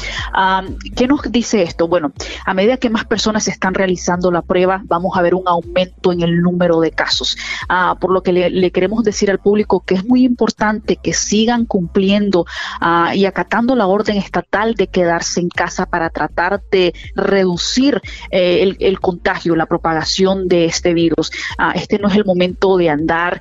[0.96, 1.88] ¿Qué nos dice esto?
[1.88, 2.14] Bueno,
[2.46, 6.22] a medida que más personas están realizando la prueba, vamos a ver un aumento en
[6.22, 7.38] el número de casos.
[7.70, 11.66] Ah, por lo que le, queremos decir al público que es muy importante que sigan
[11.66, 12.46] cumpliendo
[12.80, 18.02] ah, y acatando la orden estatal de quedarse en casa para tratar de reducir
[18.32, 21.32] eh, el, contagio, la propagación de este virus.
[21.58, 23.40] Ah, este no es el momento de andar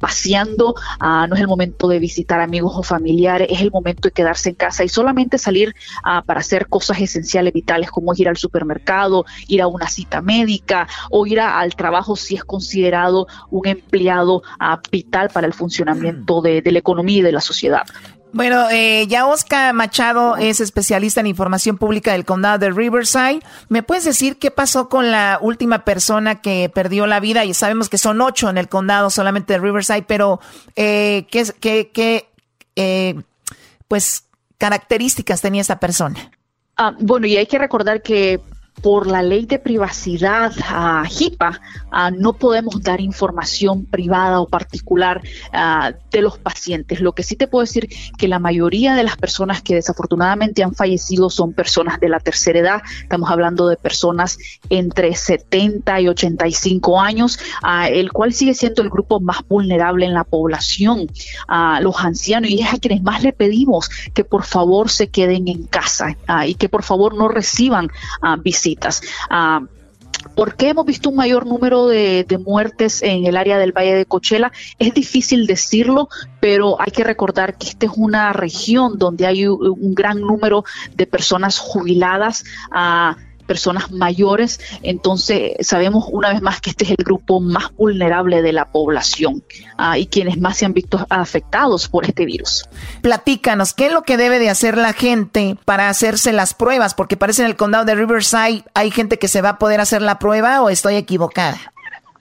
[0.00, 4.50] paseando, no es el momento de visitar amigos o familiares, es el momento de quedarse
[4.50, 5.74] en casa y solamente salir
[6.26, 11.26] para hacer cosas esenciales, vitales, como ir al supermercado, ir a una cita médica o
[11.26, 14.42] ir al trabajo si es considerado un empleado
[14.90, 17.82] vital para el funcionamiento de, la economía y de la sociedad.
[18.36, 23.40] Bueno, eh, ya Oscar Machado es especialista en información pública del condado de Riverside.
[23.70, 27.46] ¿Me puedes decir qué pasó con la última persona que perdió la vida?
[27.46, 30.38] Y sabemos que son ocho en el condado solamente de Riverside, pero
[30.76, 32.28] eh, ¿qué, qué, qué
[32.76, 33.22] eh,
[33.88, 34.26] pues,
[34.58, 36.30] características tenía esta persona?
[36.76, 38.42] Ah, bueno, y hay que recordar que
[38.82, 41.60] por la ley de privacidad a HIPAA,
[42.16, 45.22] no podemos dar información privada o particular
[46.10, 47.00] de los pacientes.
[47.00, 47.88] Lo que sí te puedo decir
[48.18, 52.58] que la mayoría de las personas que desafortunadamente han fallecido son personas de la tercera
[52.58, 52.82] edad.
[53.02, 54.38] Estamos hablando de personas
[54.68, 57.38] entre 70 y 85 años,
[57.90, 61.08] el cual sigue siendo el grupo más vulnerable en la población,
[61.80, 65.64] los ancianos, y es a quienes más le pedimos que por favor se queden en
[65.64, 66.16] casa
[66.46, 67.88] y que por favor no reciban
[68.42, 68.65] visitas
[69.30, 69.62] Ah,
[70.34, 74.06] ¿Por qué hemos visto un mayor número de, muertes en el área del Valle de
[74.06, 74.52] Cochela?
[74.78, 76.08] Es difícil decirlo,
[76.40, 80.64] pero hay que recordar que esta es una región donde hay un, gran número
[80.94, 82.44] de personas jubiladas.
[82.70, 83.14] Uh,
[83.46, 88.52] personas mayores, entonces sabemos una vez más que este es el grupo más vulnerable de
[88.52, 89.42] la población
[89.78, 92.68] ah, y quienes más se han visto afectados por este virus.
[93.02, 96.94] Platícanos, ¿qué es lo que debe de hacer la gente para hacerse las pruebas?
[96.94, 100.02] Porque parece en el condado de Riverside hay gente que se va a poder hacer
[100.02, 101.72] la prueba o estoy equivocada.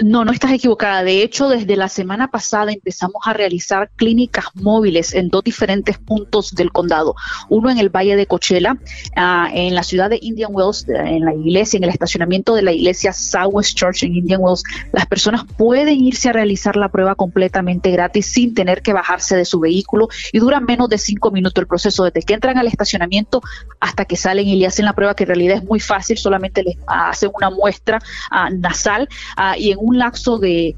[0.03, 1.03] No, no estás equivocada.
[1.03, 6.53] De hecho, desde la semana pasada empezamos a realizar clínicas móviles en dos diferentes puntos
[6.53, 7.15] del condado.
[7.49, 8.77] Uno en el Valle de Coachella,
[9.15, 12.73] ah, en la ciudad de Indian Wells, en la iglesia, en el estacionamiento de la
[12.73, 14.63] iglesia Southwest Church en Indian Wells.
[14.91, 19.45] Las personas pueden irse a realizar la prueba completamente gratis sin tener que bajarse de
[19.45, 23.41] su vehículo y dura menos de cinco minutos el proceso desde que entran al estacionamiento
[23.79, 26.63] hasta que salen y le hacen la prueba, que en realidad es muy fácil, solamente
[26.63, 27.99] les hacen una muestra
[28.29, 29.07] ah, nasal
[29.37, 30.75] ah, y en un lapso de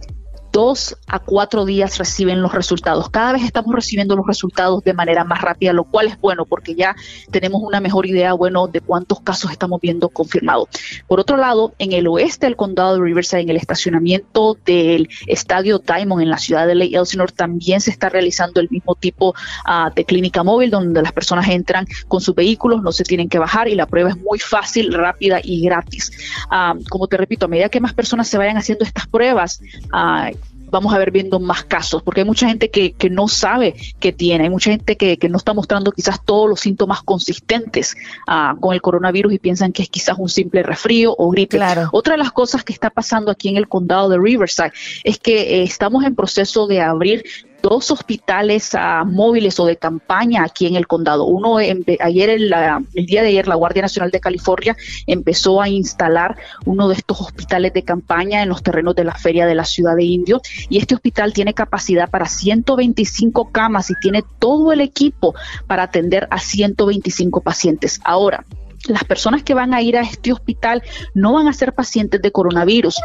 [0.57, 3.11] dos a cuatro días reciben los resultados.
[3.11, 6.73] Cada vez estamos recibiendo los resultados de manera más rápida, lo cual es bueno porque
[6.73, 6.95] ya
[7.29, 10.67] tenemos una mejor idea, bueno, de cuántos casos estamos viendo confirmados.
[11.07, 15.77] Por otro lado, en el oeste del condado de Riverside, en el estacionamiento del estadio
[15.77, 19.91] Diamond en la ciudad de Lake Elsinore, también se está realizando el mismo tipo ah,
[19.95, 23.67] de clínica móvil donde las personas entran con sus vehículos, no se tienen que bajar
[23.67, 26.11] y la prueba es muy fácil, rápida y gratis.
[26.49, 29.61] Ah, como te repito, a medida que más personas se vayan haciendo estas pruebas,
[29.93, 30.35] uh,
[30.69, 34.11] vamos a ver viendo más casos, porque hay mucha gente que, que no sabe que
[34.11, 37.95] tiene, hay mucha gente que, que, no está mostrando quizás todos los síntomas consistentes
[38.27, 41.57] ah, con el coronavirus y piensan que es quizás un simple resfrío o gripe.
[41.91, 44.71] Otra de las cosas que está pasando aquí en el condado de Riverside
[45.03, 47.23] es que eh, estamos en proceso de abrir
[47.61, 51.25] dos hospitales uh, móviles o de campaña aquí en el condado.
[51.25, 52.53] Uno, ayer, el,
[52.93, 54.75] el, día de ayer, la Guardia Nacional de California
[55.05, 59.45] empezó a instalar uno de estos hospitales de campaña en los terrenos de la feria
[59.45, 60.41] de la ciudad de Indio.
[60.69, 65.35] Y este hospital tiene capacidad para 125 camas y tiene todo el equipo
[65.67, 67.99] para atender a 125 pacientes.
[68.03, 68.45] Ahora,
[68.87, 70.83] las personas que van a ir a este hospital
[71.13, 72.95] no van a ser pacientes de coronavirus,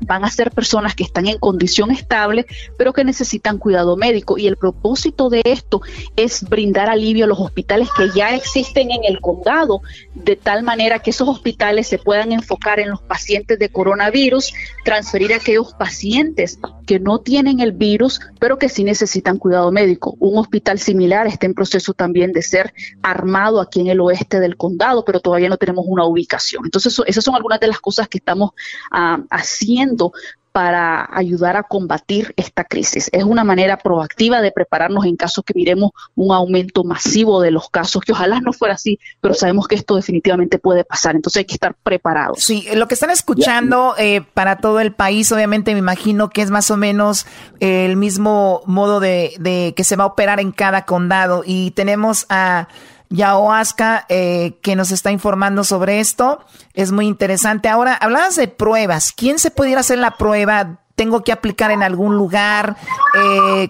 [0.00, 2.46] van a ser personas que están en condición estable,
[2.76, 4.38] pero que necesitan cuidado médico.
[4.38, 5.82] Y el propósito de esto
[6.16, 9.82] es brindar alivio a los hospitales que ya existen en el condado,
[10.14, 14.52] de tal manera que esos hospitales se puedan enfocar en los pacientes de coronavirus,
[14.84, 20.16] transferir a aquellos pacientes que no tienen el virus, pero que sí necesitan cuidado médico.
[20.18, 24.56] Un hospital similar está en proceso también de ser armado aquí en el oeste del
[24.56, 26.64] condado, pero todavía no tenemos una ubicación.
[26.64, 28.52] Entonces, esas son algunas de las cosas que estamos
[28.90, 30.12] ah, haciendo
[30.52, 33.08] para ayudar a combatir esta crisis.
[33.12, 37.70] Es una manera proactiva de prepararnos en caso que miremos un aumento masivo de los
[37.70, 41.44] casos, que ojalá no fuera así, pero sabemos que esto definitivamente puede pasar, entonces hay
[41.46, 42.44] que estar preparados.
[42.44, 46.50] Sí, lo que están escuchando eh, para todo el país, obviamente me imagino que es
[46.50, 47.26] más o menos
[47.60, 52.68] el mismo modo de que se va a operar en cada condado y tenemos a...
[53.12, 56.44] Yaoaska, eh, que nos está informando sobre esto.
[56.74, 57.68] Es muy interesante.
[57.68, 59.12] Ahora, hablabas de pruebas.
[59.12, 60.80] ¿Quién se pudiera hacer la prueba?
[60.96, 62.76] ¿Tengo que aplicar en algún lugar?
[63.14, 63.68] Eh,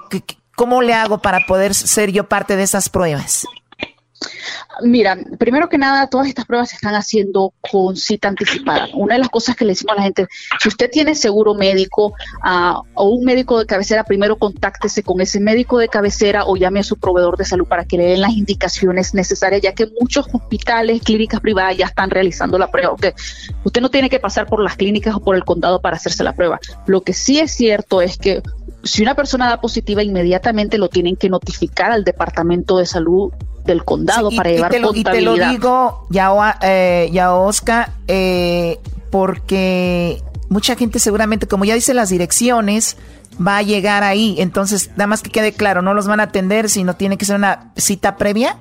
[0.55, 3.47] ¿Cómo le hago para poder ser yo parte de esas pruebas?
[4.83, 8.89] Mira, primero que nada, todas estas pruebas se están haciendo con cita anticipada.
[8.95, 10.27] Una de las cosas que le decimos a la gente,
[10.61, 15.41] si usted tiene seguro médico uh, o un médico de cabecera, primero contáctese con ese
[15.41, 18.33] médico de cabecera o llame a su proveedor de salud para que le den las
[18.33, 22.95] indicaciones necesarias, ya que muchos hospitales, clínicas privadas ya están realizando la prueba.
[23.65, 26.35] Usted no tiene que pasar por las clínicas o por el condado para hacerse la
[26.35, 26.59] prueba.
[26.87, 28.43] Lo que sí es cierto es que
[28.85, 33.33] si una persona da positiva, inmediatamente lo tienen que notificar al Departamento de Salud
[33.65, 37.91] del condado para llevar y te lo, Y te lo digo, ya, eh, ya Oscar,
[38.09, 38.79] eh,
[39.11, 42.97] porque mucha gente seguramente, como ya dice las direcciones,
[43.45, 44.37] va a llegar ahí.
[44.39, 47.37] Entonces, nada más que quede claro, no los van a atender, sino tiene que ser
[47.37, 48.57] una cita previa.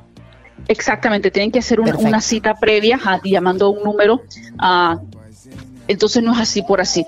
[0.68, 4.22] Exactamente, tienen que hacer una, cita previa llamando a un número.
[4.61, 5.20] Uh,
[5.88, 7.06] entonces no es así por así.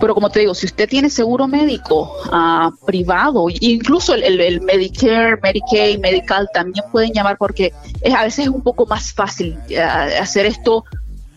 [0.00, 5.98] Pero como te digo, si usted tiene seguro médico uh, privado, incluso el, Medicare, Medicaid,
[6.00, 7.72] Medical, también pueden llamar porque
[8.16, 10.84] a veces es un poco más fácil uh, hacer esto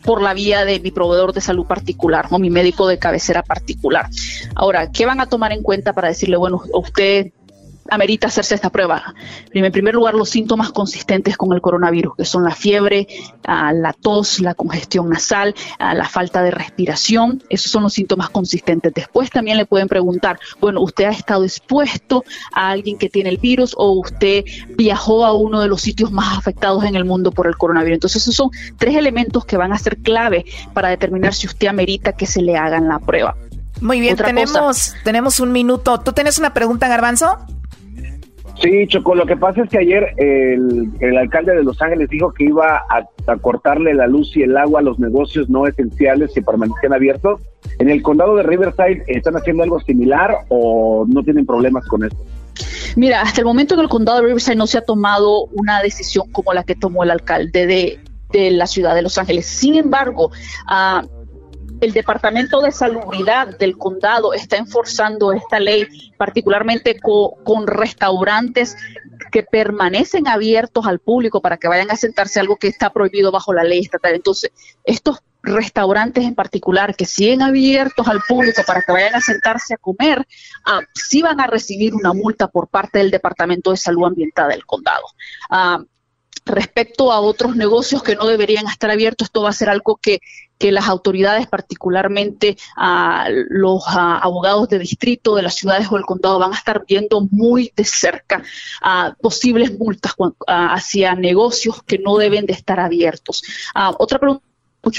[0.04, 4.08] por la vía de mi proveedor de salud particular o mi médico de cabecera particular.
[4.54, 7.32] Ahora, ¿qué van a tomar en cuenta para decirle, bueno, usted
[7.90, 9.14] amerita hacerse esta prueba.
[9.52, 13.08] En primer lugar, los síntomas consistentes con el coronavirus, que son la fiebre,
[13.46, 18.30] ah, la tos, la congestión nasal, ah, la falta de respiración, esos son los síntomas
[18.30, 18.94] consistentes.
[18.94, 23.38] Después también le pueden preguntar, bueno, ¿usted ha estado expuesto a alguien que tiene el
[23.38, 24.46] virus o usted
[24.76, 27.96] viajó a uno de los sitios más afectados en el mundo por el coronavirus?
[27.96, 32.14] Entonces, esos son tres elementos que van a ser clave para determinar si usted amerita
[32.14, 33.36] que se le hagan la prueba.
[33.82, 36.00] Muy bien, tenemos, tenemos un minuto.
[36.00, 37.38] ¿Tú tienes una pregunta, Garbanzo?
[38.62, 42.46] Sí, Choco, lo que pasa es que ayer el, alcalde de Los Ángeles dijo que
[42.46, 46.94] iba a, cortarle la luz y el agua a los negocios no esenciales que permanecían
[46.94, 47.42] abiertos.
[47.80, 52.18] ¿En el condado de Riverside están haciendo algo similar o no tienen problemas con esto?
[52.96, 56.32] Mira, hasta el momento en el condado de Riverside no se ha tomado una decisión
[56.32, 58.00] como la que tomó el alcalde de,
[58.52, 59.46] la ciudad de Los Ángeles.
[59.46, 60.32] Sin embargo,
[60.70, 61.08] uh,
[61.86, 65.88] el Departamento de Salubridad del condado está enforzando esta ley,
[66.18, 68.76] particularmente con, restaurantes
[69.32, 73.54] que permanecen abiertos al público para que vayan a sentarse, algo que está prohibido bajo
[73.54, 74.16] la ley estatal.
[74.16, 74.52] Entonces,
[74.84, 79.78] estos restaurantes en particular que siguen abiertos al público para que vayan a sentarse a
[79.78, 80.26] comer,
[80.66, 84.66] ah, sí van a recibir una multa por parte del Departamento de Salud Ambiental del
[84.66, 85.06] condado.
[85.52, 85.84] Ah,
[86.46, 90.20] respecto a otros negocios que no deberían estar abiertos, esto va a ser algo que
[90.58, 96.40] que las autoridades, particularmente a los abogados de distrito de las ciudades o el condado,
[96.40, 98.44] van a estar viendo muy de cerca
[98.82, 100.14] a posibles multas
[100.48, 103.44] hacia negocios que no deben de estar abiertos.
[103.98, 104.46] otra pregunta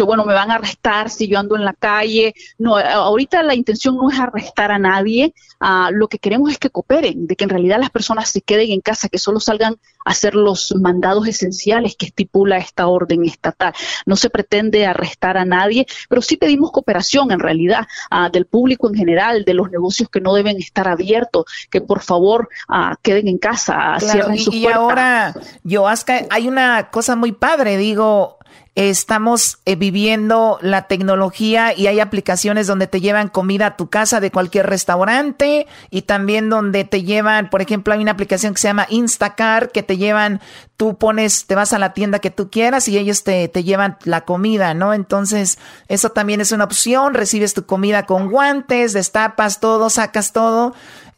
[0.04, 2.34] bueno, me van a arrestar si yo ando en la calle.
[2.58, 5.34] No, ahorita la intención no es arrestar a nadie.
[5.60, 8.70] Ah, lo que queremos es que cooperen, de que en realidad las personas se queden
[8.70, 13.72] en casa, que solo salgan a hacer los mandados esenciales que estipula esta orden estatal.
[14.04, 18.88] No se pretende arrestar a nadie, pero sí pedimos cooperación en realidad ah, del público
[18.88, 23.28] en general, de los negocios que no deben estar abiertos, que por favor ah, queden
[23.28, 25.34] en casa, cierren sus y ahora,
[25.64, 28.38] Yoasca, hay una cosa muy padre, digo,
[28.76, 34.20] estamos eh, viviendo la tecnología y hay aplicaciones donde te llevan comida a tu casa
[34.20, 38.68] de cualquier restaurante y también donde te llevan, por ejemplo, hay una aplicación que se
[38.68, 40.42] llama Instacar que te llevan,
[40.76, 43.96] tú pones, te vas a la tienda que tú quieras y ellos te, te llevan
[44.04, 44.92] la comida, ¿no?
[44.92, 45.58] Entonces,
[45.88, 50.74] eso también es una opción, recibes tu comida con guantes, destapas todo, sacas todo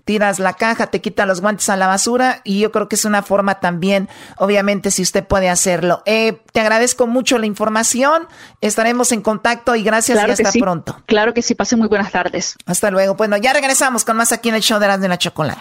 [0.08, 3.04] tiras la caja, te quitas los guantes a la basura y yo creo que es
[3.04, 4.08] una forma también,
[4.38, 6.02] obviamente, si usted puede hacerlo.
[6.06, 8.26] Eh, te agradezco mucho la información,
[8.62, 11.02] estaremos en contacto y gracias y hasta pronto.
[11.04, 12.56] Claro que sí, pase muy buenas tardes.
[12.64, 13.16] Hasta luego.
[13.16, 15.60] Bueno, ya regresamos con más aquí en el show de las de la chocolate.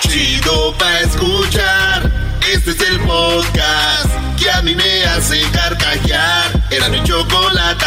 [0.00, 2.12] Chido pa escuchar,
[2.52, 6.66] este es el podcast que a mí me hace carcajear.
[6.70, 7.86] Era mi chocolate.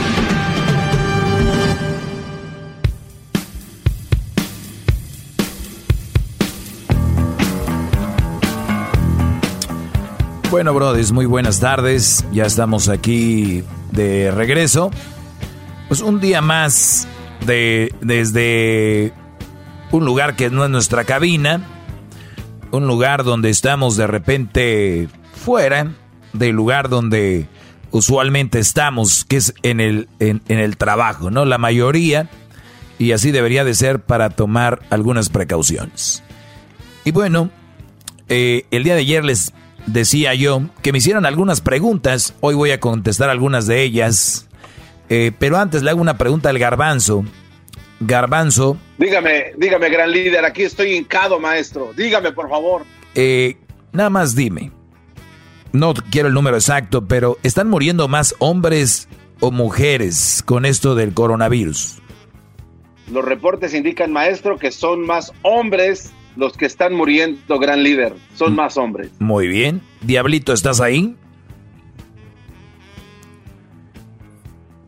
[10.51, 12.25] Bueno, brothers, muy buenas tardes.
[12.33, 13.63] Ya estamos aquí
[13.93, 14.91] de regreso.
[15.87, 17.07] Pues un día más
[17.45, 19.13] de desde
[19.91, 21.65] un lugar que no es nuestra cabina,
[22.69, 25.93] un lugar donde estamos de repente fuera
[26.33, 27.47] del lugar donde
[27.91, 31.45] usualmente estamos, que es en el, en, el trabajo, ¿no?
[31.45, 32.29] La mayoría,
[32.99, 36.23] y así debería de ser para tomar algunas precauciones.
[37.05, 37.49] Y bueno,
[38.27, 39.53] eh, el día de ayer les
[39.85, 44.47] decía yo que me hicieron algunas preguntas, hoy voy a contestar algunas de ellas,
[45.09, 47.23] eh, pero antes le hago una pregunta al garbanzo.
[47.99, 48.77] Garbanzo.
[48.97, 51.91] Dígame, dígame, gran líder, aquí estoy hincado, maestro.
[51.95, 52.83] Dígame, por favor.
[53.13, 53.57] Eh,
[53.91, 54.71] nada más dime,
[55.71, 59.07] no quiero el número exacto, pero ¿están muriendo más hombres
[59.39, 62.01] o mujeres con esto del coronavirus?
[63.11, 68.13] Los reportes indican, maestro, que son más hombres los que están muriendo, gran líder.
[68.35, 69.09] Son más hombres.
[69.19, 69.81] Muy bien.
[70.01, 71.15] Diablito, ¿estás ahí?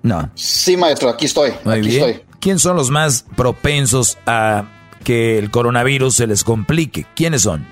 [0.02, 0.30] No.
[0.36, 1.52] Sí, maestro, aquí estoy.
[1.64, 2.10] Muy aquí bien.
[2.10, 2.26] Estoy.
[2.40, 4.65] ¿Quién son los más propensos a
[5.03, 7.06] que el coronavirus se les complique?
[7.15, 7.65] ¿Quiénes son?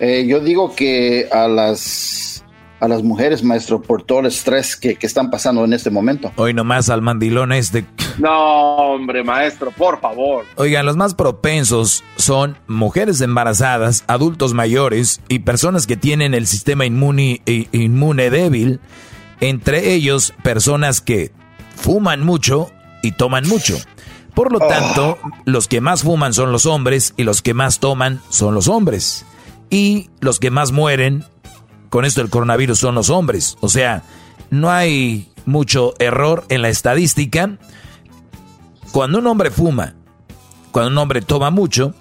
[0.00, 2.25] Eh, yo digo que a las
[2.80, 6.32] a las mujeres, maestro, por todo el estrés que, están pasando en este momento.
[6.36, 7.86] Hoy nomás al mandilón este.
[8.18, 10.44] No, hombre, maestro, por favor.
[10.56, 16.86] Oigan, los más propensos son mujeres embarazadas, adultos mayores y personas que tienen el sistema
[16.86, 17.42] inmune,
[17.72, 18.80] inmune débil.
[19.40, 21.30] Entre ellos, personas que
[21.76, 22.70] fuman mucho
[23.02, 23.76] y toman mucho.
[24.34, 25.30] Por lo tanto, ah.
[25.44, 29.24] los que más fuman son los hombres y los que más toman son los hombres
[29.70, 31.24] y los que más mueren
[31.96, 33.56] con esto del coronavirus son los hombres.
[33.62, 34.02] O sea,
[34.50, 37.56] no hay mucho error en la estadística.
[38.92, 39.94] Cuando un hombre fuma,
[40.72, 41.94] cuando un hombre toma mucho,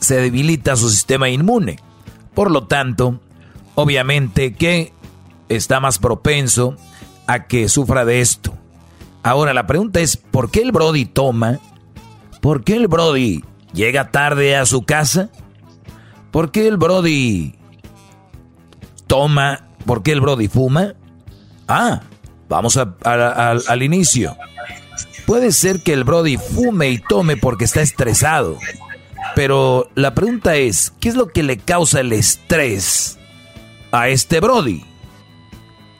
[0.00, 1.78] se debilita su sistema inmune.
[2.34, 3.22] Por lo tanto,
[3.74, 4.92] obviamente que
[5.48, 6.76] está más propenso
[7.26, 8.52] a que sufra de esto.
[9.22, 11.58] Ahora la pregunta es, ¿por qué el Brody toma?
[12.42, 13.42] ¿Por qué el Brody
[13.72, 15.30] llega tarde a su casa?
[16.30, 17.54] ¿Por qué el Brody
[19.14, 19.60] toma?
[19.86, 20.94] ¿Por qué el Brody fuma?
[21.68, 22.00] Ah,
[22.48, 24.36] vamos al inicio.
[25.24, 28.58] Puede ser que el Brody fume y tome porque está estresado.
[29.36, 33.20] Pero la pregunta es, ¿qué es lo que le causa el estrés
[33.92, 34.82] a este Brody?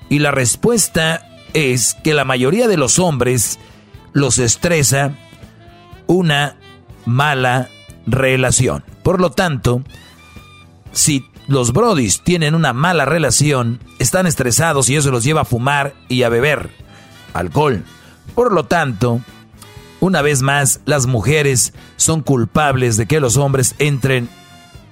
[0.08, 3.60] Y la respuesta es que la mayoría de los hombres
[4.12, 5.16] los estresa
[6.08, 6.56] una
[7.06, 7.68] mala
[8.08, 8.82] relación.
[9.04, 9.84] Por lo tanto,
[10.90, 15.94] si los brodis tienen una mala relación, están estresados y eso los lleva a fumar
[16.08, 16.70] y a beber
[17.32, 17.84] alcohol.
[18.34, 19.20] Por lo tanto,
[20.00, 24.28] una vez más, las mujeres son culpables de que los hombres entren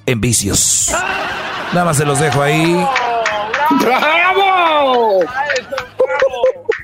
[0.07, 0.91] en vicios.
[1.73, 2.77] Nada más se los dejo ahí.
[3.81, 5.21] ¡Bravo!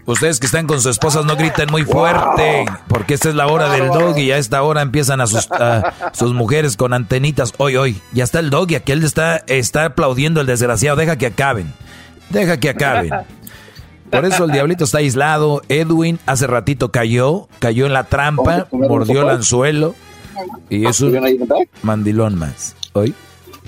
[0.08, 3.68] Ustedes que están con sus esposas no griten muy fuerte, porque esta es la hora
[3.68, 5.46] del dog y a esta hora empiezan a sus,
[6.14, 7.52] sus mujeres con antenitas.
[7.58, 10.96] Hoy, hoy, ya está el dog y aquel está, está aplaudiendo el desgraciado.
[10.96, 11.74] Deja que acaben,
[12.30, 13.10] deja que acaben.
[14.10, 15.60] Por eso el diablito está aislado.
[15.68, 19.94] Edwin hace ratito cayó, cayó en la trampa, mordió el anzuelo
[20.70, 21.20] y es un
[21.82, 22.76] mandilón más.
[22.94, 23.14] ¿Hoy?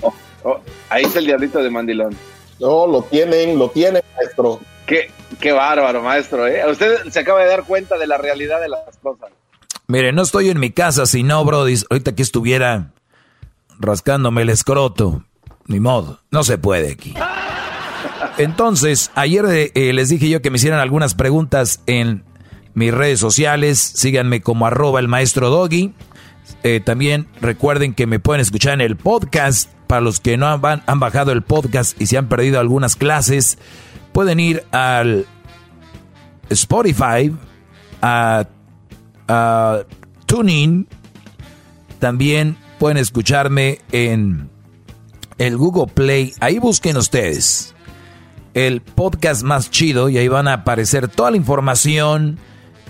[0.01, 0.11] Oh,
[0.43, 0.59] oh,
[0.89, 2.15] ahí está el diablito de mandilón.
[2.59, 4.59] No, lo tienen, lo tienen, maestro.
[4.85, 5.11] ¿Qué?
[5.39, 6.47] Qué bárbaro, maestro.
[6.47, 6.61] ¿eh?
[6.69, 9.29] Usted se acaba de dar cuenta de la realidad de las cosas.
[9.87, 12.91] Mire, no estoy en mi casa, si no, Brody, ahorita que estuviera
[13.79, 15.23] rascándome el escroto.
[15.67, 17.13] Ni modo, no se puede aquí.
[18.37, 22.23] Entonces, ayer eh, les dije yo que me hicieran algunas preguntas en
[22.73, 23.79] mis redes sociales.
[23.79, 25.93] Síganme como arroba el maestro Doggy.
[26.63, 29.69] Eh, también recuerden que me pueden escuchar en el podcast.
[29.87, 33.57] Para los que no han bajado el podcast y se han perdido algunas clases,
[34.11, 35.25] pueden ir al
[36.49, 37.33] Spotify,
[38.01, 38.47] a,
[39.27, 39.79] a
[40.25, 40.87] TuneIn,
[41.99, 44.49] también pueden escucharme en
[45.37, 46.33] el Google Play.
[46.39, 47.73] Ahí busquen ustedes
[48.53, 52.37] el podcast más chido y ahí van a aparecer toda la información.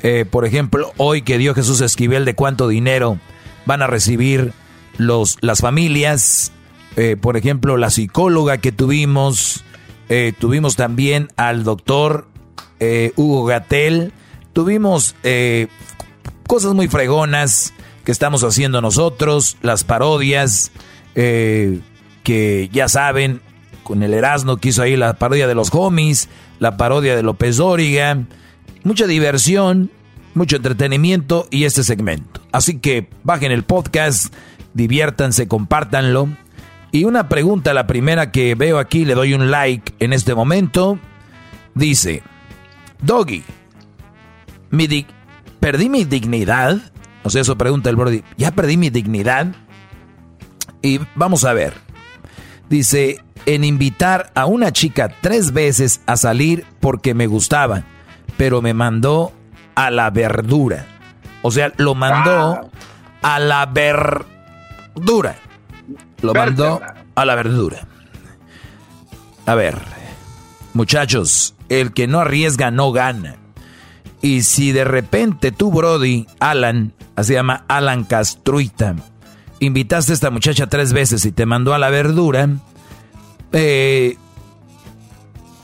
[0.03, 3.19] Eh, por ejemplo, hoy que dio Jesús Esquivel de cuánto dinero
[3.65, 4.53] van a recibir
[4.97, 6.51] los, las familias.
[6.97, 9.63] Eh, por ejemplo, la psicóloga que tuvimos,
[10.13, 12.27] eh, tuvimos también al doctor
[12.81, 14.11] eh, Hugo Gatel.
[14.51, 15.67] Tuvimos eh,
[16.47, 17.73] cosas muy fregonas
[18.03, 20.73] que estamos haciendo nosotros, las parodias
[21.13, 23.39] que ya saben,
[23.83, 26.27] con el Erasmo que hizo ahí la parodia de los homies,
[26.59, 28.17] la parodia de López Dóriga,
[28.83, 29.91] mucha diversión,
[30.33, 32.41] mucho entretenimiento y este segmento.
[32.51, 34.33] Así que bajen el podcast,
[34.73, 36.27] diviértanse, compártanlo
[36.91, 40.99] y una pregunta, la primera que veo aquí, le doy un like en este momento.
[41.73, 42.21] Dice,
[43.01, 43.43] Doggy,
[44.71, 45.07] mi
[45.59, 46.79] ¿perdí mi dignidad?
[47.23, 48.23] O sea, eso pregunta el Brody.
[48.37, 49.47] ¿Ya perdí mi dignidad?
[50.81, 51.73] Y vamos a ver.
[52.69, 57.83] Dice, en invitar a una chica tres veces a salir porque me gustaba,
[58.37, 59.31] pero me mandó
[59.75, 60.87] a la verdura.
[61.41, 62.69] O sea, lo mandó
[63.21, 65.35] a la verdura.
[66.21, 66.81] Lo mandó
[67.15, 67.87] a la verdura.
[69.45, 69.77] A ver,
[70.73, 73.37] muchachos, el que no arriesga no gana.
[74.21, 78.95] Y si de repente tú, Brody, Alan, se llama Alan Castruita,
[79.59, 82.49] invitaste a esta muchacha tres veces y te mandó a la verdura,
[83.51, 84.17] eh,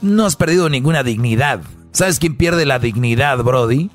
[0.02, 1.60] no has perdido ninguna dignidad.
[1.92, 3.90] ¿Sabes quién pierde la dignidad, Brody?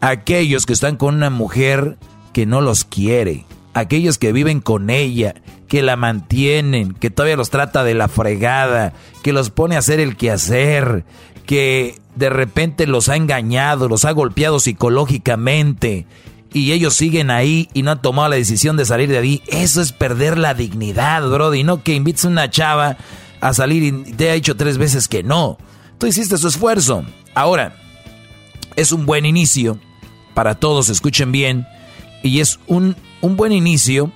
[0.00, 1.96] Aquellos que están con una mujer
[2.32, 5.34] que no los quiere, aquellos que viven con ella,
[5.68, 10.00] que la mantienen, que todavía los trata de la fregada, que los pone a hacer
[10.00, 11.04] el quehacer,
[11.44, 16.06] que de repente los ha engañado, los ha golpeado psicológicamente
[16.54, 19.42] y ellos siguen ahí y no han tomado la decisión de salir de ahí.
[19.46, 21.62] Eso es perder la dignidad, Brody.
[21.62, 22.96] No que invites a una chava
[23.42, 25.58] a salir y te ha dicho tres veces que no.
[25.98, 27.04] Tú hiciste su esfuerzo.
[27.34, 27.76] Ahora,
[28.74, 29.78] es un buen inicio
[30.32, 31.66] para todos, escuchen bien.
[32.26, 34.12] Y es un, un buen inicio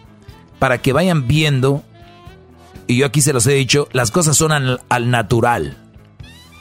[0.59, 1.83] para que vayan viendo,
[2.87, 5.79] y yo aquí se los he dicho, las cosas son al, natural,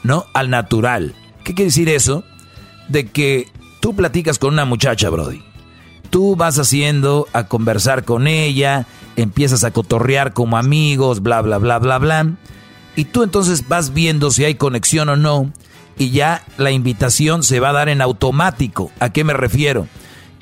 [0.02, 0.24] ¿no?
[0.32, 1.14] Al natural.
[1.44, 2.24] ¿Qué quiere decir eso?
[2.88, 3.48] De que
[3.80, 5.42] tú platicas con una muchacha, Brody.
[6.08, 8.86] Tú vas haciendo a conversar con ella,
[9.16, 12.26] empiezas a cotorrear como amigos, bla, bla, bla, bla, bla.
[12.96, 15.52] Y tú entonces vas viendo si hay conexión o no.
[15.98, 18.90] Y ya la invitación se va a dar en automático.
[18.98, 19.86] ¿A qué me refiero?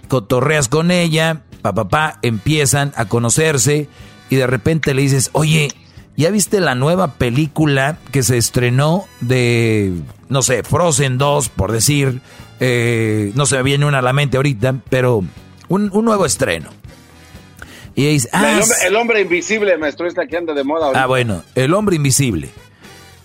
[0.08, 3.88] Cotorreas con ella, papá, empiezan a conocerse
[4.30, 5.68] y de repente le dices, oye,
[6.16, 9.92] ¿ya viste la nueva película que se estrenó de,
[10.28, 12.20] no sé, Frozen 2, por decir?
[12.60, 15.24] Eh, no se me viene una a la mente ahorita, pero
[15.68, 16.70] un, nuevo estreno.
[17.94, 20.92] Y dice, ah, el, hombre, invisible, maestro, está que anda de moda.
[20.94, 22.50] Ah, bueno, el hombre invisible.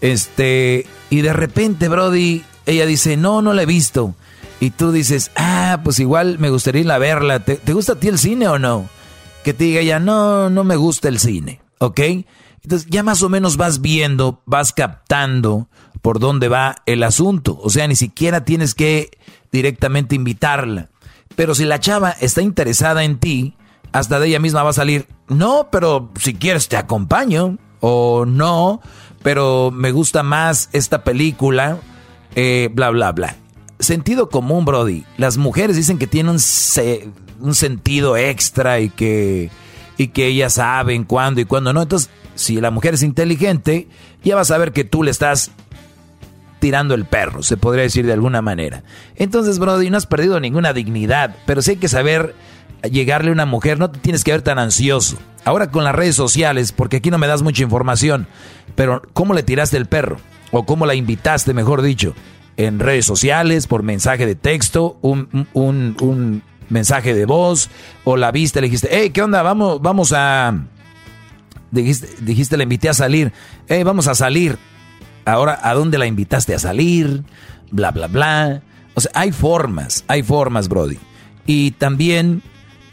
[0.02, 4.16] Este, y de repente, Brody, ella dice, no, no la he visto
[4.64, 7.42] y tú dices, ah, pues igual me gustaría ir a verla.
[7.42, 8.88] ¿Te, gusta a ti el cine o no?
[9.44, 12.00] Que te diga ella, no, no me gusta el cine, ¿ok?
[12.62, 15.68] Entonces ya más o menos vas viendo, vas captando
[16.02, 17.60] por dónde va el asunto.
[17.62, 19.12] O sea, ni siquiera tienes que
[19.52, 20.92] directamente invitarla.
[21.36, 23.58] Pero si la chava está interesada en ti,
[23.92, 27.58] hasta de ella misma va a salir, no, pero si quieres te acompaño.
[27.82, 28.80] O no,
[29.24, 31.80] pero me gusta más esta película,
[32.34, 33.43] eh, bla, bla, bla
[33.84, 35.06] sentido común, Brody.
[35.18, 39.50] Las mujeres dicen que tienen un, sentido extra y que,
[39.98, 41.82] y que ellas saben cuándo y cuándo no.
[41.82, 43.88] Entonces, si la mujer es inteligente,
[44.24, 45.52] ya va a saber que tú le estás
[46.60, 48.84] tirando el perro, se podría decir de alguna manera.
[49.18, 52.36] Entonces, Brody, no has perdido ninguna dignidad, pero sí hay que saber
[52.90, 55.18] llegarle a una mujer, no te tienes que ver tan ansioso.
[55.46, 58.28] Ahora con las redes sociales, porque aquí no me das mucha información,
[58.76, 60.18] pero ¿cómo le tiraste el perro?
[60.52, 62.14] O cómo la invitaste, mejor dicho
[62.58, 67.70] en redes sociales, por mensaje de texto, un, un, mensaje de voz,
[68.04, 69.42] o la viste, le dijiste, hey, ¿qué onda?
[69.44, 70.66] Vamos, vamos a...
[71.72, 73.34] Dijiste, dijiste, le invité a salir,
[73.68, 74.58] hey, vamos a salir.
[75.26, 77.24] Ahora, ¿a dónde la invitaste a salir?
[77.72, 78.62] Bla, bla, bla.
[78.94, 81.00] O sea, hay formas, hay formas, Brody.
[81.46, 82.44] Y también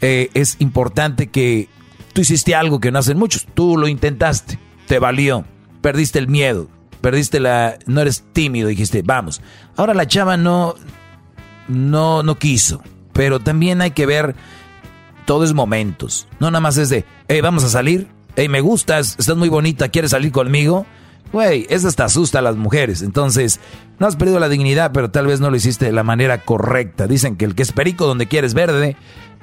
[0.01, 1.69] eh, es importante que
[2.13, 3.45] tú hiciste algo que no hacen muchos.
[3.53, 5.45] Tú lo intentaste, te valió,
[5.81, 6.67] perdiste el miedo,
[7.01, 9.41] perdiste la, no eres tímido, dijiste, vamos.
[9.75, 10.75] Ahora la chava no,
[11.67, 12.81] no, no quiso,
[13.13, 14.35] pero también hay que ver,
[15.25, 19.15] todo es momentos, no nada más es de, hey, vamos a salir, hey, me gustas,
[19.19, 20.85] estás muy bonita, ¿quieres salir conmigo?
[21.31, 23.01] Güey, eso hasta asusta a las mujeres.
[23.01, 23.61] Entonces,
[23.99, 27.07] no has perdido la dignidad, pero tal vez no lo hiciste de la manera correcta.
[27.07, 28.97] Dicen que el que es perico donde quieres verde.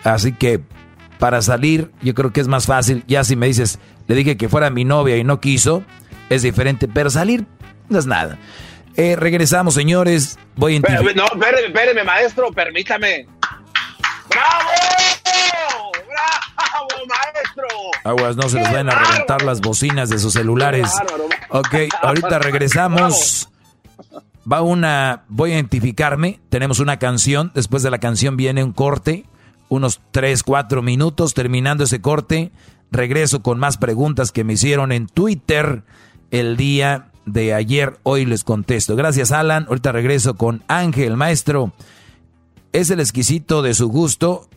[0.04, 0.62] Así que
[1.18, 3.04] para salir, yo creo que es más fácil.
[3.08, 5.82] Ya si me dices, le dije que fuera mi novia y no quiso,
[6.30, 7.46] es diferente, pero salir
[7.88, 8.38] no es nada.
[8.96, 10.38] Eh, regresamos, señores.
[10.56, 13.28] Voy a No, espéreme, maestro, permítame.
[14.28, 14.70] ¡Bravo!
[15.94, 17.66] ¡Bravo, maestro!
[18.04, 20.90] Aguas, no se les vayan a reventar las bocinas de sus celulares.
[21.50, 23.48] Ok, ahorita regresamos.
[24.50, 26.40] Va una, voy a identificarme.
[26.48, 27.52] Tenemos una canción.
[27.54, 29.26] Después de la canción viene un corte.
[29.68, 31.34] Unos 3, 4 minutos.
[31.34, 32.50] Terminando ese corte,
[32.90, 35.84] regreso con más preguntas que me hicieron en Twitter
[36.30, 37.98] el día de ayer.
[38.02, 38.96] Hoy les contesto.
[38.96, 39.66] Gracias, Alan.
[39.68, 41.72] Ahorita regreso con Ángel, maestro.
[42.72, 44.48] ¿Es el exquisito de su gusto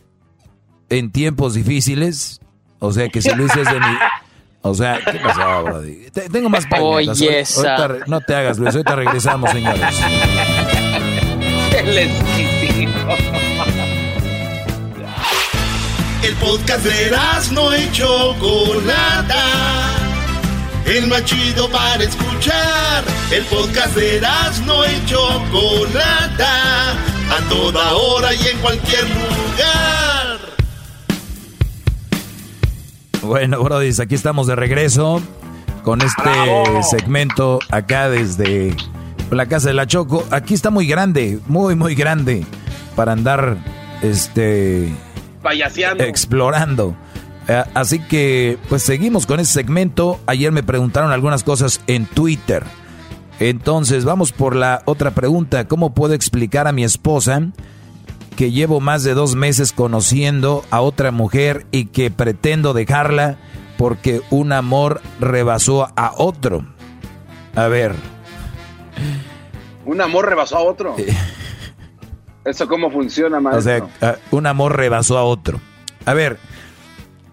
[0.88, 2.40] en tiempos difíciles?
[2.78, 3.86] O sea, que si Luis es de mi...
[4.64, 6.08] O sea, ¿qué pasó, Brody?
[6.30, 7.20] Tengo más preguntas.
[7.20, 7.44] Oye,
[8.06, 8.72] no te hagas, Luis.
[8.72, 9.82] Ahorita regresamos, señores.
[11.78, 12.92] El exquisito.
[16.22, 18.36] El podcast de las no hecho
[18.86, 20.11] nada
[20.96, 23.04] el más chido para escuchar.
[23.30, 24.20] El podcast de
[24.66, 30.38] no y Chocolata, a toda hora y en cualquier lugar.
[33.22, 35.22] Bueno, Brody, aquí estamos de regreso
[35.82, 36.30] con este
[36.90, 38.74] segmento acá desde
[39.30, 40.26] la casa de la Choco.
[40.30, 42.44] Aquí está muy grande, muy, muy grande
[42.96, 43.56] para andar
[44.02, 44.92] este
[45.98, 46.94] explorando.
[47.48, 50.20] Eh, así que, pues seguimos con ese segmento.
[50.26, 52.64] Ayer me preguntaron algunas cosas en Twitter.
[53.40, 55.66] Entonces, vamos por la otra pregunta.
[55.66, 57.48] ¿Cómo puedo explicar a mi esposa
[58.36, 63.36] que llevo más de dos meses conociendo a otra mujer y que pretendo dejarla
[63.76, 66.64] porque un amor rebasó a otro?
[67.56, 67.94] A ver.
[69.84, 70.94] ¿Un amor rebasó a otro?
[70.98, 71.14] Eh.
[72.44, 73.86] ¿Eso cómo funciona, maestro?
[73.86, 75.60] O sea, un amor rebasó a otro.
[76.04, 76.38] A ver,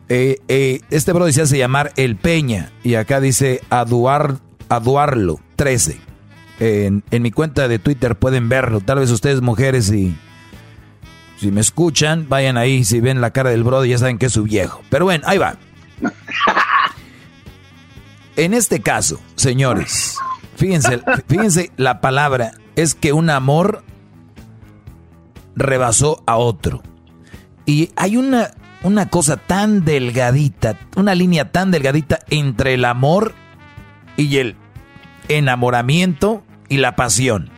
[0.09, 4.37] eh, eh, este bro se hace llamar El Peña y acá dice Aduar,
[4.67, 5.99] Aduarlo 13.
[6.59, 8.81] En, mi cuenta de Twitter pueden verlo.
[8.81, 10.15] Tal vez ustedes mujeres si,
[11.37, 14.33] si me escuchan, vayan ahí, si ven la cara del bro ya saben que es
[14.33, 14.81] su viejo.
[14.89, 15.55] Pero bueno, ahí va.
[18.35, 20.17] En este caso, señores,
[20.55, 23.83] fíjense, fíjense la palabra es que un amor
[25.57, 26.81] rebasó a otro.
[27.65, 28.51] Y hay una
[28.83, 33.33] una cosa tan delgadita, una línea tan delgadita entre el amor
[34.15, 34.55] y el
[35.27, 37.49] enamoramiento y la pasión.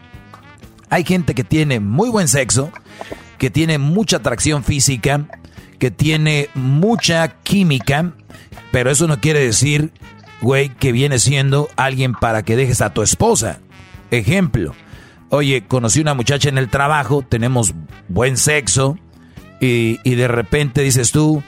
[0.89, 2.71] Hay gente que tiene muy buen sexo,
[3.37, 5.27] que tiene mucha atracción física,
[5.79, 8.13] que tiene mucha química,
[8.71, 9.91] pero eso no quiere decir,
[10.41, 13.59] güey, que viene siendo alguien para que dejes a tu esposa.
[14.11, 14.75] Ejemplo,
[15.29, 17.73] oye, conocí una muchacha en el trabajo, tenemos
[18.09, 18.97] buen sexo,
[19.61, 21.43] y, de repente dices tú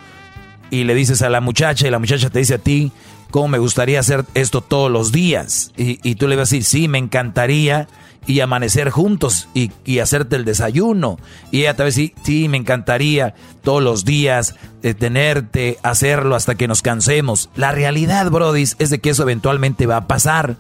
[0.70, 2.92] y le dices a la muchacha y la muchacha te dice a ti,
[3.32, 5.72] ¿cómo me gustaría hacer esto todos los días?
[5.76, 7.88] Y, tú le vas a decir, sí, me encantaría
[8.26, 11.18] y amanecer juntos y, y, hacerte el desayuno.
[11.52, 13.34] Y ella te va a decir, sí, me encantaría
[13.64, 14.56] todos los días
[15.00, 17.50] tenerte, hacerlo hasta que nos cansemos.
[17.56, 20.58] La realidad, Brody, es de que eso eventualmente va a pasar.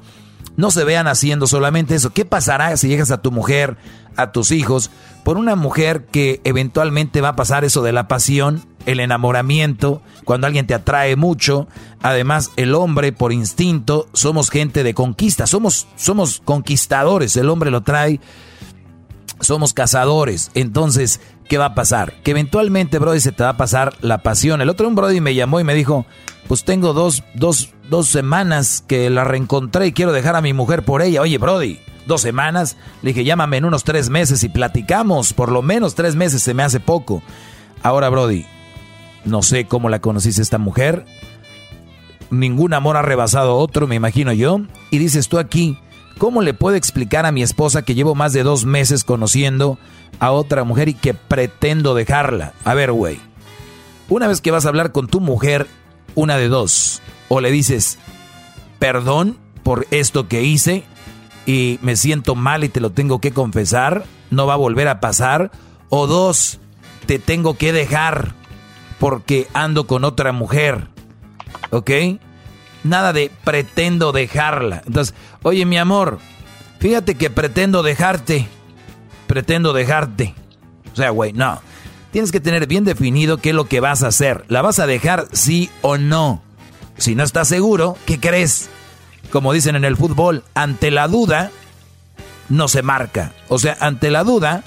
[0.55, 2.11] No se vean haciendo solamente eso.
[2.11, 3.77] ¿Qué pasará si llegas a tu mujer,
[4.15, 4.91] a tus hijos,
[5.23, 10.47] por una mujer que eventualmente va a pasar eso de la pasión, el enamoramiento, cuando
[10.47, 11.67] alguien te atrae mucho?
[12.01, 17.81] Además, el hombre por instinto, somos gente de conquista, somos, somos conquistadores, el hombre lo
[17.81, 18.19] trae,
[19.39, 20.51] somos cazadores.
[20.53, 22.13] Entonces, ¿qué va a pasar?
[22.23, 24.61] Que eventualmente, Brody, se te va a pasar la pasión.
[24.61, 26.05] El otro un Brody me llamó y me dijo,
[26.47, 30.83] pues tengo dos, dos, dos semanas que la reencontré y quiero dejar a mi mujer
[30.83, 31.21] por ella.
[31.21, 32.77] Oye, Brody, dos semanas.
[33.01, 35.33] Le dije, llámame en unos tres meses y platicamos.
[35.33, 37.23] Por lo menos tres meses se me hace poco.
[37.81, 38.45] Ahora, Brody,
[39.25, 41.05] no sé cómo la conociste esta mujer.
[42.29, 44.61] Ningún amor ha rebasado otro, me imagino yo.
[44.89, 45.77] Y dices tú aquí,
[46.17, 49.77] ¿cómo le puedo explicar a mi esposa que llevo más de dos meses conociendo
[50.19, 52.53] a otra mujer y que pretendo dejarla?
[52.63, 53.19] A ver, güey.
[54.09, 55.67] Una vez que vas a hablar con tu mujer
[56.15, 57.01] una de dos.
[57.29, 57.97] O le dices,
[58.79, 60.83] perdón por esto que hice
[61.45, 64.99] y me siento mal y te lo tengo que confesar, no va a volver a
[64.99, 65.51] pasar.
[65.89, 66.59] O dos,
[67.05, 68.33] te tengo que dejar
[68.99, 70.87] porque ando con otra mujer.
[71.71, 71.91] ¿Ok?
[72.83, 74.83] Nada de pretendo dejarla.
[74.85, 76.19] Entonces, oye mi amor,
[76.79, 78.47] fíjate que pretendo dejarte.
[79.27, 80.35] Pretendo dejarte.
[80.91, 81.61] O sea, güey, no
[82.13, 84.45] tienes que tener bien definido qué es lo que vas a hacer.
[84.47, 86.43] ¿La vas a dejar sí o no?
[86.95, 88.69] Si no estás seguro, ¿qué crees?
[89.31, 91.49] Como dicen en el fútbol, ante la duda
[92.49, 93.33] no se marca.
[93.49, 94.63] O sea, ante la duda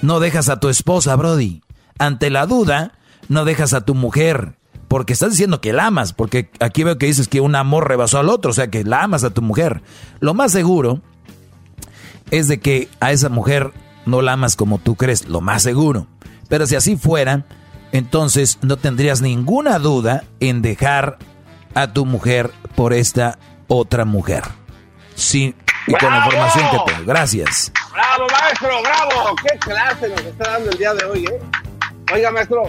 [0.00, 1.62] no dejas a tu esposa, Brody.
[1.98, 2.92] Ante la duda
[3.28, 4.54] no dejas a tu mujer.
[4.88, 6.12] Porque estás diciendo que la amas.
[6.12, 8.50] Porque aquí veo que dices que un amor rebasó al otro.
[8.50, 9.82] O sea, que la amas a tu mujer.
[10.20, 11.00] Lo más seguro
[12.30, 13.72] es de que a esa mujer
[14.04, 15.28] no la amas como tú crees.
[15.28, 16.06] Lo más seguro.
[16.48, 17.44] Pero si así fuera,
[17.92, 21.18] entonces no tendrías ninguna duda en dejar
[21.74, 23.38] a tu mujer por esta
[23.68, 24.44] otra mujer.
[25.14, 25.54] Sí,
[25.86, 27.06] y con la información que tengo.
[27.06, 27.72] Gracias.
[27.92, 29.36] Bravo, maestro, bravo.
[29.42, 31.40] Qué clase nos está dando el día de hoy, ¿eh?
[32.12, 32.62] Oiga, maestro,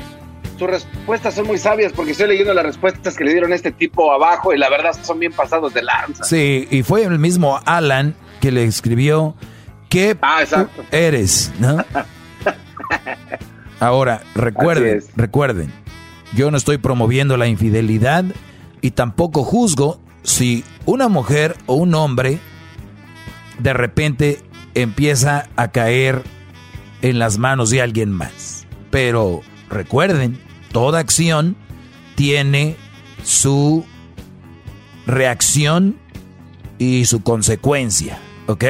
[0.58, 3.72] sus respuestas son muy sabias porque estoy leyendo las respuestas que le dieron a este
[3.72, 6.24] tipo abajo y la verdad son bien pasados de lanza.
[6.24, 9.36] Sí, y fue el mismo Alan que le escribió
[9.90, 10.44] que ah,
[10.92, 11.84] eres, ¿no?
[13.80, 15.72] Ahora, recuerden, recuerden,
[16.34, 18.26] yo no estoy promoviendo la infidelidad
[18.82, 22.40] y tampoco juzgo si una mujer o un hombre
[23.60, 24.42] de repente
[24.74, 26.24] empieza a caer
[27.02, 28.66] en las manos de alguien más.
[28.90, 30.40] Pero recuerden,
[30.72, 31.56] toda acción
[32.16, 32.76] tiene
[33.24, 33.86] su
[35.06, 35.98] reacción
[36.78, 38.64] y su consecuencia, ¿ok?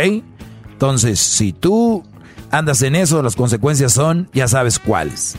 [0.71, 2.03] Entonces, si tú
[2.51, 5.35] andas en eso, las consecuencias son, ya sabes cuáles.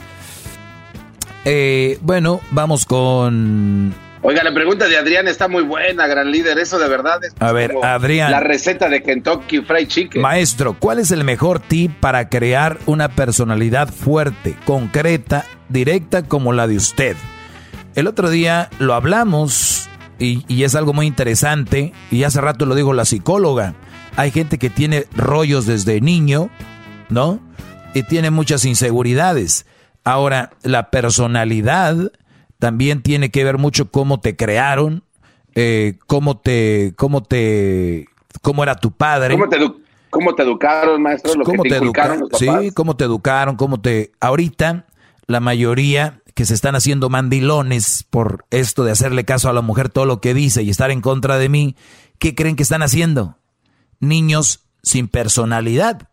[1.45, 6.59] Eh, bueno, vamos con Oiga, la pregunta de Adrián está muy buena, gran líder.
[6.59, 7.35] Eso de verdad es.
[7.39, 8.31] A ver, Adrián.
[8.31, 10.21] La receta de Kentucky Fried Chicken.
[10.21, 16.67] Maestro, ¿cuál es el mejor tip para crear una personalidad fuerte, concreta, directa como la
[16.67, 17.17] de usted?
[17.95, 19.89] El otro día lo hablamos
[20.19, 21.93] y, y es algo muy interesante.
[22.11, 23.75] Y hace rato lo dijo la psicóloga.
[24.17, 26.51] Hay gente que tiene rollos desde niño,
[27.09, 27.41] ¿no?
[27.95, 29.65] Y tiene muchas inseguridades.
[30.03, 32.11] Ahora, la personalidad
[32.59, 35.05] también tiene que ver mucho cómo te crearon,
[35.55, 38.07] eh, cómo te, cómo te,
[38.43, 39.35] cómo era tu padre.
[39.35, 39.59] ¿Cómo te,
[40.11, 41.35] cómo te educaron, maestro?
[41.35, 42.29] Lo ¿Cómo te, educaron?
[42.39, 44.13] Sí, cómo te educaron, cómo te...
[44.21, 44.87] Ahorita,
[45.27, 49.89] la mayoría que se están haciendo mandilones por esto de hacerle caso a la mujer
[49.89, 51.77] todo lo que dice y estar en contra de mí,
[52.19, 53.39] ¿qué creen que están haciendo?
[53.99, 56.09] Niños sin personalidad.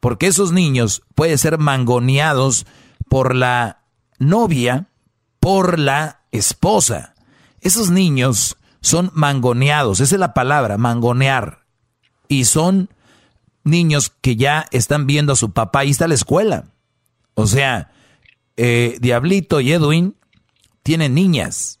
[0.00, 2.66] Porque esos niños pueden ser mangoneados
[3.08, 3.82] por la
[4.18, 4.87] novia
[5.40, 7.14] por la esposa.
[7.60, 11.64] Esos niños son mangoneados, esa es la palabra, mangonear.
[12.28, 12.90] Y son
[13.64, 16.66] niños que ya están viendo a su papá, y está la escuela.
[17.34, 17.90] O sea,
[18.56, 20.16] eh, Diablito y Edwin
[20.82, 21.80] tienen niñas.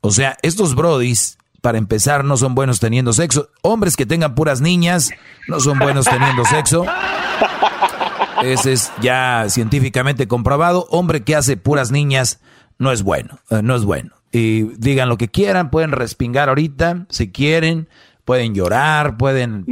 [0.00, 3.50] O sea, estos brodis, para empezar, no son buenos teniendo sexo.
[3.62, 5.10] Hombres que tengan puras niñas
[5.48, 6.84] no son buenos teniendo sexo.
[8.42, 10.86] Ese es ya científicamente comprobado.
[10.90, 12.40] Hombre que hace puras niñas
[12.78, 14.12] no es bueno, eh, no es bueno.
[14.32, 17.88] Y digan lo que quieran, pueden respingar ahorita, si quieren,
[18.24, 19.64] pueden llorar, pueden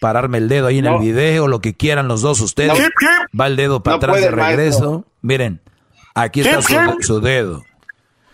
[0.00, 2.78] pararme el dedo ahí en el video, lo que quieran los dos ustedes.
[3.38, 5.04] Va el dedo para atrás de regreso.
[5.22, 5.60] Miren,
[6.14, 6.62] aquí está
[7.00, 7.64] su, dedo.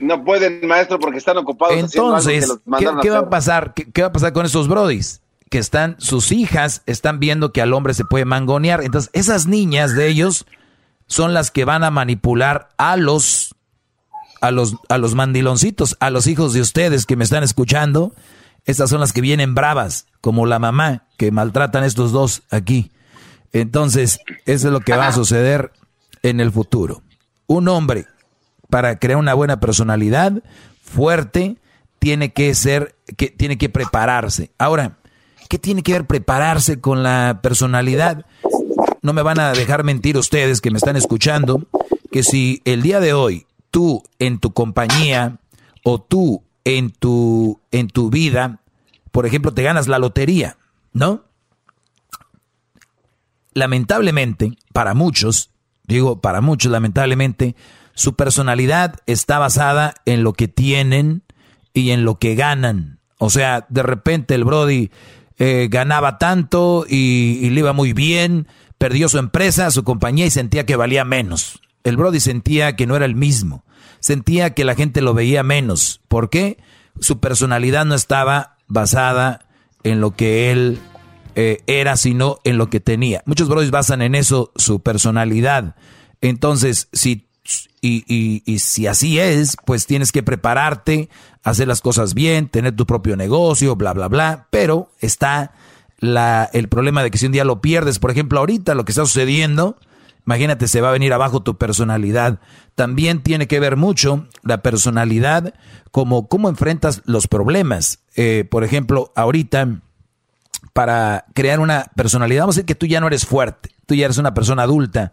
[0.01, 1.77] No pueden, maestro, porque están ocupados.
[1.77, 2.59] Entonces,
[3.01, 3.73] ¿qué, va a pasar?
[3.75, 5.23] ¿Qué, va a pasar con esos brodis?
[5.49, 8.83] Que están, sus hijas están viendo que al hombre se puede mangonear.
[8.83, 10.47] Entonces, esas niñas de ellos
[11.07, 13.54] son las que van a manipular a los
[14.45, 18.13] a los, a los mandiloncitos, a los hijos de ustedes que me están escuchando,
[18.67, 22.93] estas son las que vienen bravas, como la mamá que maltratan estos dos aquí.
[23.55, 25.73] Entonces, eso es lo que va a suceder
[26.23, 27.03] en el futuro.
[27.47, 28.05] Un hombre,
[28.69, 30.43] para crear una buena personalidad
[30.83, 31.57] fuerte,
[31.99, 34.51] tiene que ser, que, tiene que prepararse.
[34.59, 34.99] Ahora,
[35.49, 38.27] ¿qué tiene que ver prepararse con la personalidad?
[39.01, 41.67] No me van a dejar mentir ustedes que me están escuchando,
[42.13, 45.41] que si el día de hoy tú en tu compañía
[45.83, 48.61] o tú en tu, en tu vida,
[49.11, 50.59] por ejemplo, te ganas la lotería,
[50.93, 51.25] ¿no?
[53.53, 55.51] Lamentablemente, para muchos,
[55.89, 57.57] digo para muchos, lamentablemente,
[57.95, 61.25] su personalidad está basada en lo que tienen
[61.73, 63.01] y en lo que ganan.
[63.19, 64.93] O sea, de repente el Brody
[65.41, 68.47] eh, ganaba tanto y, y, le iba muy bien,
[68.79, 71.61] perdió su empresa, su compañía y sentía que valía menos.
[71.85, 73.65] El Brody sentía que no era el mismo
[74.05, 76.03] sentía que la gente lo veía menos.
[76.09, 76.59] ¿Por qué?
[77.01, 79.47] Su personalidad no estaba basada
[79.83, 80.79] en lo que él
[81.37, 83.23] eh, era, sino en lo que tenía.
[83.25, 85.75] Muchos brothers basan en eso su personalidad.
[86.21, 87.27] Entonces, si
[87.81, 91.09] y, y, si así es, pues tienes que prepararte,
[91.43, 94.49] hacer las cosas bien, tener tu propio negocio, bla, bla, bla.
[94.51, 95.53] Pero está
[95.99, 98.93] la, el problema de que si un día lo pierdes, por ejemplo, ahorita lo que
[98.93, 99.79] está sucediendo,
[100.27, 102.41] Imagínate, se va a venir abajo tu personalidad.
[102.75, 105.55] También tiene que ver mucho la personalidad,
[105.91, 108.01] como cómo enfrentas los problemas.
[108.17, 109.81] Eh, por ejemplo, ahorita,
[110.73, 114.07] para crear una personalidad, vamos a decir que tú ya no eres fuerte, tú ya
[114.07, 115.13] eres una persona adulta.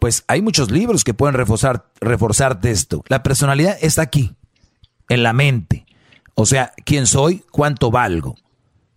[0.00, 3.04] Pues hay muchos libros que pueden reforzar, reforzarte esto.
[3.08, 4.34] La personalidad está aquí,
[5.08, 5.86] en la mente.
[6.34, 8.36] O sea, quién soy, cuánto valgo,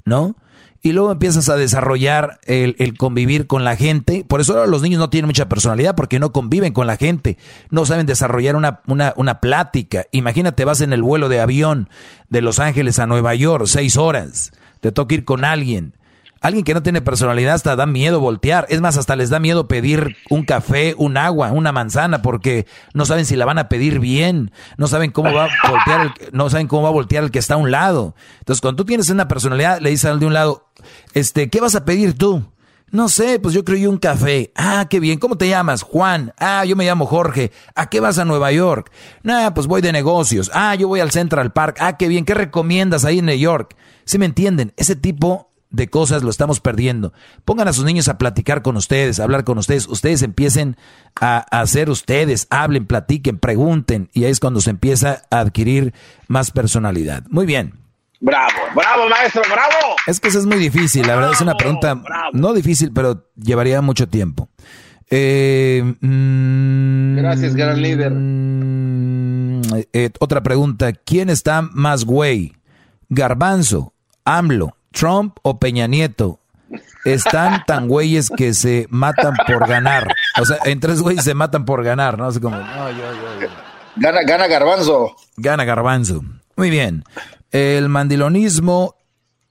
[0.06, 0.36] ¿no?
[0.82, 4.26] Y luego empiezas a desarrollar el, convivir con la gente.
[4.28, 7.38] Por eso ahora los niños no tienen mucha personalidad porque no conviven con la gente,
[7.70, 10.06] no saben desarrollar una, una, una plática.
[10.12, 11.90] Imagínate, vas en el vuelo de avión
[12.30, 15.94] de Los Ángeles a Nueva York, seis horas, te toca ir con alguien
[16.42, 18.66] Alguien que no tiene personalidad hasta da miedo voltear.
[18.70, 22.66] Es más, hasta les da miedo pedir un café, un agua, una manzana, porque
[22.96, 24.52] no saben si la van a pedir bien.
[24.76, 27.38] No saben cómo va a voltear, el, no saben cómo va a voltear el que
[27.38, 28.16] está a un lado.
[28.40, 30.72] Entonces, cuando tú tienes una personalidad, le dices al de un lado,
[31.14, 32.44] este, ¿qué vas a pedir tú?
[32.90, 34.52] No sé, pues yo creo un café.
[34.56, 35.20] Ah, qué bien.
[35.20, 35.84] ¿Cómo te llamas?
[35.84, 36.34] Juan.
[36.38, 37.52] Ah, yo me llamo Jorge.
[37.74, 38.92] ¿A qué vas a Nueva York?
[39.24, 40.52] Nah, pues voy de negocios.
[40.54, 41.78] Ah, yo voy al Central Park.
[41.80, 42.26] Ah, qué bien.
[42.26, 43.78] ¿Qué recomiendas ahí en New York?
[44.04, 44.74] ¿Sí me entienden?
[44.76, 47.14] Ese tipo de cosas lo estamos perdiendo.
[47.46, 49.88] Pongan a sus niños a platicar con ustedes, a hablar con ustedes.
[49.88, 50.78] Ustedes empiecen
[51.20, 54.10] a, hacer ustedes, hablen, platiquen, pregunten.
[54.14, 55.94] Y ahí es cuando se empieza a adquirir
[56.28, 57.24] más personalidad.
[57.30, 57.74] Muy bien.
[58.20, 59.96] Bravo, bravo, maestro, bravo.
[60.06, 62.00] Es que eso es muy difícil, la verdad es una pregunta
[62.34, 64.48] no difícil, pero llevaría mucho tiempo.
[65.10, 68.14] Eh, mm, Gracias, gran líder.
[69.92, 72.54] Eh, otra pregunta, ¿quién está más güey?
[73.10, 73.94] ¿Garbanzo,
[74.24, 76.40] AMLO, Trump o Peña Nieto?
[77.04, 80.14] Están tan güeyes que se matan por ganar.
[80.40, 82.26] O sea, en tres güeyes se matan por ganar, ¿no?
[82.26, 82.58] Así como,
[83.96, 85.16] Gana, gana Garbanzo.
[85.36, 86.24] Gana Garbanzo.
[86.56, 87.04] Muy bien.
[87.52, 88.96] El mandilonismo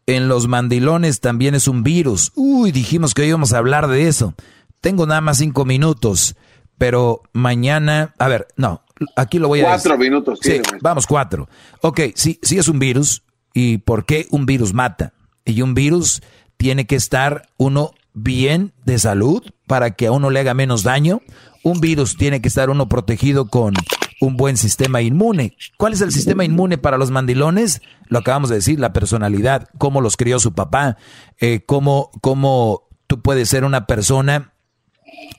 [0.07, 2.33] en los mandilones también es un virus.
[2.35, 4.35] Uy, dijimos que hoy íbamos a hablar de eso.
[4.81, 6.37] Tengo nada más cinco minutos,
[6.79, 8.83] pero mañana, a ver, no,
[9.15, 10.39] aquí lo voy a Cuatro minutos.
[10.41, 11.49] Sí, vamos, cuatro.
[11.83, 13.23] Ok, sí, sí es un virus.
[13.53, 15.13] ¿Y por qué un virus mata?
[15.51, 16.23] Y un virus
[16.57, 21.23] tiene que estar uno bien de salud para que a uno le haga menos daño.
[21.63, 23.75] Un virus tiene que estar uno protegido con
[24.21, 25.57] un buen sistema inmune.
[25.77, 27.81] ¿Cuál es el sistema inmune para los mandilones?
[28.07, 30.97] Lo acabamos de decir, la personalidad, cómo los crió su papá,
[31.39, 34.53] eh, cómo, cómo tú puedes ser una persona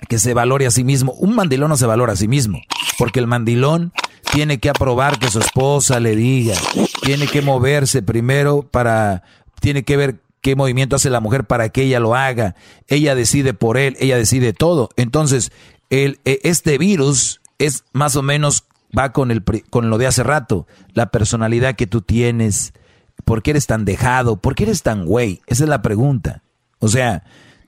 [0.10, 1.14] que se valore a sí mismo.
[1.14, 2.60] Un mandilón no se valora a sí mismo,
[2.98, 3.94] porque el mandilón
[4.34, 6.56] tiene que aprobar que su esposa le diga,
[7.04, 9.24] tiene que moverse primero para,
[9.62, 12.56] tiene que ver qué movimiento hace la mujer para que ella lo haga.
[12.88, 14.90] Ella decide por él, ella decide todo.
[14.98, 15.52] Entonces,
[15.90, 18.66] el, e, este virus es más o menos
[18.98, 22.74] va con, el, con lo de hace rato, la personalidad que tú tienes,
[23.24, 26.42] por qué eres tan dejado, por qué eres tan güey, esa es la pregunta.
[26.80, 27.24] O sea,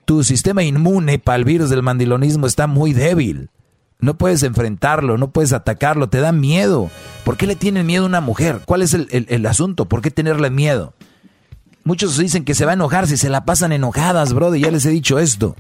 [0.06, 3.52] tu sistema inmune para el virus del mandilonismo está muy débil.
[4.00, 6.90] No puedes enfrentarlo, no puedes atacarlo, te da miedo.
[7.24, 8.62] ¿Por qué le tienen miedo a una mujer?
[8.66, 9.86] ¿Cuál es el, el asunto?
[9.88, 10.94] ¿Por qué tenerle miedo?
[11.84, 14.86] Muchos dicen que se va a enojar si se la pasan enojadas, brother, ya les
[14.86, 15.56] he dicho esto.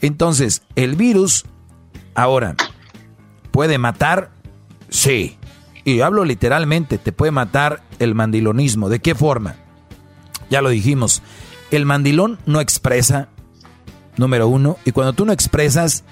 [0.00, 1.44] Entonces, el virus,
[2.14, 2.56] ahora,
[3.50, 4.32] ¿puede matar?
[4.88, 5.36] Sí.
[5.84, 8.88] Y hablo literalmente, te puede matar el mandilonismo.
[8.88, 9.56] ¿De qué forma?
[10.50, 11.22] Ya lo dijimos.
[11.70, 13.28] El mandilón no expresa,
[14.16, 16.04] número uno, y cuando tú no expresas,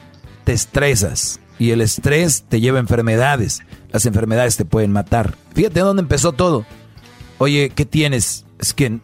[0.45, 1.41] te estresas.
[1.59, 3.63] Y el estrés te lleva a enfermedades.
[3.91, 5.35] Las enfermedades te pueden matar.
[5.55, 6.65] Fíjate dónde empezó todo.
[7.39, 8.47] Oye, ¿qué tienes?
[8.61, 9.01] Es que,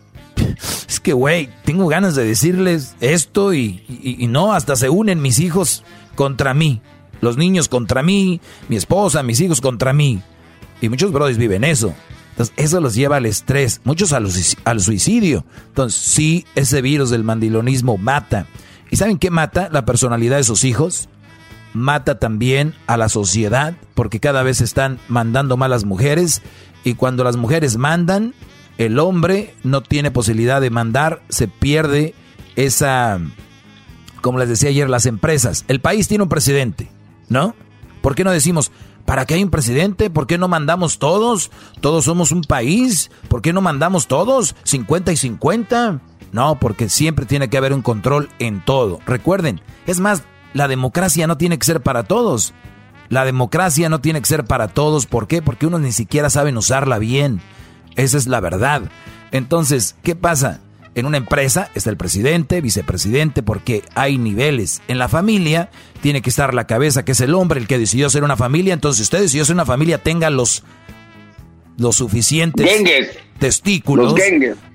[0.88, 3.82] es que, güey, tengo ganas de decirles esto y,
[4.28, 5.84] no, hasta se unen mis hijos
[6.14, 6.80] contra mí.
[7.20, 10.22] Los niños contra mí, mi esposa, mis hijos contra mí.
[10.80, 11.94] Y muchos brothers viven eso.
[12.30, 14.28] Entonces, eso los lleva al estrés, muchos al,
[14.64, 15.44] al suicidio.
[15.68, 18.46] Entonces, sí, ese virus del mandilonismo mata.
[18.90, 19.68] ¿Y saben qué mata?
[19.70, 21.08] La personalidad de sus hijos.
[21.72, 26.42] Mata también a la sociedad, porque cada vez están mandando más las mujeres.
[26.84, 28.34] Y cuando las mujeres mandan,
[28.78, 32.14] el hombre no tiene posibilidad de mandar, se pierde
[32.56, 33.20] esa,
[34.20, 35.64] como les decía ayer, las empresas.
[35.68, 36.90] El país tiene un presidente,
[37.28, 37.54] ¿no?
[38.00, 38.70] ¿Por qué no decimos,
[39.04, 40.10] ¿para qué hay un presidente?
[40.10, 41.50] ¿Por qué no mandamos todos?
[41.80, 43.10] Todos somos un país.
[43.28, 44.56] ¿Por qué no mandamos todos?
[44.64, 46.00] 50 y 50.
[46.32, 48.98] No, porque siempre tiene que haber un control en todo.
[49.06, 52.54] Recuerden, es más, la democracia no tiene que ser para todos.
[53.08, 55.06] La democracia no tiene que ser para todos.
[55.06, 55.42] ¿Por qué?
[55.42, 57.40] Porque unos ni siquiera saben usarla bien.
[57.96, 58.82] Esa es la verdad.
[59.30, 60.60] Entonces, ¿qué pasa?
[60.94, 64.80] En una empresa está el presidente, vicepresidente, porque hay niveles.
[64.86, 68.08] En la familia tiene que estar la cabeza, que es el hombre, el que decidió
[68.10, 68.74] ser una familia.
[68.74, 70.62] Entonces, si usted decidió ser una familia, tenga los,
[71.76, 72.68] los suficientes
[73.40, 74.14] testículos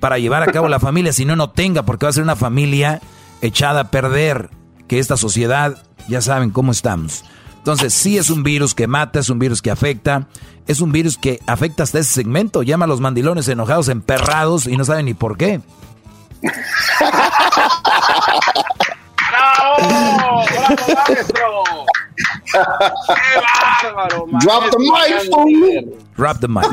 [0.01, 1.13] para llevar a cabo la familia.
[1.13, 3.01] Si no, no tenga, porque va a ser una familia
[3.41, 4.49] echada a perder.
[4.89, 7.23] Que esta sociedad, ya saben cómo estamos.
[7.60, 10.27] Entonces, sí es un virus que mata, es un virus que afecta,
[10.65, 12.64] es un virus que afecta hasta ese segmento.
[12.64, 15.61] Llama a los mandilones enojados, emperrados y no saben ni por qué.
[19.30, 19.76] ¡Bravo!
[19.77, 20.45] ¡Bravo,
[21.06, 21.64] maestro!
[23.81, 24.26] ¡Qué bárbaro!
[24.41, 25.86] Drop the mic,
[26.18, 26.65] Drop the mic.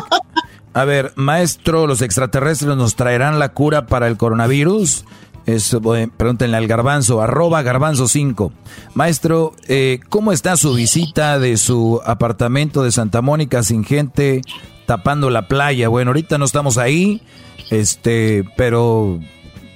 [0.72, 5.06] A ver, maestro, ¿los extraterrestres nos traerán la cura para el coronavirus?
[5.46, 8.52] Eso, pregúntenle al garbanzo, arroba garbanzo 5.
[8.94, 14.42] Maestro, eh, ¿cómo está su visita de su apartamento de Santa Mónica sin gente
[14.86, 15.88] tapando la playa?
[15.88, 17.22] Bueno, ahorita no estamos ahí,
[17.70, 19.20] este, pero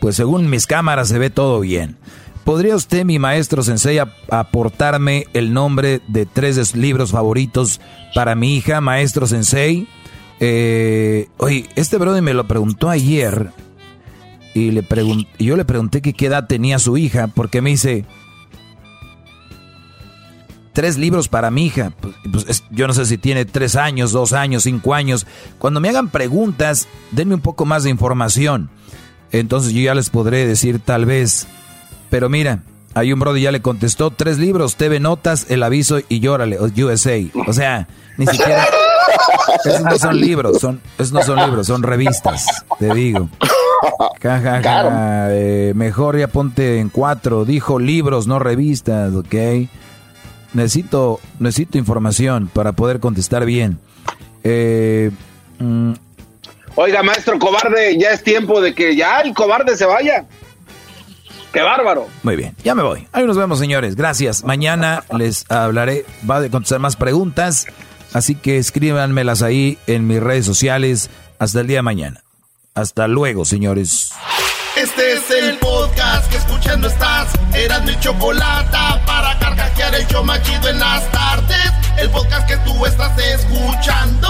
[0.01, 1.97] pues según mis cámaras se ve todo bien.
[2.43, 7.81] ¿Podría usted, mi maestro Sensei, aportarme el nombre de tres libros favoritos
[8.13, 9.87] para mi hija, maestro Sensei?
[10.41, 13.53] Eh, oye, este brother me lo preguntó ayer
[14.55, 14.85] y le
[15.39, 18.05] yo le pregunté qué edad tenía su hija, porque me dice,
[20.73, 21.93] tres libros para mi hija.
[22.01, 25.27] Pues, pues yo no sé si tiene tres años, dos años, cinco años.
[25.59, 28.71] Cuando me hagan preguntas, denme un poco más de información.
[29.33, 31.47] Entonces yo ya les podré decir tal vez.
[32.09, 32.63] Pero mira,
[32.95, 37.19] hay un brother ya le contestó tres libros, TV Notas, El Aviso y Llórale, USA.
[37.47, 37.87] O sea,
[38.17, 38.67] ni siquiera,
[39.65, 42.47] esos no son libros, son, esos no son libros, son revistas,
[42.79, 43.29] te digo.
[45.33, 47.45] Eh, mejor ya ponte en cuatro.
[47.45, 49.35] Dijo libros, no revistas, ¿ok?
[50.53, 53.79] Necesito, necesito información para poder contestar bien.
[54.43, 55.11] Eh,
[55.59, 55.93] mm.
[56.77, 60.25] Oiga, maestro cobarde, ya es tiempo de que ya el cobarde se vaya.
[61.53, 62.07] ¡Qué bárbaro!
[62.23, 63.09] Muy bien, ya me voy.
[63.13, 63.97] Ahí nos vemos, señores.
[63.97, 64.45] Gracias.
[64.45, 67.67] Mañana les hablaré, va a contestar más preguntas.
[68.13, 71.11] Así que escríbanmelas ahí en mis redes sociales.
[71.39, 72.23] Hasta el día de mañana.
[72.75, 74.13] Hasta luego, señores.
[74.77, 77.33] Este es el podcast que escuchando estás.
[77.53, 78.77] Eran mi chocolate
[79.07, 81.73] para carcajear el yo machido en las tardes.
[81.99, 84.29] El podcast que tú estás escuchando.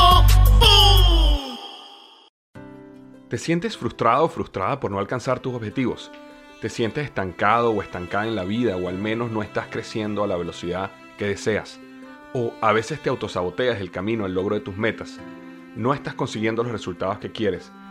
[3.28, 6.10] ¿Te sientes frustrado o frustrada por no alcanzar tus objetivos?
[6.62, 10.26] ¿Te sientes estancado o estancada en la vida o al menos no estás creciendo a
[10.26, 11.78] la velocidad que deseas?
[12.32, 15.18] ¿O a veces te autosaboteas el camino al logro de tus metas?
[15.76, 17.70] ¿No estás consiguiendo los resultados que quieres?